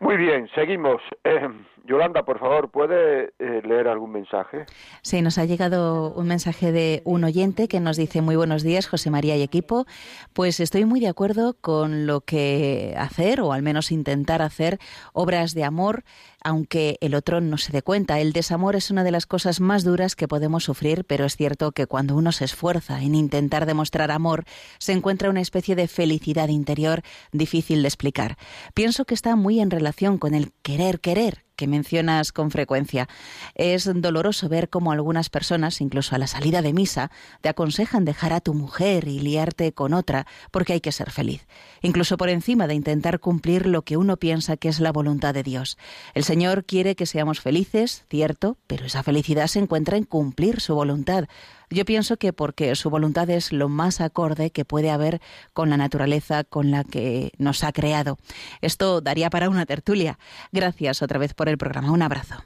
Muy 0.00 0.18
bien, 0.18 0.48
seguimos. 0.54 1.00
Eh, 1.24 1.48
Yolanda, 1.86 2.24
por 2.24 2.38
favor, 2.38 2.70
¿puede 2.70 3.32
eh, 3.38 3.62
leer 3.64 3.88
algún 3.88 4.12
mensaje? 4.12 4.66
Sí, 5.02 5.22
nos 5.22 5.38
ha 5.38 5.44
llegado 5.46 6.12
un 6.12 6.26
mensaje 6.28 6.70
de 6.70 7.00
un 7.04 7.24
oyente 7.24 7.66
que 7.66 7.80
nos 7.80 7.96
dice 7.96 8.20
muy 8.20 8.36
buenos 8.36 8.62
días, 8.62 8.88
José 8.88 9.10
María 9.10 9.36
y 9.36 9.42
equipo. 9.42 9.86
Pues 10.34 10.60
estoy 10.60 10.84
muy 10.84 11.00
de 11.00 11.08
acuerdo 11.08 11.56
con 11.60 12.06
lo 12.06 12.20
que 12.20 12.94
hacer, 12.98 13.40
o 13.40 13.52
al 13.52 13.62
menos 13.62 13.90
intentar 13.90 14.42
hacer, 14.42 14.78
obras 15.14 15.54
de 15.54 15.64
amor 15.64 16.02
aunque 16.42 16.98
el 17.00 17.14
otro 17.14 17.40
no 17.40 17.58
se 17.58 17.72
dé 17.72 17.82
cuenta. 17.82 18.20
El 18.20 18.32
desamor 18.32 18.76
es 18.76 18.90
una 18.90 19.04
de 19.04 19.10
las 19.10 19.26
cosas 19.26 19.60
más 19.60 19.84
duras 19.84 20.16
que 20.16 20.28
podemos 20.28 20.64
sufrir, 20.64 21.04
pero 21.04 21.24
es 21.24 21.36
cierto 21.36 21.72
que 21.72 21.86
cuando 21.86 22.16
uno 22.16 22.32
se 22.32 22.44
esfuerza 22.44 23.02
en 23.02 23.14
intentar 23.14 23.66
demostrar 23.66 24.10
amor, 24.10 24.44
se 24.78 24.92
encuentra 24.92 25.30
una 25.30 25.40
especie 25.40 25.76
de 25.76 25.88
felicidad 25.88 26.48
interior 26.48 27.02
difícil 27.32 27.82
de 27.82 27.88
explicar. 27.88 28.36
Pienso 28.74 29.04
que 29.04 29.14
está 29.14 29.36
muy 29.36 29.60
en 29.60 29.70
relación 29.70 30.18
con 30.18 30.34
el 30.34 30.52
querer 30.62 31.00
querer, 31.00 31.45
que 31.56 31.66
mencionas 31.66 32.32
con 32.32 32.50
frecuencia. 32.50 33.08
Es 33.54 33.90
doloroso 33.92 34.48
ver 34.48 34.68
cómo 34.68 34.92
algunas 34.92 35.30
personas, 35.30 35.80
incluso 35.80 36.14
a 36.14 36.18
la 36.18 36.26
salida 36.26 36.62
de 36.62 36.72
misa, 36.72 37.10
te 37.40 37.48
aconsejan 37.48 38.04
dejar 38.04 38.32
a 38.32 38.40
tu 38.40 38.54
mujer 38.54 39.08
y 39.08 39.18
liarte 39.20 39.72
con 39.72 39.94
otra 39.94 40.26
porque 40.50 40.74
hay 40.74 40.80
que 40.80 40.92
ser 40.92 41.10
feliz, 41.10 41.46
incluso 41.82 42.16
por 42.16 42.28
encima 42.28 42.66
de 42.66 42.74
intentar 42.74 43.20
cumplir 43.20 43.66
lo 43.66 43.82
que 43.82 43.96
uno 43.96 44.16
piensa 44.16 44.56
que 44.56 44.68
es 44.68 44.80
la 44.80 44.92
voluntad 44.92 45.34
de 45.34 45.42
Dios. 45.42 45.78
El 46.14 46.24
Señor 46.24 46.64
quiere 46.64 46.94
que 46.94 47.06
seamos 47.06 47.40
felices, 47.40 48.04
cierto, 48.08 48.58
pero 48.66 48.86
esa 48.86 49.02
felicidad 49.02 49.46
se 49.46 49.58
encuentra 49.58 49.96
en 49.96 50.04
cumplir 50.04 50.60
su 50.60 50.74
voluntad, 50.74 51.24
yo 51.70 51.84
pienso 51.84 52.16
que 52.16 52.32
porque 52.32 52.74
su 52.74 52.90
voluntad 52.90 53.28
es 53.30 53.52
lo 53.52 53.68
más 53.68 54.00
acorde 54.00 54.50
que 54.50 54.64
puede 54.64 54.90
haber 54.90 55.20
con 55.52 55.70
la 55.70 55.76
naturaleza 55.76 56.44
con 56.44 56.70
la 56.70 56.84
que 56.84 57.30
nos 57.38 57.64
ha 57.64 57.72
creado. 57.72 58.16
Esto 58.62 59.00
daría 59.00 59.30
para 59.30 59.48
una 59.48 59.66
tertulia. 59.66 60.18
Gracias 60.52 61.02
otra 61.02 61.18
vez 61.18 61.34
por 61.34 61.48
el 61.48 61.58
programa. 61.58 61.92
Un 61.92 62.02
abrazo. 62.02 62.36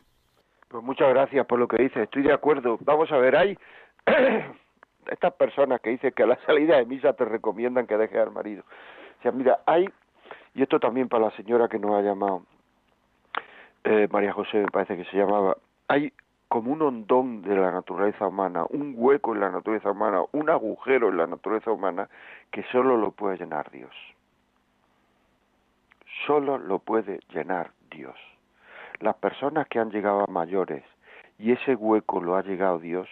Pues 0.69 0.85
muchas 0.85 1.09
gracias 1.11 1.47
por 1.47 1.59
lo 1.59 1.67
que 1.69 1.83
dice. 1.83 2.05
Estoy 2.05 2.23
de 2.23 2.33
acuerdo. 2.33 2.79
Vamos 2.83 3.11
a 3.11 3.19
ver, 3.19 3.37
hay 3.37 3.59
estas 5.11 5.35
personas 5.35 5.81
que 5.81 5.91
dicen 5.91 6.13
que 6.13 6.23
a 6.23 6.27
la 6.27 6.39
salida 6.47 6.77
de 6.77 6.87
misa 6.87 7.13
te 7.13 7.25
recomiendan 7.25 7.87
que 7.87 7.97
dejes 7.97 8.19
al 8.19 8.31
marido. 8.31 8.63
O 9.19 9.23
sea, 9.23 9.33
mira, 9.33 9.61
hay, 9.67 9.89
y 10.55 10.63
esto 10.63 10.79
también 10.79 11.09
para 11.09 11.27
la 11.27 11.37
señora 11.37 11.69
que 11.69 11.79
nos 11.79 11.93
ha 11.93 12.03
llamado, 12.03 12.45
eh, 13.85 14.09
María 14.11 14.33
José 14.33 14.59
me 14.59 14.69
parece 14.69 14.97
que 14.97 15.05
se 15.07 15.17
llamaba, 15.17 15.57
hay 15.89 16.13
como 16.51 16.73
un 16.73 16.83
hondón 16.83 17.43
de 17.43 17.55
la 17.55 17.71
naturaleza 17.71 18.27
humana, 18.27 18.65
un 18.71 18.95
hueco 18.97 19.33
en 19.35 19.41
la 19.41 19.51
naturaleza 19.51 19.93
humana, 19.93 20.25
un 20.33 20.51
agujero 20.51 21.09
en 21.09 21.19
la 21.19 21.29
naturaleza 21.29 21.71
humana 21.71 22.09
que 22.51 22.65
solo 22.73 22.97
lo 22.97 23.13
puede 23.13 23.39
llenar 23.39 23.71
Dios. 23.71 23.95
Solo 26.27 26.59
lo 26.59 26.81
puede 26.81 27.21
llenar 27.33 27.71
Dios. 27.93 28.17
Las 28.99 29.15
personas 29.15 29.69
que 29.69 29.79
han 29.79 29.93
llegado 29.93 30.25
a 30.25 30.27
mayores 30.27 30.83
y 31.39 31.53
ese 31.53 31.77
hueco 31.77 32.21
lo 32.21 32.35
ha 32.35 32.43
llegado 32.43 32.81
Dios 32.81 33.09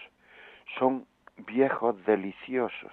son 0.76 1.06
viejos 1.36 1.94
deliciosos. 2.06 2.92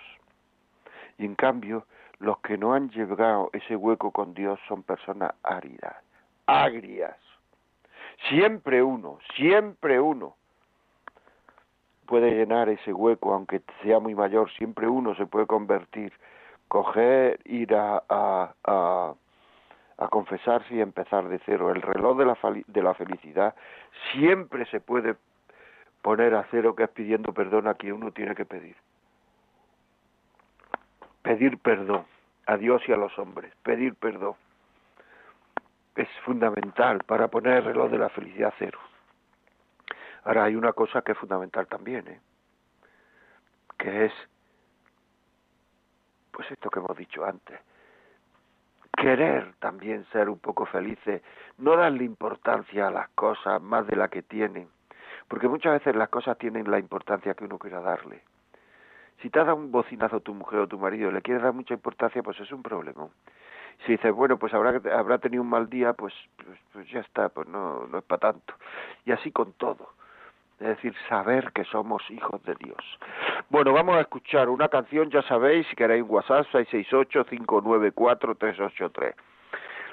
Y 1.18 1.26
en 1.26 1.34
cambio, 1.34 1.88
los 2.20 2.38
que 2.42 2.56
no 2.60 2.76
han 2.76 2.92
llegado 2.92 3.50
ese 3.52 3.76
hueco 3.76 4.12
con 4.12 4.36
Dios 4.36 4.60
son 4.68 4.84
personas 4.84 5.34
áridas, 5.42 5.96
agrias, 6.46 7.18
Siempre 8.30 8.82
uno, 8.82 9.20
siempre 9.36 10.00
uno 10.00 10.36
puede 12.06 12.32
llenar 12.32 12.70
ese 12.70 12.94
hueco, 12.94 13.34
aunque 13.34 13.62
sea 13.84 14.00
muy 14.00 14.16
mayor, 14.16 14.52
siempre 14.52 14.88
uno 14.88 15.16
se 15.16 15.26
puede 15.26 15.48
convertir, 15.48 16.14
coger, 16.68 17.40
ir 17.46 17.76
a, 17.76 18.04
a, 18.10 19.14
a, 19.98 20.08
confesarse 20.10 20.76
y 20.76 20.82
empezar 20.82 21.28
de 21.28 21.40
cero. 21.46 21.72
El 21.72 21.82
reloj 21.82 22.18
de 22.18 22.26
la, 22.26 22.38
de 22.68 22.84
la 22.84 22.94
felicidad 22.94 23.56
siempre 24.12 24.66
se 24.68 24.80
puede 24.80 25.16
poner 26.02 26.36
a 26.36 26.46
cero, 26.52 26.76
que 26.76 26.84
es 26.84 26.90
pidiendo 26.90 27.34
perdón 27.34 27.68
a 27.68 27.74
quien 27.74 27.94
uno 27.94 28.12
tiene 28.12 28.36
que 28.36 28.46
pedir. 28.46 28.76
Pedir 31.24 31.58
perdón. 31.58 32.06
a 32.46 32.58
Dios 32.58 32.84
y 32.88 32.92
a 32.92 32.98
los 32.98 33.18
hombres, 33.18 33.52
pedir 33.64 33.96
perdón. 33.96 34.36
Es 35.96 36.10
fundamental 36.24 37.04
para 37.06 37.28
poner 37.30 37.58
el 37.58 37.66
reloj 37.66 37.90
de 37.90 37.98
la 37.98 38.10
felicidad 38.10 38.54
cero. 38.60 38.80
Ahora 40.26 40.46
hay 40.46 40.56
una 40.56 40.74
cosa 40.74 41.02
que 41.02 41.14
es 41.14 41.18
fundamental 41.18 41.68
también, 41.68 42.08
¿eh? 42.08 42.20
que 43.78 44.06
es, 44.06 44.14
pues 46.32 46.50
esto 46.52 46.70
que 46.70 46.80
hemos 46.80 46.98
dicho 46.98 47.24
antes, 47.24 47.60
querer 48.96 49.54
también 49.60 50.06
ser 50.12 50.30
un 50.30 50.40
poco 50.40 50.66
felices, 50.66 51.22
no 51.58 51.76
darle 51.76 52.04
importancia 52.04 52.88
a 52.88 52.92
las 52.92 53.10
cosas 53.10 53.62
más 53.62 53.86
de 53.88 53.96
la 53.96 54.08
que 54.08 54.24
tienen, 54.24 54.68
porque 55.28 55.48
muchas 55.48 55.74
veces 55.74 55.96
las 55.96 56.10
cosas 56.10 56.38
tienen 56.38 56.70
la 56.72 56.80
importancia 56.80 57.34
que 57.34 57.46
uno 57.46 57.60
quiera 57.60 57.82
darle. 57.82 58.24
Si 59.22 59.30
te 59.30 59.40
ha 59.40 59.44
dado 59.44 59.58
un 59.58 59.72
bocinazo 59.72 60.20
tu 60.20 60.34
mujer 60.34 60.60
o 60.60 60.68
tu 60.68 60.78
marido 60.80 61.10
y 61.10 61.14
le 61.14 61.22
quieres 61.22 61.44
dar 61.44 61.54
mucha 61.54 61.74
importancia, 61.74 62.24
pues 62.24 62.40
es 62.40 62.52
un 62.52 62.64
problema. 62.64 63.08
Si 63.86 63.94
dices, 63.94 64.14
bueno, 64.14 64.38
pues 64.38 64.54
habrá, 64.54 64.82
habrá 64.98 65.18
tenido 65.20 65.44
un 65.44 65.50
mal 65.50 65.70
día, 65.70 65.94
pues, 65.94 66.14
pues, 66.38 66.60
pues 66.74 66.90
ya 66.90 67.02
está, 67.02 67.30
pues 67.30 67.48
no, 67.48 67.88
no 67.88 68.00
es 68.00 68.04
para 68.04 68.32
tanto. 68.32 68.54
Y 69.06 69.12
así 69.12 69.32
con 69.32 69.54
todo. 69.54 69.96
Es 70.60 70.68
decir, 70.68 70.94
saber 71.10 71.52
que 71.52 71.66
somos 71.66 72.02
hijos 72.10 72.42
de 72.44 72.56
Dios. 72.56 72.78
Bueno, 73.50 73.74
vamos 73.74 73.98
a 73.98 74.02
escuchar 74.02 74.48
una 74.48 74.70
canción, 74.70 75.10
ya 75.10 75.22
sabéis, 75.24 75.68
si 75.68 75.76
queréis 75.76 76.06
WhatsApp, 76.08 76.46
668-594-383. 76.54 79.16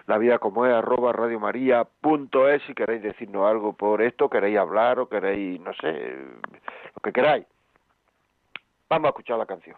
La 0.06 0.18
vida 0.18 0.38
como 0.38 0.64
es, 0.66 0.72
arroba 0.72 1.12
radiomaria.es, 1.12 2.62
si 2.66 2.74
queréis 2.74 3.02
decirnos 3.02 3.50
algo 3.50 3.72
por 3.72 4.02
esto, 4.02 4.30
queréis 4.30 4.58
hablar 4.58 5.00
o 5.00 5.08
queréis, 5.08 5.60
no 5.60 5.72
sé, 5.74 6.16
lo 6.94 7.00
que 7.02 7.12
queráis. 7.12 7.44
Vamos 8.88 9.06
a 9.06 9.10
escuchar 9.10 9.38
la 9.38 9.46
canción. 9.46 9.76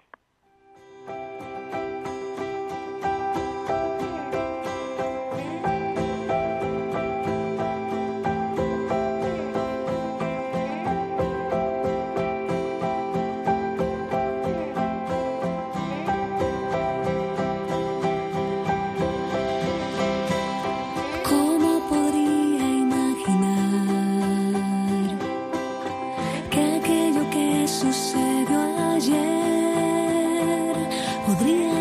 podría 31.27 31.74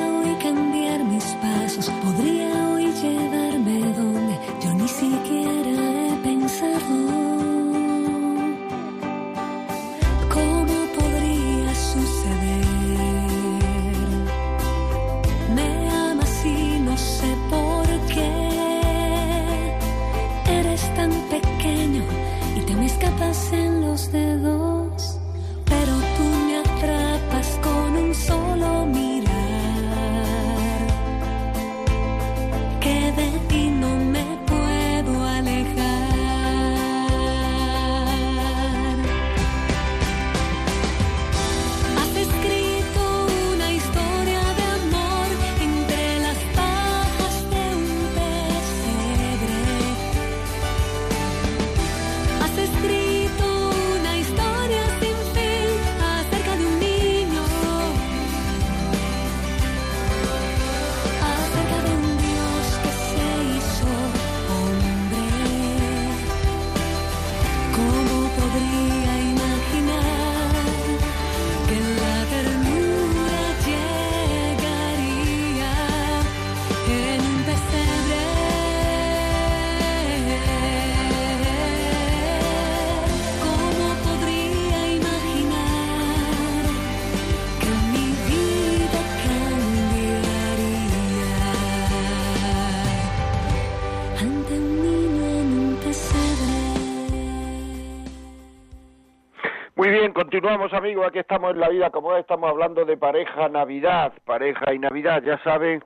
continuamos 100.34 100.74
amigos, 100.74 101.06
aquí 101.06 101.20
estamos 101.20 101.54
en 101.54 101.60
la 101.60 101.70
vida 101.70 101.92
como 101.92 102.18
estamos 102.18 102.50
hablando 102.50 102.86
de 102.86 102.98
pareja 102.98 103.50
Navidad, 103.50 104.14
pareja 104.26 104.74
y 104.74 104.80
Navidad, 104.80 105.22
ya 105.22 105.38
saben 105.44 105.84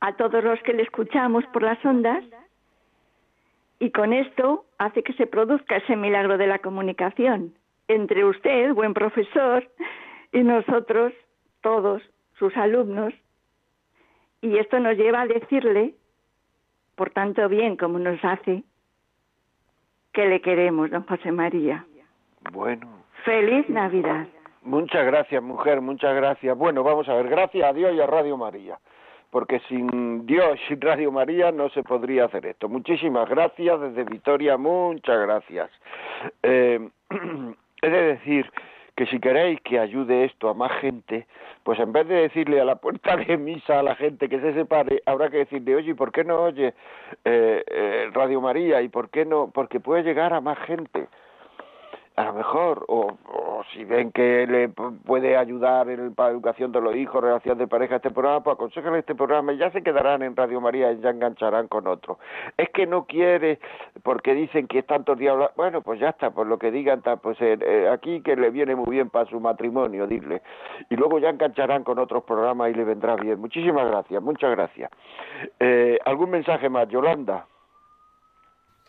a 0.00 0.16
todos 0.16 0.42
los 0.42 0.58
que 0.62 0.72
le 0.72 0.82
escuchamos 0.82 1.44
por 1.52 1.62
las 1.62 1.84
ondas 1.84 2.24
y 3.78 3.90
con 3.90 4.14
esto 4.14 4.64
hace 4.78 5.02
que 5.02 5.12
se 5.12 5.26
produzca 5.26 5.76
ese 5.76 5.94
milagro 5.94 6.38
de 6.38 6.46
la 6.46 6.60
comunicación 6.60 7.52
entre 7.86 8.24
usted, 8.24 8.72
buen 8.72 8.94
profesor, 8.94 9.68
y 10.32 10.42
nosotros, 10.42 11.12
todos 11.60 12.00
sus 12.38 12.56
alumnos. 12.56 13.12
Y 14.40 14.56
esto 14.56 14.80
nos 14.80 14.96
lleva 14.96 15.20
a 15.20 15.26
decirle, 15.26 15.96
por 16.94 17.10
tanto 17.10 17.46
bien 17.50 17.76
como 17.76 17.98
nos 17.98 18.24
hace, 18.24 18.64
que 20.12 20.26
le 20.26 20.40
queremos, 20.40 20.90
don 20.90 21.04
José 21.04 21.32
María. 21.32 21.84
Bueno. 22.52 22.88
Feliz 23.24 23.68
Navidad. 23.68 24.26
Muchas 24.62 25.06
gracias, 25.06 25.42
mujer, 25.42 25.80
muchas 25.80 26.14
gracias. 26.14 26.56
Bueno, 26.56 26.82
vamos 26.82 27.08
a 27.08 27.14
ver, 27.14 27.28
gracias 27.28 27.68
a 27.68 27.72
Dios 27.72 27.94
y 27.94 28.00
a 28.00 28.06
Radio 28.06 28.36
María, 28.36 28.78
porque 29.30 29.60
sin 29.68 30.26
Dios, 30.26 30.58
sin 30.68 30.80
Radio 30.80 31.10
María 31.10 31.50
no 31.50 31.70
se 31.70 31.82
podría 31.82 32.26
hacer 32.26 32.44
esto. 32.46 32.68
Muchísimas 32.68 33.28
gracias 33.28 33.80
desde 33.80 34.04
Vitoria, 34.04 34.58
muchas 34.58 35.18
gracias. 35.20 35.70
Eh, 36.42 36.88
he 37.82 37.88
de 37.88 38.02
decir 38.02 38.50
que 38.96 39.06
si 39.06 39.20
queréis 39.20 39.60
que 39.62 39.78
ayude 39.78 40.24
esto 40.24 40.48
a 40.48 40.54
más 40.54 40.72
gente, 40.80 41.26
pues 41.62 41.78
en 41.78 41.92
vez 41.92 42.06
de 42.08 42.16
decirle 42.16 42.60
a 42.60 42.64
la 42.64 42.76
puerta 42.76 43.16
de 43.16 43.36
misa 43.36 43.80
a 43.80 43.82
la 43.82 43.94
gente 43.96 44.28
que 44.28 44.40
se 44.40 44.54
separe, 44.54 45.02
habrá 45.06 45.30
que 45.30 45.38
decirle, 45.38 45.76
oye, 45.76 45.94
¿por 45.94 46.12
qué 46.12 46.24
no 46.24 46.42
oye 46.42 46.74
eh, 47.24 47.64
eh, 47.66 48.10
Radio 48.12 48.40
María? 48.40 48.82
¿Y 48.82 48.88
por 48.88 49.10
qué 49.10 49.24
no? 49.24 49.50
Porque 49.52 49.80
puede 49.80 50.02
llegar 50.02 50.32
a 50.32 50.40
más 50.40 50.58
gente 50.60 51.08
a 52.20 52.24
lo 52.24 52.32
mejor, 52.34 52.84
o, 52.88 53.16
si 53.72 53.84
ven 53.84 54.12
que 54.12 54.46
le 54.46 54.68
puede 54.68 55.36
ayudar 55.36 55.88
en 55.88 56.14
la 56.16 56.28
educación 56.28 56.72
de 56.72 56.80
los 56.80 56.94
hijos, 56.96 57.22
relación 57.22 57.58
de 57.58 57.66
pareja, 57.66 57.96
este 57.96 58.10
programa, 58.10 58.42
pues 58.42 58.54
aconsejan 58.54 58.94
este 58.96 59.14
programa 59.14 59.52
y 59.52 59.58
ya 59.58 59.70
se 59.70 59.82
quedarán 59.82 60.22
en 60.22 60.36
Radio 60.36 60.60
María 60.60 60.92
y 60.92 61.00
ya 61.00 61.10
engancharán 61.10 61.68
con 61.68 61.86
otro. 61.86 62.18
Es 62.56 62.70
que 62.70 62.86
no 62.86 63.04
quiere, 63.06 63.58
porque 64.02 64.34
dicen 64.34 64.66
que 64.66 64.80
es 64.80 64.86
tantos 64.86 65.18
días 65.18 65.36
bueno, 65.56 65.82
pues 65.82 66.00
ya 66.00 66.10
está, 66.10 66.30
por 66.30 66.46
lo 66.46 66.58
que 66.58 66.70
digan, 66.70 67.02
pues 67.22 67.40
eh, 67.40 67.58
eh, 67.60 67.88
aquí 67.90 68.22
que 68.22 68.36
le 68.36 68.50
viene 68.50 68.74
muy 68.74 68.90
bien 68.90 69.10
para 69.10 69.28
su 69.28 69.40
matrimonio, 69.40 70.06
dile. 70.06 70.42
Y 70.88 70.96
luego 70.96 71.18
ya 71.18 71.30
engancharán 71.30 71.84
con 71.84 71.98
otros 71.98 72.24
programas 72.24 72.70
y 72.70 72.74
le 72.74 72.84
vendrá 72.84 73.16
bien. 73.16 73.40
Muchísimas 73.40 73.88
gracias, 73.88 74.22
muchas 74.22 74.50
gracias. 74.50 74.90
Eh, 75.58 75.98
¿Algún 76.04 76.30
mensaje 76.30 76.68
más, 76.68 76.88
Yolanda? 76.88 77.46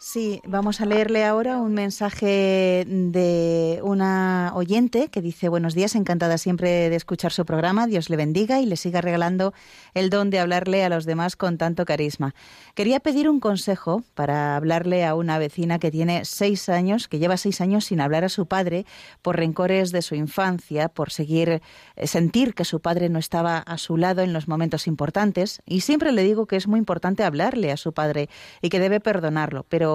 Sí, 0.04 0.42
vamos 0.48 0.82
a 0.82 0.88
leerle 0.88 1.26
ahora 1.26 1.58
un 1.58 1.76
mensaje 1.76 2.86
de 2.88 3.80
una 3.84 4.52
oyente 4.56 5.10
que 5.10 5.22
dice 5.22 5.48
buenos 5.48 5.76
días, 5.76 5.94
encantada 5.94 6.40
siempre 6.40 6.90
de 6.90 6.96
escuchar 6.96 7.32
su 7.32 7.46
programa, 7.46 7.86
Dios 7.86 8.10
le 8.10 8.18
bendiga 8.18 8.60
y 8.60 8.66
le 8.66 8.78
siga 8.78 9.02
regalando 9.02 9.54
el 9.94 10.10
don 10.10 10.32
de 10.32 10.40
hablarle 10.40 10.84
a 10.84 10.90
los 10.90 11.06
demás 11.06 11.36
con 11.36 11.60
tanto 11.60 11.86
carisma. 11.86 12.34
Quería 12.74 13.00
pedir 13.00 13.30
un 13.30 13.40
consejo 13.40 14.02
para 14.16 14.56
hablarle 14.56 15.06
a 15.06 15.14
una 15.14 15.38
vecina 15.38 15.78
que 15.78 15.92
tiene 15.92 16.26
seis 16.26 16.68
años, 16.68 17.08
que 17.08 17.20
lleva 17.20 17.38
seis 17.38 17.62
años 17.62 17.86
sin 17.86 18.02
hablar 18.02 18.24
a 18.24 18.30
su 18.30 18.48
padre 18.48 18.88
por 19.22 19.38
rencores 19.38 19.92
de 19.92 20.02
su 20.02 20.16
infancia, 20.16 20.90
por 20.90 21.12
seguir 21.12 21.62
eh, 21.96 22.08
sentir 22.08 22.56
que 22.56 22.66
su 22.66 22.80
padre 22.80 23.10
no 23.10 23.20
estaba 23.20 23.60
a 23.60 23.78
su 23.78 23.98
lado 23.98 24.24
en 24.24 24.34
los 24.34 24.48
momentos 24.48 24.88
importantes 24.88 25.62
y 25.68 25.82
siempre 25.82 26.12
le 26.12 26.24
digo 26.24 26.48
que 26.48 26.56
es 26.56 26.68
muy 26.68 26.80
importante 26.80 27.24
hablarle 27.24 27.72
a 27.72 27.78
su 27.78 27.94
padre 27.94 28.30
y 28.64 28.70
que 28.70 28.80
debe 28.80 29.00
perdonarlo, 29.00 29.68
pero 29.70 29.91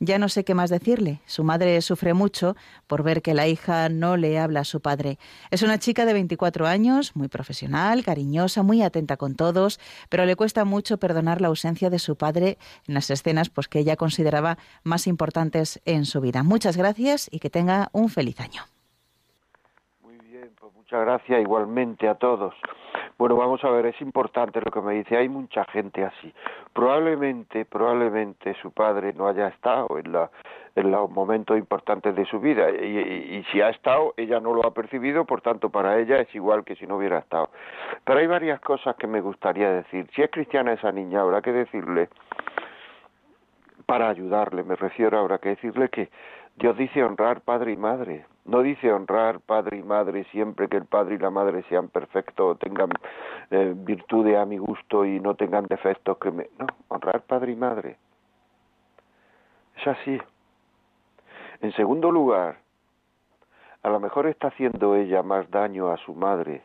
ya 0.00 0.18
no 0.18 0.28
sé 0.28 0.44
qué 0.44 0.54
más 0.54 0.70
decirle. 0.70 1.20
Su 1.26 1.44
madre 1.44 1.80
sufre 1.80 2.14
mucho 2.14 2.56
por 2.86 3.02
ver 3.02 3.22
que 3.22 3.34
la 3.34 3.46
hija 3.46 3.88
no 3.88 4.16
le 4.16 4.38
habla 4.38 4.60
a 4.60 4.64
su 4.64 4.80
padre. 4.80 5.18
Es 5.50 5.62
una 5.62 5.78
chica 5.78 6.04
de 6.04 6.12
24 6.12 6.66
años, 6.66 7.16
muy 7.16 7.28
profesional, 7.28 8.04
cariñosa, 8.04 8.62
muy 8.62 8.82
atenta 8.82 9.16
con 9.16 9.34
todos, 9.34 9.80
pero 10.08 10.24
le 10.24 10.36
cuesta 10.36 10.64
mucho 10.64 10.98
perdonar 10.98 11.40
la 11.40 11.48
ausencia 11.48 11.90
de 11.90 11.98
su 11.98 12.16
padre 12.16 12.58
en 12.86 12.94
las 12.94 13.10
escenas 13.10 13.48
pues, 13.50 13.68
que 13.68 13.80
ella 13.80 13.96
consideraba 13.96 14.58
más 14.84 15.06
importantes 15.06 15.80
en 15.84 16.04
su 16.04 16.20
vida. 16.20 16.42
Muchas 16.42 16.76
gracias 16.76 17.28
y 17.30 17.38
que 17.38 17.50
tenga 17.50 17.88
un 17.92 18.08
feliz 18.08 18.40
año. 18.40 18.62
Muy 20.02 20.18
bien, 20.18 20.50
pues 20.60 20.72
muchas 20.74 21.00
gracias 21.00 21.40
igualmente 21.40 22.08
a 22.08 22.14
todos. 22.14 22.54
Bueno, 23.18 23.34
vamos 23.34 23.64
a 23.64 23.70
ver, 23.70 23.86
es 23.86 24.00
importante 24.00 24.60
lo 24.64 24.70
que 24.70 24.80
me 24.80 24.94
dice. 24.94 25.16
Hay 25.16 25.28
mucha 25.28 25.64
gente 25.64 26.04
así. 26.04 26.32
Probablemente, 26.72 27.64
probablemente 27.64 28.54
su 28.62 28.70
padre 28.70 29.12
no 29.12 29.26
haya 29.26 29.48
estado 29.48 29.98
en, 29.98 30.12
la, 30.12 30.30
en 30.76 30.92
los 30.92 31.10
momentos 31.10 31.58
importantes 31.58 32.14
de 32.14 32.24
su 32.26 32.38
vida 32.38 32.70
y, 32.70 33.44
si 33.50 33.60
ha 33.60 33.70
estado, 33.70 34.14
ella 34.16 34.38
no 34.38 34.54
lo 34.54 34.64
ha 34.64 34.72
percibido, 34.72 35.24
por 35.24 35.40
tanto, 35.40 35.68
para 35.68 35.98
ella 35.98 36.20
es 36.20 36.32
igual 36.32 36.64
que 36.64 36.76
si 36.76 36.86
no 36.86 36.96
hubiera 36.96 37.18
estado. 37.18 37.50
Pero 38.04 38.20
hay 38.20 38.28
varias 38.28 38.60
cosas 38.60 38.94
que 38.94 39.08
me 39.08 39.20
gustaría 39.20 39.68
decir. 39.68 40.08
Si 40.14 40.22
es 40.22 40.30
cristiana 40.30 40.74
esa 40.74 40.92
niña, 40.92 41.22
habrá 41.22 41.42
que 41.42 41.50
decirle, 41.50 42.08
para 43.84 44.10
ayudarle, 44.10 44.62
me 44.62 44.76
refiero, 44.76 45.18
habrá 45.18 45.38
que 45.38 45.48
decirle 45.50 45.88
que 45.88 46.08
Dios 46.54 46.76
dice 46.76 47.02
honrar 47.02 47.40
padre 47.40 47.72
y 47.72 47.76
madre. 47.76 48.26
No 48.48 48.62
dice 48.62 48.90
honrar 48.90 49.40
padre 49.40 49.76
y 49.76 49.82
madre 49.82 50.24
siempre 50.32 50.68
que 50.68 50.78
el 50.78 50.86
padre 50.86 51.16
y 51.16 51.18
la 51.18 51.28
madre 51.28 51.64
sean 51.68 51.88
perfectos, 51.88 52.58
tengan 52.58 52.88
eh, 53.50 53.74
virtudes 53.76 54.38
a 54.38 54.46
mi 54.46 54.56
gusto 54.56 55.04
y 55.04 55.20
no 55.20 55.34
tengan 55.34 55.66
defectos 55.66 56.16
que 56.16 56.30
me... 56.30 56.48
No, 56.58 56.66
honrar 56.88 57.20
padre 57.20 57.52
y 57.52 57.56
madre. 57.56 57.98
Es 59.76 59.86
así. 59.86 60.18
En 61.60 61.72
segundo 61.72 62.10
lugar, 62.10 62.56
a 63.82 63.90
lo 63.90 64.00
mejor 64.00 64.26
está 64.26 64.48
haciendo 64.48 64.96
ella 64.96 65.22
más 65.22 65.50
daño 65.50 65.92
a 65.92 65.98
su 65.98 66.14
madre 66.14 66.62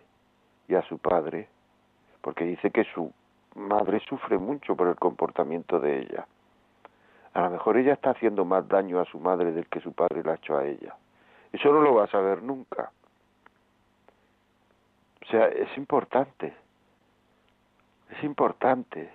y 0.70 0.76
a 0.76 0.84
su 0.84 1.00
padre, 1.00 1.50
porque 2.22 2.46
dice 2.46 2.72
que 2.72 2.86
su 2.94 3.12
madre 3.56 4.00
sufre 4.08 4.38
mucho 4.38 4.78
por 4.78 4.88
el 4.88 4.96
comportamiento 4.96 5.82
de 5.82 6.00
ella. 6.00 6.28
A 7.34 7.42
lo 7.42 7.50
mejor 7.50 7.76
ella 7.76 7.92
está 7.92 8.12
haciendo 8.12 8.46
más 8.46 8.66
daño 8.70 9.02
a 9.02 9.06
su 9.06 9.20
madre 9.20 9.52
del 9.52 9.68
que 9.68 9.82
su 9.82 9.92
padre 9.92 10.24
le 10.24 10.32
ha 10.32 10.36
hecho 10.36 10.58
a 10.58 10.66
ella. 10.66 10.96
Eso 11.54 11.72
no 11.72 11.82
lo 11.82 11.94
va 11.94 12.06
a 12.06 12.08
saber 12.08 12.42
nunca. 12.42 12.92
O 15.22 15.26
sea, 15.30 15.48
es 15.48 15.78
importante. 15.78 16.54
Es 18.10 18.24
importante 18.24 19.10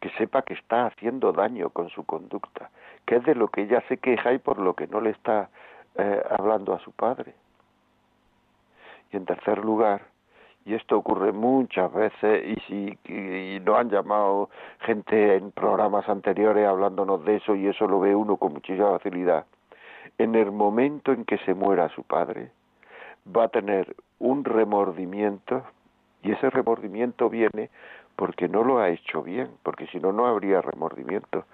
que 0.00 0.10
sepa 0.10 0.42
que 0.42 0.54
está 0.54 0.86
haciendo 0.86 1.32
daño 1.32 1.70
con 1.70 1.88
su 1.88 2.04
conducta, 2.04 2.70
que 3.04 3.16
es 3.16 3.24
de 3.24 3.34
lo 3.34 3.48
que 3.48 3.62
ella 3.62 3.82
se 3.88 3.96
queja 3.96 4.32
y 4.32 4.38
por 4.38 4.58
lo 4.58 4.74
que 4.74 4.86
no 4.86 5.00
le 5.00 5.10
está 5.10 5.48
eh, 5.96 6.22
hablando 6.38 6.74
a 6.74 6.78
su 6.80 6.92
padre. 6.92 7.34
Y 9.10 9.16
en 9.16 9.24
tercer 9.24 9.58
lugar, 9.58 10.02
y 10.66 10.74
esto 10.74 10.98
ocurre 10.98 11.32
muchas 11.32 11.92
veces 11.92 12.44
y 12.46 12.60
si 12.66 12.98
y 13.10 13.58
nos 13.60 13.78
han 13.78 13.90
llamado 13.90 14.50
gente 14.80 15.36
en 15.36 15.50
programas 15.50 16.06
anteriores 16.08 16.66
hablándonos 16.66 17.24
de 17.24 17.36
eso 17.36 17.54
y 17.54 17.66
eso 17.66 17.88
lo 17.88 18.00
ve 18.00 18.14
uno 18.14 18.36
con 18.36 18.52
muchísima 18.52 18.90
facilidad 18.90 19.46
en 20.18 20.34
el 20.34 20.50
momento 20.50 21.12
en 21.12 21.24
que 21.24 21.38
se 21.38 21.54
muera 21.54 21.88
su 21.90 22.02
padre 22.02 22.50
va 23.26 23.44
a 23.44 23.48
tener 23.48 23.94
un 24.18 24.44
remordimiento 24.44 25.62
y 26.22 26.32
ese 26.32 26.50
remordimiento 26.50 27.30
viene 27.30 27.70
porque 28.16 28.48
no 28.48 28.64
lo 28.64 28.80
ha 28.80 28.88
hecho 28.88 29.22
bien 29.22 29.48
porque 29.62 29.86
si 29.86 30.00
no 30.00 30.12
no 30.12 30.26
habría 30.26 30.60
remordimiento. 30.60 31.44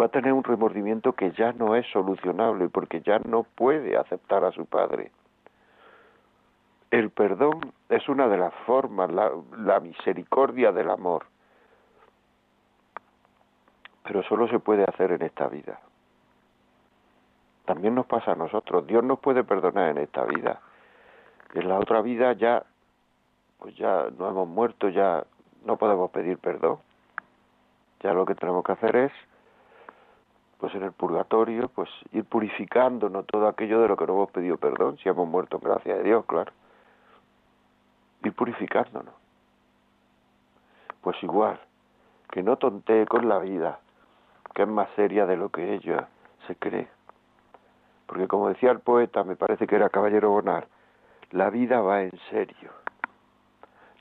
Va 0.00 0.06
a 0.06 0.08
tener 0.08 0.32
un 0.32 0.44
remordimiento 0.44 1.14
que 1.14 1.32
ya 1.32 1.52
no 1.52 1.74
es 1.74 1.86
solucionable 1.90 2.68
porque 2.68 3.00
ya 3.00 3.18
no 3.20 3.44
puede 3.44 3.96
aceptar 3.96 4.44
a 4.44 4.52
su 4.52 4.66
padre. 4.66 5.10
El 6.90 7.10
perdón 7.10 7.72
es 7.88 8.08
una 8.08 8.28
de 8.28 8.36
las 8.36 8.54
formas, 8.66 9.10
la, 9.10 9.80
misericordia 9.80 10.70
del 10.70 10.90
amor, 10.90 11.26
pero 14.04 14.22
solo 14.22 14.46
se 14.48 14.60
puede 14.60 14.84
hacer 14.84 15.12
en 15.12 15.22
esta 15.22 15.48
vida. 15.48 15.80
También 17.66 17.94
nos 17.94 18.06
pasa 18.06 18.32
a 18.32 18.34
nosotros. 18.36 18.86
Dios 18.86 19.04
nos 19.04 19.18
puede 19.18 19.44
perdonar 19.44 19.90
en 19.90 19.98
esta 19.98 20.24
vida. 20.24 20.60
En 21.54 21.68
la 21.68 21.78
otra 21.78 22.00
vida 22.00 22.32
ya, 22.32 22.64
pues 23.58 23.76
ya 23.76 24.06
no 24.18 24.28
hemos 24.28 24.48
muerto, 24.48 24.88
ya 24.88 25.24
no 25.64 25.76
podemos 25.76 26.10
pedir 26.10 26.38
perdón. 26.38 26.78
Ya 28.00 28.12
lo 28.12 28.24
que 28.24 28.34
tenemos 28.34 28.64
que 28.64 28.72
hacer 28.72 28.96
es, 28.96 29.12
pues 30.58 30.74
en 30.74 30.84
el 30.84 30.92
purgatorio, 30.92 31.68
pues 31.68 31.90
ir 32.12 32.24
purificándonos 32.24 33.26
todo 33.26 33.48
aquello 33.48 33.80
de 33.80 33.88
lo 33.88 33.96
que 33.96 34.06
no 34.06 34.14
hemos 34.14 34.30
pedido 34.30 34.56
perdón, 34.56 34.96
si 34.98 35.08
hemos 35.08 35.28
muerto 35.28 35.58
en 35.58 35.68
gracia 35.68 35.96
de 35.96 36.02
Dios, 36.02 36.24
claro 36.24 36.52
y 38.26 38.30
purificándonos. 38.30 39.14
Pues 41.00 41.16
igual, 41.22 41.60
que 42.30 42.42
no 42.42 42.56
tontee 42.56 43.06
con 43.06 43.28
la 43.28 43.38
vida, 43.38 43.78
que 44.54 44.62
es 44.62 44.68
más 44.68 44.88
seria 44.96 45.26
de 45.26 45.36
lo 45.36 45.50
que 45.50 45.74
ella 45.74 46.08
se 46.46 46.56
cree. 46.56 46.88
Porque 48.06 48.28
como 48.28 48.48
decía 48.48 48.70
el 48.70 48.80
poeta, 48.80 49.24
me 49.24 49.36
parece 49.36 49.66
que 49.66 49.76
era 49.76 49.88
Caballero 49.88 50.30
Bonar, 50.30 50.68
la 51.32 51.50
vida 51.50 51.80
va 51.80 52.02
en 52.02 52.12
serio. 52.30 52.70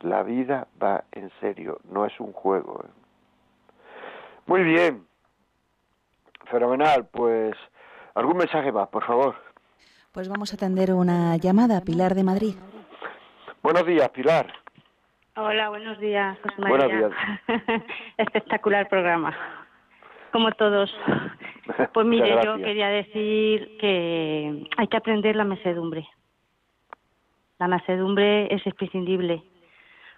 La 0.01 0.23
vida 0.23 0.67
va 0.81 1.03
en 1.11 1.31
serio, 1.39 1.79
no 1.89 2.05
es 2.05 2.19
un 2.19 2.31
juego. 2.31 2.83
¿eh? 2.85 2.89
Muy 4.45 4.63
bien, 4.63 5.05
fenomenal, 6.49 7.07
pues 7.11 7.55
algún 8.13 8.37
mensaje 8.37 8.71
más, 8.71 8.87
por 8.89 9.03
favor. 9.03 9.35
Pues 10.11 10.29
vamos 10.29 10.53
a 10.53 10.55
atender 10.55 10.93
una 10.93 11.35
llamada, 11.37 11.81
Pilar 11.81 12.13
de 12.15 12.23
Madrid. 12.23 12.55
Buenos 13.61 13.85
días, 13.85 14.09
Pilar. 14.09 14.53
Hola, 15.35 15.69
buenos 15.69 15.99
días, 15.99 16.37
José 16.41 16.61
María. 16.61 16.87
Buenos 16.87 17.11
días. 17.47 17.83
Espectacular 18.17 18.87
programa, 18.87 19.35
como 20.31 20.51
todos. 20.51 20.89
Pues 21.93 22.05
mire, 22.05 22.39
yo 22.43 22.57
quería 22.57 22.89
decir 22.89 23.77
que 23.79 24.67
hay 24.77 24.87
que 24.87 24.97
aprender 24.97 25.35
la 25.35 25.45
mesedumbre. 25.45 26.07
La 27.57 27.67
mesedumbre 27.67 28.53
es 28.53 28.65
imprescindible, 28.65 29.43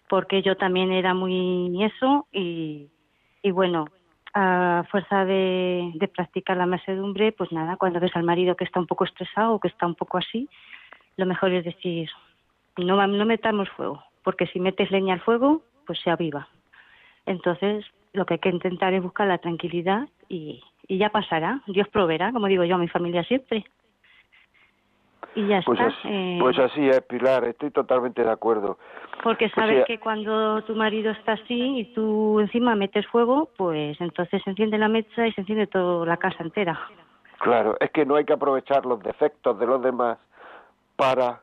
porque 0.09 0.41
yo 0.41 0.57
también 0.57 0.91
era 0.91 1.13
muy 1.13 1.83
eso 1.83 2.27
y, 2.31 2.89
y 3.43 3.51
bueno, 3.51 3.85
a 4.33 4.83
fuerza 4.89 5.25
de, 5.25 5.91
de 5.95 6.07
practicar 6.07 6.57
la 6.57 6.65
mesedumbre, 6.65 7.31
pues 7.31 7.51
nada, 7.51 7.77
cuando 7.77 7.99
ves 7.99 8.15
al 8.15 8.23
marido 8.23 8.55
que 8.55 8.63
está 8.63 8.79
un 8.79 8.87
poco 8.87 9.05
estresado 9.05 9.53
o 9.53 9.59
que 9.59 9.67
está 9.67 9.85
un 9.85 9.95
poco 9.95 10.17
así, 10.17 10.49
lo 11.15 11.25
mejor 11.25 11.51
es 11.53 11.65
decir, 11.65 12.09
no, 12.77 13.05
no 13.07 13.25
metamos 13.25 13.69
fuego, 13.69 14.03
porque 14.23 14.47
si 14.47 14.59
metes 14.59 14.91
leña 14.91 15.13
al 15.13 15.21
fuego, 15.21 15.61
pues 15.85 15.99
se 15.99 16.09
aviva. 16.09 16.47
Entonces, 17.25 17.85
lo 18.13 18.25
que 18.25 18.35
hay 18.35 18.39
que 18.39 18.49
intentar 18.49 18.93
es 18.93 19.03
buscar 19.03 19.27
la 19.27 19.37
tranquilidad 19.37 20.07
y, 20.29 20.63
y 20.87 20.97
ya 20.97 21.09
pasará. 21.09 21.61
Dios 21.67 21.87
proveerá, 21.89 22.31
como 22.31 22.47
digo 22.47 22.63
yo 22.63 22.75
a 22.75 22.79
mi 22.79 22.87
familia 22.87 23.23
siempre. 23.23 23.65
y 25.35 25.47
ya 25.47 25.61
pues 25.65 25.79
está. 25.79 25.91
Así, 25.91 26.07
eh. 26.07 26.37
Pues 26.39 26.57
así 26.57 26.87
es, 26.87 27.01
Pilar, 27.01 27.45
estoy 27.45 27.71
totalmente 27.71 28.23
de 28.23 28.31
acuerdo. 28.31 28.77
Porque 29.23 29.49
sabes 29.49 29.85
que 29.85 29.99
cuando 29.99 30.61
tu 30.63 30.75
marido 30.75 31.11
está 31.11 31.33
así 31.33 31.79
y 31.79 31.85
tú 31.93 32.39
encima 32.39 32.75
metes 32.75 33.05
fuego, 33.07 33.49
pues 33.57 33.99
entonces 33.99 34.41
se 34.43 34.49
enciende 34.49 34.77
la 34.77 34.87
mecha 34.87 35.27
y 35.27 35.31
se 35.33 35.41
enciende 35.41 35.67
toda 35.67 36.05
la 36.05 36.17
casa 36.17 36.43
entera. 36.43 36.79
Claro, 37.39 37.75
es 37.79 37.91
que 37.91 38.05
no 38.05 38.15
hay 38.15 38.25
que 38.25 38.33
aprovechar 38.33 38.85
los 38.85 39.01
defectos 39.01 39.59
de 39.59 39.67
los 39.67 39.81
demás 39.81 40.17
para 40.95 41.41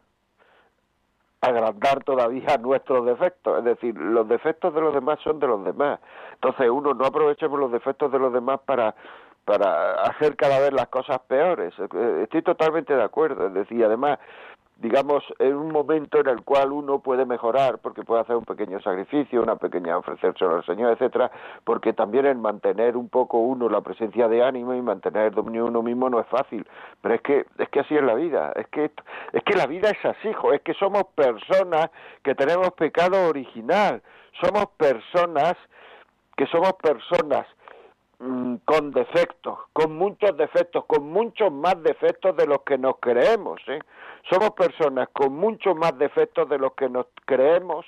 agrandar 1.40 2.02
todavía 2.04 2.56
nuestros 2.60 3.04
defectos. 3.06 3.58
Es 3.58 3.64
decir, 3.64 3.96
los 3.96 4.28
defectos 4.28 4.74
de 4.74 4.80
los 4.80 4.94
demás 4.94 5.18
son 5.22 5.38
de 5.38 5.46
los 5.46 5.64
demás. 5.64 6.00
Entonces 6.34 6.68
uno 6.70 6.94
no 6.94 7.04
aprovechemos 7.04 7.58
los 7.58 7.70
defectos 7.70 8.10
de 8.10 8.18
los 8.18 8.32
demás 8.32 8.60
para 8.64 8.94
para 9.44 9.92
hacer 10.02 10.36
cada 10.36 10.58
vez 10.58 10.72
las 10.72 10.88
cosas 10.88 11.18
peores. 11.26 11.74
Eh, 11.78 12.20
estoy 12.22 12.42
totalmente 12.42 12.94
de 12.94 13.02
acuerdo. 13.02 13.46
Es 13.46 13.54
decir, 13.54 13.84
además, 13.84 14.18
digamos, 14.76 15.22
en 15.38 15.54
un 15.54 15.70
momento 15.70 16.18
en 16.20 16.28
el 16.28 16.42
cual 16.42 16.72
uno 16.72 16.98
puede 16.98 17.24
mejorar, 17.24 17.78
porque 17.78 18.02
puede 18.02 18.22
hacer 18.22 18.36
un 18.36 18.44
pequeño 18.44 18.80
sacrificio, 18.80 19.42
una 19.42 19.56
pequeña 19.56 19.96
ofrecerse 19.96 20.44
al 20.44 20.64
Señor, 20.64 20.92
etcétera, 20.92 21.30
porque 21.64 21.92
también 21.92 22.26
el 22.26 22.36
mantener 22.36 22.96
un 22.96 23.08
poco 23.08 23.38
uno 23.38 23.68
la 23.68 23.80
presencia 23.82 24.28
de 24.28 24.42
ánimo 24.42 24.74
y 24.74 24.82
mantener 24.82 25.26
el 25.26 25.34
dominio 25.34 25.66
uno 25.66 25.82
mismo 25.82 26.10
no 26.10 26.20
es 26.20 26.26
fácil, 26.26 26.66
pero 27.00 27.14
es 27.14 27.20
que 27.22 27.46
es 27.58 27.68
que 27.68 27.80
así 27.80 27.94
es 27.96 28.02
la 28.02 28.14
vida, 28.14 28.52
es 28.56 28.66
que 28.68 28.90
es 29.32 29.42
que 29.44 29.54
la 29.54 29.66
vida 29.66 29.90
es 29.90 30.04
así, 30.04 30.28
hijo, 30.28 30.52
es 30.52 30.60
que 30.62 30.74
somos 30.74 31.04
personas 31.14 31.90
que 32.22 32.34
tenemos 32.34 32.70
pecado 32.72 33.28
original, 33.28 34.02
somos 34.42 34.66
personas 34.76 35.54
que 36.36 36.46
somos 36.46 36.72
personas 36.74 37.46
mm, 38.18 38.56
con 38.64 38.90
defectos, 38.92 39.58
con 39.72 39.96
muchos 39.96 40.36
defectos, 40.36 40.84
con 40.86 41.10
muchos 41.10 41.52
más 41.52 41.82
defectos 41.82 42.36
de 42.36 42.46
los 42.46 42.62
que 42.62 42.78
nos 42.78 42.96
creemos, 43.00 43.60
¿eh? 43.68 43.80
Somos 44.30 44.52
personas 44.52 45.08
con 45.12 45.34
muchos 45.34 45.76
más 45.76 45.96
defectos 45.98 46.48
de 46.48 46.58
los 46.58 46.72
que 46.74 46.88
nos 46.88 47.06
creemos, 47.26 47.84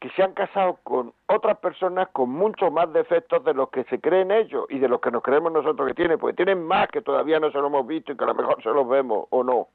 que 0.00 0.08
se 0.10 0.22
han 0.22 0.32
casado 0.32 0.78
con 0.84 1.12
otras 1.26 1.58
personas 1.58 2.08
con 2.12 2.30
muchos 2.30 2.72
más 2.72 2.92
defectos 2.92 3.44
de 3.44 3.52
los 3.52 3.68
que 3.70 3.84
se 3.84 4.00
creen 4.00 4.30
ellos 4.30 4.66
y 4.68 4.78
de 4.78 4.88
los 4.88 5.00
que 5.00 5.10
nos 5.10 5.22
creemos 5.22 5.52
nosotros 5.52 5.88
que 5.88 5.94
tienen, 5.94 6.18
porque 6.18 6.36
tienen 6.36 6.64
más 6.64 6.88
que 6.88 7.02
todavía 7.02 7.40
no 7.40 7.50
se 7.50 7.58
lo 7.58 7.66
hemos 7.66 7.86
visto 7.86 8.12
y 8.12 8.16
que 8.16 8.24
a 8.24 8.28
lo 8.28 8.34
mejor 8.34 8.62
se 8.62 8.70
los 8.70 8.88
vemos 8.88 9.26
o 9.30 9.42
no. 9.42 9.68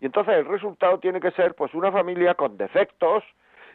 Y 0.00 0.06
entonces 0.06 0.34
el 0.34 0.46
resultado 0.46 0.98
tiene 0.98 1.20
que 1.20 1.32
ser 1.32 1.54
pues 1.54 1.74
una 1.74 1.90
familia 1.90 2.34
con 2.34 2.56
defectos, 2.56 3.24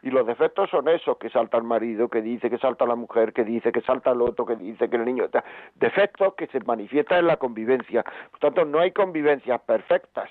y 0.04 0.12
los 0.12 0.28
defectos 0.28 0.70
son 0.70 0.90
esos, 0.90 1.18
que 1.18 1.30
salta 1.30 1.58
el 1.58 1.64
marido, 1.64 2.10
que 2.10 2.22
dice 2.22 2.50
que 2.50 2.58
salta 2.58 2.86
la 2.86 2.96
mujer, 2.96 3.32
que 3.32 3.46
dice 3.46 3.72
que 3.72 3.80
salta 3.82 4.12
el 4.12 4.22
otro, 4.22 4.46
que 4.46 4.58
dice 4.58 4.90
que 4.90 4.98
el 4.98 5.06
niño... 5.06 5.30
Defectos 5.76 6.36
que 6.36 6.48
se 6.48 6.60
manifiestan 6.60 7.20
en 7.20 7.28
la 7.28 7.38
convivencia. 7.38 8.04
Por 8.30 8.40
tanto, 8.42 8.66
no 8.66 8.80
hay 8.80 8.92
convivencias 8.92 9.62
perfectas. 9.62 10.30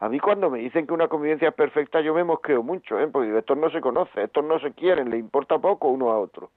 A 0.00 0.08
mí 0.08 0.18
cuando 0.18 0.50
me 0.50 0.58
dicen 0.58 0.88
que 0.88 0.92
una 0.92 1.06
convivencia 1.06 1.48
es 1.48 1.54
perfecta, 1.54 2.00
yo 2.00 2.14
me 2.14 2.24
mosqueo 2.24 2.64
mucho, 2.64 2.98
¿eh? 2.98 3.06
porque 3.06 3.38
estos 3.38 3.56
no 3.56 3.70
se 3.70 3.80
conocen, 3.80 4.24
estos 4.24 4.44
no 4.44 4.58
se 4.58 4.72
quieren, 4.72 5.08
le 5.08 5.18
importa 5.18 5.58
poco 5.58 5.88
uno 5.88 6.10
a 6.10 6.18
otro. 6.18 6.50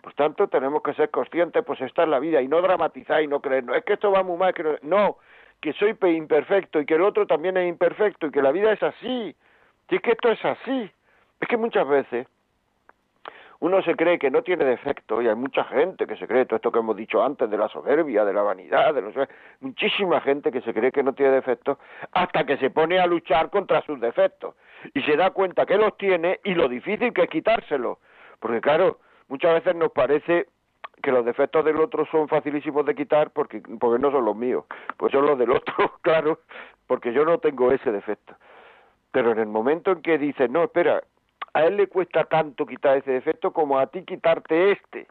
Por 0.00 0.14
tanto, 0.14 0.46
tenemos 0.46 0.82
que 0.82 0.94
ser 0.94 1.10
conscientes, 1.10 1.64
pues 1.64 1.80
esta 1.80 2.04
es 2.04 2.08
la 2.08 2.20
vida, 2.20 2.40
y 2.40 2.46
no 2.46 2.62
dramatizar 2.62 3.22
y 3.22 3.26
no 3.26 3.40
creer, 3.40 3.64
no, 3.64 3.74
es 3.74 3.84
que 3.84 3.94
esto 3.94 4.12
va 4.12 4.22
muy 4.22 4.38
mal, 4.38 4.54
que 4.54 4.78
no, 4.82 5.18
que 5.60 5.72
soy 5.72 5.96
imperfecto 6.14 6.80
y 6.80 6.86
que 6.86 6.94
el 6.94 7.02
otro 7.02 7.26
también 7.26 7.56
es 7.56 7.68
imperfecto 7.68 8.28
y 8.28 8.30
que 8.30 8.40
la 8.40 8.52
vida 8.52 8.72
es 8.72 8.82
así, 8.82 9.34
y 9.90 9.96
es 9.96 10.02
que 10.02 10.12
esto 10.12 10.30
es 10.30 10.44
así. 10.44 10.90
Es 11.40 11.48
que 11.48 11.56
muchas 11.56 11.86
veces 11.86 12.26
uno 13.60 13.82
se 13.82 13.94
cree 13.96 14.18
que 14.18 14.30
no 14.30 14.42
tiene 14.42 14.64
defecto 14.64 15.22
y 15.22 15.28
hay 15.28 15.34
mucha 15.34 15.64
gente 15.64 16.06
que 16.06 16.16
se 16.16 16.26
cree 16.26 16.44
todo 16.44 16.56
esto 16.56 16.72
que 16.72 16.78
hemos 16.78 16.96
dicho 16.96 17.22
antes 17.22 17.48
de 17.48 17.56
la 17.56 17.68
soberbia, 17.68 18.24
de 18.24 18.32
la 18.32 18.42
vanidad, 18.42 18.94
de 18.94 19.02
los 19.02 19.14
muchísima 19.60 20.20
gente 20.20 20.52
que 20.52 20.60
se 20.60 20.74
cree 20.74 20.92
que 20.92 21.02
no 21.02 21.14
tiene 21.14 21.32
defectos 21.32 21.78
hasta 22.12 22.44
que 22.44 22.58
se 22.58 22.70
pone 22.70 22.98
a 22.98 23.06
luchar 23.06 23.50
contra 23.50 23.80
sus 23.82 24.00
defectos 24.00 24.54
y 24.92 25.02
se 25.02 25.16
da 25.16 25.30
cuenta 25.30 25.64
que 25.64 25.76
los 25.76 25.96
tiene 25.96 26.40
y 26.44 26.54
lo 26.54 26.68
difícil 26.68 27.12
que 27.12 27.22
es 27.22 27.30
quitárselos, 27.30 27.98
porque 28.40 28.60
claro, 28.60 28.98
muchas 29.28 29.54
veces 29.54 29.74
nos 29.74 29.90
parece 29.92 30.48
que 31.02 31.10
los 31.10 31.24
defectos 31.24 31.64
del 31.64 31.80
otro 31.80 32.06
son 32.06 32.28
facilísimos 32.28 32.84
de 32.84 32.94
quitar 32.94 33.30
porque 33.30 33.62
porque 33.80 34.00
no 34.00 34.10
son 34.10 34.24
los 34.24 34.36
míos, 34.36 34.64
pues 34.96 35.12
son 35.12 35.26
los 35.26 35.38
del 35.38 35.50
otro, 35.50 35.94
claro, 36.02 36.40
porque 36.86 37.12
yo 37.12 37.24
no 37.24 37.38
tengo 37.38 37.72
ese 37.72 37.90
defecto. 37.90 38.34
Pero 39.16 39.32
en 39.32 39.38
el 39.38 39.46
momento 39.46 39.92
en 39.92 40.02
que 40.02 40.18
dices, 40.18 40.50
no, 40.50 40.64
espera, 40.64 41.02
a 41.54 41.64
él 41.64 41.78
le 41.78 41.86
cuesta 41.86 42.24
tanto 42.24 42.66
quitar 42.66 42.98
ese 42.98 43.12
defecto 43.12 43.50
como 43.50 43.78
a 43.78 43.86
ti 43.86 44.02
quitarte 44.04 44.72
este. 44.72 45.08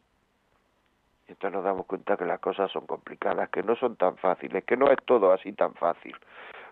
Y 1.26 1.32
entonces 1.32 1.56
nos 1.56 1.64
damos 1.64 1.86
cuenta 1.86 2.16
que 2.16 2.24
las 2.24 2.38
cosas 2.38 2.70
son 2.70 2.86
complicadas, 2.86 3.48
que 3.48 3.64
no 3.64 3.74
son 3.74 3.96
tan 3.96 4.16
fáciles, 4.16 4.62
que 4.62 4.76
no 4.76 4.92
es 4.92 4.98
todo 5.06 5.32
así 5.32 5.52
tan 5.54 5.74
fácil. 5.74 6.14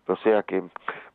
O 0.06 0.16
sea 0.16 0.42
que, 0.42 0.62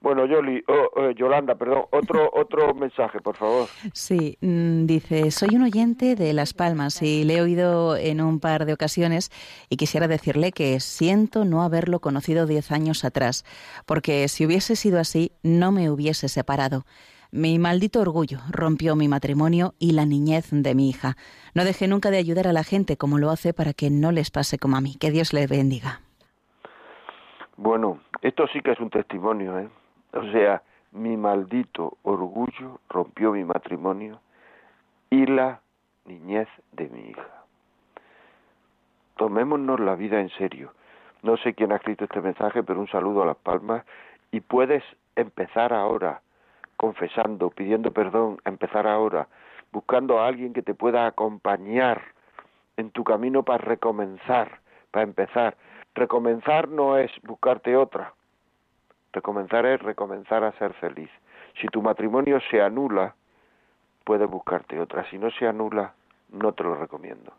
bueno, 0.02 0.26
Yoli, 0.26 0.64
oh, 0.68 1.12
Yolanda, 1.12 1.56
perdón, 1.56 1.84
otro 1.92 2.30
otro 2.34 2.74
mensaje, 2.74 3.20
por 3.22 3.36
favor. 3.36 3.68
Sí, 3.94 4.38
mm, 4.42 4.86
dice, 4.86 5.32
soy 5.32 5.56
un 5.56 5.64
oyente 5.64 6.16
de 6.16 6.34
Las 6.34 6.54
Palmas 6.54 7.02
y 7.02 7.24
le 7.24 7.38
he 7.38 7.42
oído 7.42 7.96
en 7.96 8.22
un 8.22 8.40
par 8.40 8.66
de 8.66 8.74
ocasiones 8.74 9.32
y 9.70 9.78
quisiera 9.78 10.08
decirle 10.08 10.52
que 10.52 10.80
siento 10.80 11.46
no 11.46 11.62
haberlo 11.62 12.00
conocido 12.00 12.48
diez 12.48 12.72
años 12.72 13.06
atrás, 13.06 13.46
porque 13.86 14.28
si 14.28 14.46
hubiese 14.46 14.76
sido 14.76 15.00
así, 15.00 15.34
no 15.44 15.72
me 15.72 15.90
hubiese 15.92 16.28
separado. 16.28 16.86
Mi 17.32 17.60
maldito 17.60 18.02
orgullo 18.02 18.40
rompió 18.50 18.96
mi 18.96 19.08
matrimonio 19.08 19.76
y 19.78 19.92
la 19.92 20.06
niñez 20.06 20.48
de 20.50 20.74
mi 20.74 20.90
hija. 20.90 21.16
No 21.54 21.64
dejé 21.64 21.88
nunca 21.88 22.10
de 22.10 22.18
ayudar 22.18 22.48
a 22.48 22.54
la 22.54 22.64
gente 22.64 22.98
como 22.98 23.20
lo 23.20 23.30
hace 23.30 23.54
para 23.54 23.74
que 23.74 23.92
no 23.92 24.12
les 24.12 24.32
pase 24.32 24.58
como 24.58 24.78
a 24.78 24.82
mí. 24.82 24.96
Que 24.96 25.12
Dios 25.12 25.32
le 25.32 25.46
bendiga. 25.46 26.02
Bueno, 27.62 28.00
esto 28.22 28.48
sí 28.48 28.62
que 28.62 28.72
es 28.72 28.80
un 28.80 28.90
testimonio, 28.90 29.60
¿eh? 29.60 29.68
O 30.14 30.24
sea, 30.32 30.62
mi 30.94 31.18
maldito 31.18 31.98
orgullo 32.04 32.80
rompió 32.88 33.34
mi 33.34 33.44
matrimonio 33.44 34.22
y 35.10 35.26
la 35.26 35.60
niñez 36.06 36.48
de 36.72 36.88
mi 36.88 37.10
hija. 37.10 37.44
Tomémonos 39.18 39.78
la 39.82 39.96
vida 39.96 40.22
en 40.22 40.30
serio. 40.30 40.72
No 41.22 41.36
sé 41.36 41.54
quién 41.54 41.74
ha 41.74 41.76
escrito 41.76 42.06
este 42.06 42.22
mensaje, 42.22 42.64
pero 42.64 42.80
un 42.80 42.88
saludo 42.88 43.24
a 43.24 43.26
Las 43.26 43.36
Palmas 43.36 43.84
y 44.32 44.40
puedes 44.40 44.82
empezar 45.18 45.74
ahora 45.74 46.22
confesando, 46.78 47.50
pidiendo 47.50 47.92
perdón, 47.92 48.38
empezar 48.46 48.88
ahora, 48.88 49.28
buscando 49.74 50.22
a 50.22 50.28
alguien 50.28 50.54
que 50.54 50.62
te 50.62 50.76
pueda 50.76 51.08
acompañar 51.08 52.04
en 52.78 52.92
tu 52.92 53.04
camino 53.04 53.44
para 53.44 53.66
recomenzar, 53.66 54.62
para 54.92 55.04
empezar. 55.04 55.58
Recomenzar 56.00 56.70
no 56.70 56.98
es 56.98 57.12
buscarte 57.24 57.76
otra. 57.76 58.14
Recomenzar 59.12 59.66
es 59.66 59.82
recomenzar 59.82 60.46
a 60.46 60.54
ser 60.54 60.72
feliz. 60.76 61.10
Si 61.60 61.68
tu 61.68 61.82
matrimonio 61.82 62.40
se 62.50 62.62
anula, 62.62 63.16
puedes 64.06 64.30
buscarte 64.30 64.80
otra. 64.80 65.04
Si 65.10 65.18
no 65.18 65.30
se 65.30 65.46
anula, 65.46 65.94
no 66.30 66.54
te 66.54 66.64
lo 66.64 66.76
recomiendo. 66.76 67.34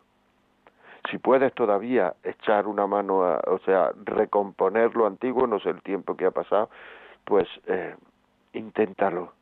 Si 1.09 1.17
puedes 1.17 1.51
todavía 1.55 2.13
echar 2.21 2.67
una 2.67 2.85
mano, 2.85 3.23
a, 3.23 3.41
o 3.47 3.57
sea, 3.65 3.93
recomponer 4.05 4.95
lo 4.95 5.07
antiguo, 5.07 5.47
no 5.47 5.59
sé 5.59 5.71
el 5.71 5.81
tiempo 5.81 6.15
que 6.15 6.27
ha 6.27 6.31
pasado, 6.31 6.69
pues 7.25 7.47
eh, 7.65 7.95
inténtalo. 8.53 9.33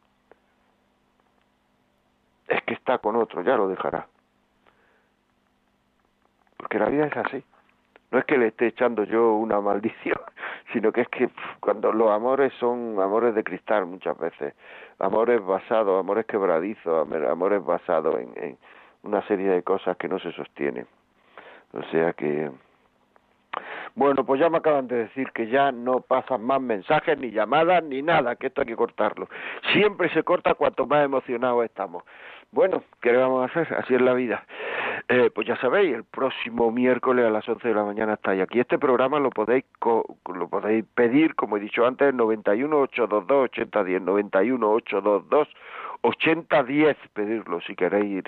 Es 2.48 2.64
que 2.64 2.74
está 2.74 3.00
con 3.00 3.18
otro, 3.18 3.42
ya 3.42 3.58
lo 3.58 3.68
dejará. 3.68 4.08
Porque 6.56 6.80
la 6.80 6.86
vida 6.86 7.08
es 7.08 7.18
así 7.18 7.44
no 8.12 8.20
es 8.20 8.26
que 8.26 8.38
le 8.38 8.48
esté 8.48 8.68
echando 8.68 9.04
yo 9.04 9.36
una 9.36 9.62
maldición, 9.62 10.20
sino 10.74 10.92
que 10.92 11.02
es 11.02 11.10
que 11.10 11.30
cuando 11.60 11.92
los 11.92 12.10
amores 12.10 12.54
son 12.60 13.00
amores 13.00 13.36
de 13.36 13.44
cristal 13.44 13.86
muchas 13.86 14.18
veces, 14.18 14.54
amores 15.00 15.44
basados, 15.46 16.00
amores 16.00 16.26
quebradizos, 16.26 17.08
amores 17.12 17.64
basados 17.64 18.16
en, 18.16 18.44
en 18.44 18.58
una 19.04 19.22
serie 19.28 19.50
de 19.50 19.64
cosas 19.64 19.98
que 19.98 20.08
no 20.08 20.20
se 20.20 20.32
sostienen. 20.32 20.88
O 21.74 21.84
sea 21.92 22.14
que 22.14 22.52
bueno, 23.96 24.24
pues 24.26 24.40
ya 24.40 24.50
me 24.50 24.58
acaban 24.58 24.88
de 24.88 24.96
decir 24.96 25.32
que 25.32 25.48
ya 25.48 25.72
no 25.72 26.02
pasan 26.02 26.44
más 26.44 26.62
mensajes, 26.62 27.18
ni 27.18 27.32
llamadas, 27.32 27.84
ni 27.84 28.02
nada, 28.02 28.36
que 28.36 28.48
esto 28.48 28.62
hay 28.62 28.68
que 28.68 28.76
cortarlo. 28.76 29.28
Siempre 29.74 30.10
se 30.10 30.24
corta 30.24 30.54
cuanto 30.54 30.86
más 30.86 31.04
emocionados 31.04 31.66
estamos. 31.66 32.04
Bueno, 32.52 32.84
¿qué 33.02 33.12
le 33.12 33.18
vamos 33.18 33.42
a 33.42 33.46
hacer? 33.46 33.74
Así 33.76 33.96
es 33.96 34.02
la 34.02 34.14
vida. 34.14 34.46
Eh, 35.12 35.32
pues 35.34 35.48
ya 35.48 35.58
sabéis, 35.58 35.96
el 35.96 36.04
próximo 36.04 36.72
miércoles 36.72 37.26
a 37.26 37.32
las 37.32 37.50
11 37.50 37.68
de 37.68 37.74
la 37.74 37.84
mañana 37.84 38.14
estáis 38.14 38.44
aquí. 38.44 38.60
Este 38.60 38.78
programa 38.78 39.20
lo 39.20 39.32
podéis 39.32 39.66
lo 39.84 40.48
podéis 40.48 40.86
pedir, 40.94 41.34
como 41.34 41.58
he 41.58 41.60
dicho 41.60 41.84
antes, 41.84 42.14
91 42.14 42.80
822 42.80 43.46
8010, 43.46 44.02
91 44.04 44.72
822 44.72 45.48
8010, 46.02 46.98
pedirlo 47.14 47.60
si 47.62 47.76
queréis 47.76 48.24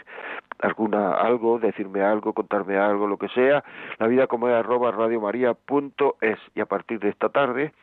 alguna 0.58 1.14
algo, 1.14 1.60
decirme 1.60 2.02
algo, 2.02 2.34
contarme 2.34 2.78
algo, 2.78 3.06
lo 3.06 3.18
que 3.18 3.30
sea. 3.30 3.64
La 4.00 4.08
vida 4.08 4.26
como 4.26 4.50
es 4.50 4.56
arroba 4.56 4.90
radiomaria.es 4.90 6.40
y 6.56 6.62
a 6.62 6.66
partir 6.66 7.00
de 7.00 7.10
esta 7.10 7.30
tarde 7.30 7.74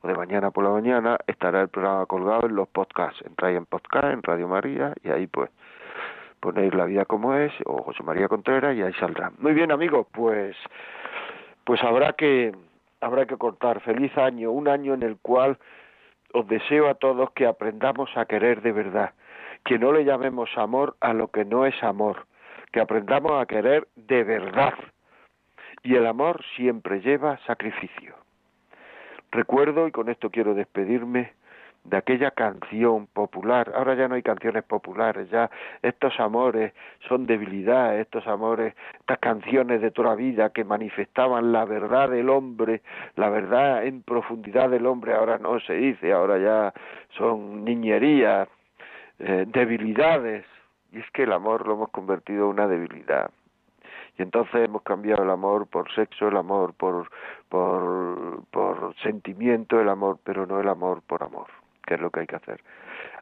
o 0.00 0.08
de 0.08 0.14
mañana 0.14 0.50
por 0.50 0.64
la 0.64 0.70
mañana 0.70 1.18
estará 1.26 1.60
el 1.60 1.68
programa 1.68 2.06
colgado 2.06 2.46
en 2.46 2.56
los 2.56 2.68
podcasts. 2.68 3.22
Entráis 3.26 3.58
en 3.58 3.66
podcast 3.66 4.14
en 4.14 4.22
Radio 4.22 4.48
María 4.48 4.94
y 5.04 5.10
ahí 5.10 5.26
pues 5.26 5.50
ponéis 6.46 6.72
La 6.74 6.84
vida 6.84 7.04
como 7.04 7.34
es 7.34 7.52
o 7.64 7.82
José 7.82 8.04
María 8.04 8.28
Contreras 8.28 8.76
y 8.76 8.80
ahí 8.80 8.92
saldrá. 9.00 9.32
Muy 9.38 9.52
bien 9.52 9.72
amigos, 9.72 10.06
pues 10.12 10.56
pues 11.64 11.82
habrá 11.82 12.12
que 12.12 12.52
habrá 13.00 13.26
que 13.26 13.36
cortar. 13.36 13.80
Feliz 13.80 14.16
año, 14.16 14.52
un 14.52 14.68
año 14.68 14.94
en 14.94 15.02
el 15.02 15.16
cual 15.16 15.58
os 16.32 16.46
deseo 16.46 16.88
a 16.88 16.94
todos 16.94 17.32
que 17.32 17.46
aprendamos 17.46 18.16
a 18.16 18.26
querer 18.26 18.62
de 18.62 18.70
verdad, 18.70 19.10
que 19.64 19.76
no 19.76 19.90
le 19.90 20.04
llamemos 20.04 20.48
amor 20.56 20.94
a 21.00 21.12
lo 21.14 21.32
que 21.32 21.44
no 21.44 21.66
es 21.66 21.82
amor, 21.82 22.26
que 22.70 22.80
aprendamos 22.80 23.32
a 23.42 23.46
querer 23.46 23.88
de 23.96 24.22
verdad. 24.22 24.74
Y 25.82 25.96
el 25.96 26.06
amor 26.06 26.44
siempre 26.54 27.00
lleva 27.00 27.38
sacrificio. 27.46 28.14
Recuerdo, 29.32 29.88
y 29.88 29.90
con 29.90 30.08
esto 30.08 30.30
quiero 30.30 30.54
despedirme, 30.54 31.32
de 31.88 31.96
aquella 31.96 32.30
canción 32.32 33.06
popular. 33.06 33.72
Ahora 33.74 33.94
ya 33.94 34.08
no 34.08 34.16
hay 34.16 34.22
canciones 34.22 34.64
populares, 34.64 35.30
ya 35.30 35.50
estos 35.82 36.18
amores 36.18 36.72
son 37.08 37.26
debilidad, 37.26 37.98
estos 37.98 38.26
amores, 38.26 38.74
estas 39.00 39.18
canciones 39.18 39.80
de 39.80 39.90
toda 39.90 40.14
vida 40.14 40.50
que 40.50 40.64
manifestaban 40.64 41.52
la 41.52 41.64
verdad 41.64 42.10
del 42.10 42.28
hombre, 42.28 42.82
la 43.14 43.30
verdad 43.30 43.84
en 43.84 44.02
profundidad 44.02 44.70
del 44.70 44.86
hombre, 44.86 45.14
ahora 45.14 45.38
no 45.38 45.60
se 45.60 45.74
dice, 45.74 46.12
ahora 46.12 46.38
ya 46.38 46.72
son 47.16 47.64
niñerías, 47.64 48.48
eh, 49.18 49.44
debilidades. 49.46 50.44
Y 50.92 50.98
es 50.98 51.10
que 51.12 51.24
el 51.24 51.32
amor 51.32 51.66
lo 51.66 51.74
hemos 51.74 51.90
convertido 51.90 52.44
en 52.44 52.50
una 52.50 52.66
debilidad 52.68 53.30
y 54.18 54.22
entonces 54.22 54.54
hemos 54.64 54.82
cambiado 54.82 55.24
el 55.24 55.30
amor 55.30 55.66
por 55.66 55.92
sexo, 55.92 56.28
el 56.28 56.38
amor 56.38 56.72
por, 56.74 57.10
por, 57.50 58.44
por 58.50 58.94
sentimiento, 59.02 59.78
el 59.78 59.90
amor, 59.90 60.18
pero 60.24 60.46
no 60.46 60.58
el 60.58 60.68
amor 60.68 61.02
por 61.02 61.22
amor 61.22 61.48
que 61.86 61.94
es 61.94 62.00
lo 62.00 62.10
que 62.10 62.20
hay 62.20 62.26
que 62.26 62.36
hacer. 62.36 62.60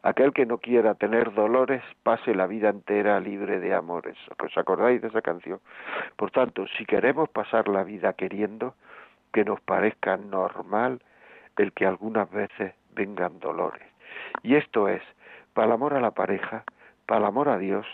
Aquel 0.03 0.33
que 0.33 0.47
no 0.47 0.59
quiera 0.59 0.95
tener 0.95 1.33
dolores, 1.33 1.83
pase 2.03 2.35
la 2.35 2.47
vida 2.47 2.69
entera 2.69 3.21
libre 3.21 3.61
de 3.61 3.75
amores. 3.75 4.17
¿Os 4.43 4.57
acordáis 4.59 5.01
de 5.01 5.09
esa 5.09 5.23
canción? 5.23 5.61
Por 6.17 6.31
tanto, 6.31 6.67
si 6.77 6.85
queremos 6.85 7.29
pasar 7.29 7.69
la 7.69 7.85
vida 7.85 8.13
queriendo, 8.15 8.75
que 9.33 9.45
nos 9.45 9.61
parezca 9.61 10.17
normal 10.17 11.01
el 11.57 11.73
que 11.73 11.87
algunas 11.87 12.31
veces 12.31 12.75
vengan 12.95 13.39
dolores. 13.41 13.83
Y 14.43 14.57
esto 14.57 14.89
es, 14.89 15.03
para 15.53 15.67
el 15.67 15.73
amor 15.73 15.95
a 15.95 16.01
la 16.01 16.13
pareja, 16.13 16.65
para 17.07 17.21
el 17.21 17.27
amor 17.27 17.49
a 17.49 17.59
Dios, 17.59 17.87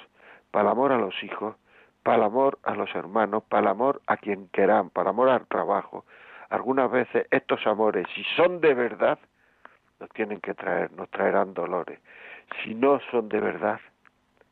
para 0.50 0.62
el 0.64 0.72
amor 0.72 0.92
a 0.92 0.98
los 0.98 1.22
hijos, 1.22 1.56
para 2.02 2.18
el 2.18 2.22
amor 2.24 2.58
a 2.62 2.74
los 2.74 2.94
hermanos, 2.94 3.42
para 3.48 3.62
el 3.62 3.68
amor 3.68 4.00
a 4.06 4.16
quien 4.16 4.46
quieran, 4.46 4.90
para 4.90 5.10
el 5.10 5.14
amor 5.14 5.28
al 5.28 5.46
trabajo. 5.46 6.04
Algunas 6.48 6.90
veces 6.90 7.26
estos 7.30 7.66
amores, 7.66 8.06
si 8.14 8.24
son 8.36 8.60
de 8.60 8.74
verdad, 8.74 9.18
nos 10.00 10.10
tienen 10.10 10.40
que 10.40 10.54
traer, 10.54 10.90
nos 10.92 11.08
traerán 11.10 11.54
dolores. 11.54 12.00
Si 12.62 12.74
no 12.74 13.00
son 13.10 13.28
de 13.28 13.40
verdad, 13.40 13.78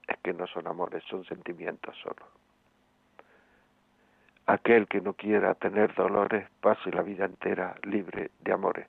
es 0.07 0.17
que 0.19 0.33
no 0.33 0.47
son 0.47 0.67
amores, 0.67 1.03
son 1.09 1.25
sentimientos 1.25 1.97
solo. 2.03 2.27
Aquel 4.47 4.87
que 4.87 5.01
no 5.01 5.13
quiera 5.13 5.55
tener 5.55 5.95
dolores, 5.95 6.49
pase 6.61 6.91
la 6.91 7.03
vida 7.03 7.27
entera 7.27 7.75
libre 7.83 8.31
de 8.41 8.53
amores. 8.53 8.87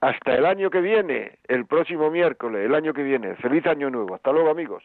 Hasta 0.00 0.34
el 0.34 0.44
año 0.44 0.68
que 0.68 0.82
viene, 0.82 1.38
el 1.48 1.64
próximo 1.64 2.10
miércoles, 2.10 2.64
el 2.64 2.74
año 2.74 2.92
que 2.92 3.02
viene. 3.02 3.34
Feliz 3.36 3.66
año 3.66 3.88
nuevo. 3.88 4.14
Hasta 4.14 4.32
luego 4.32 4.50
amigos. 4.50 4.84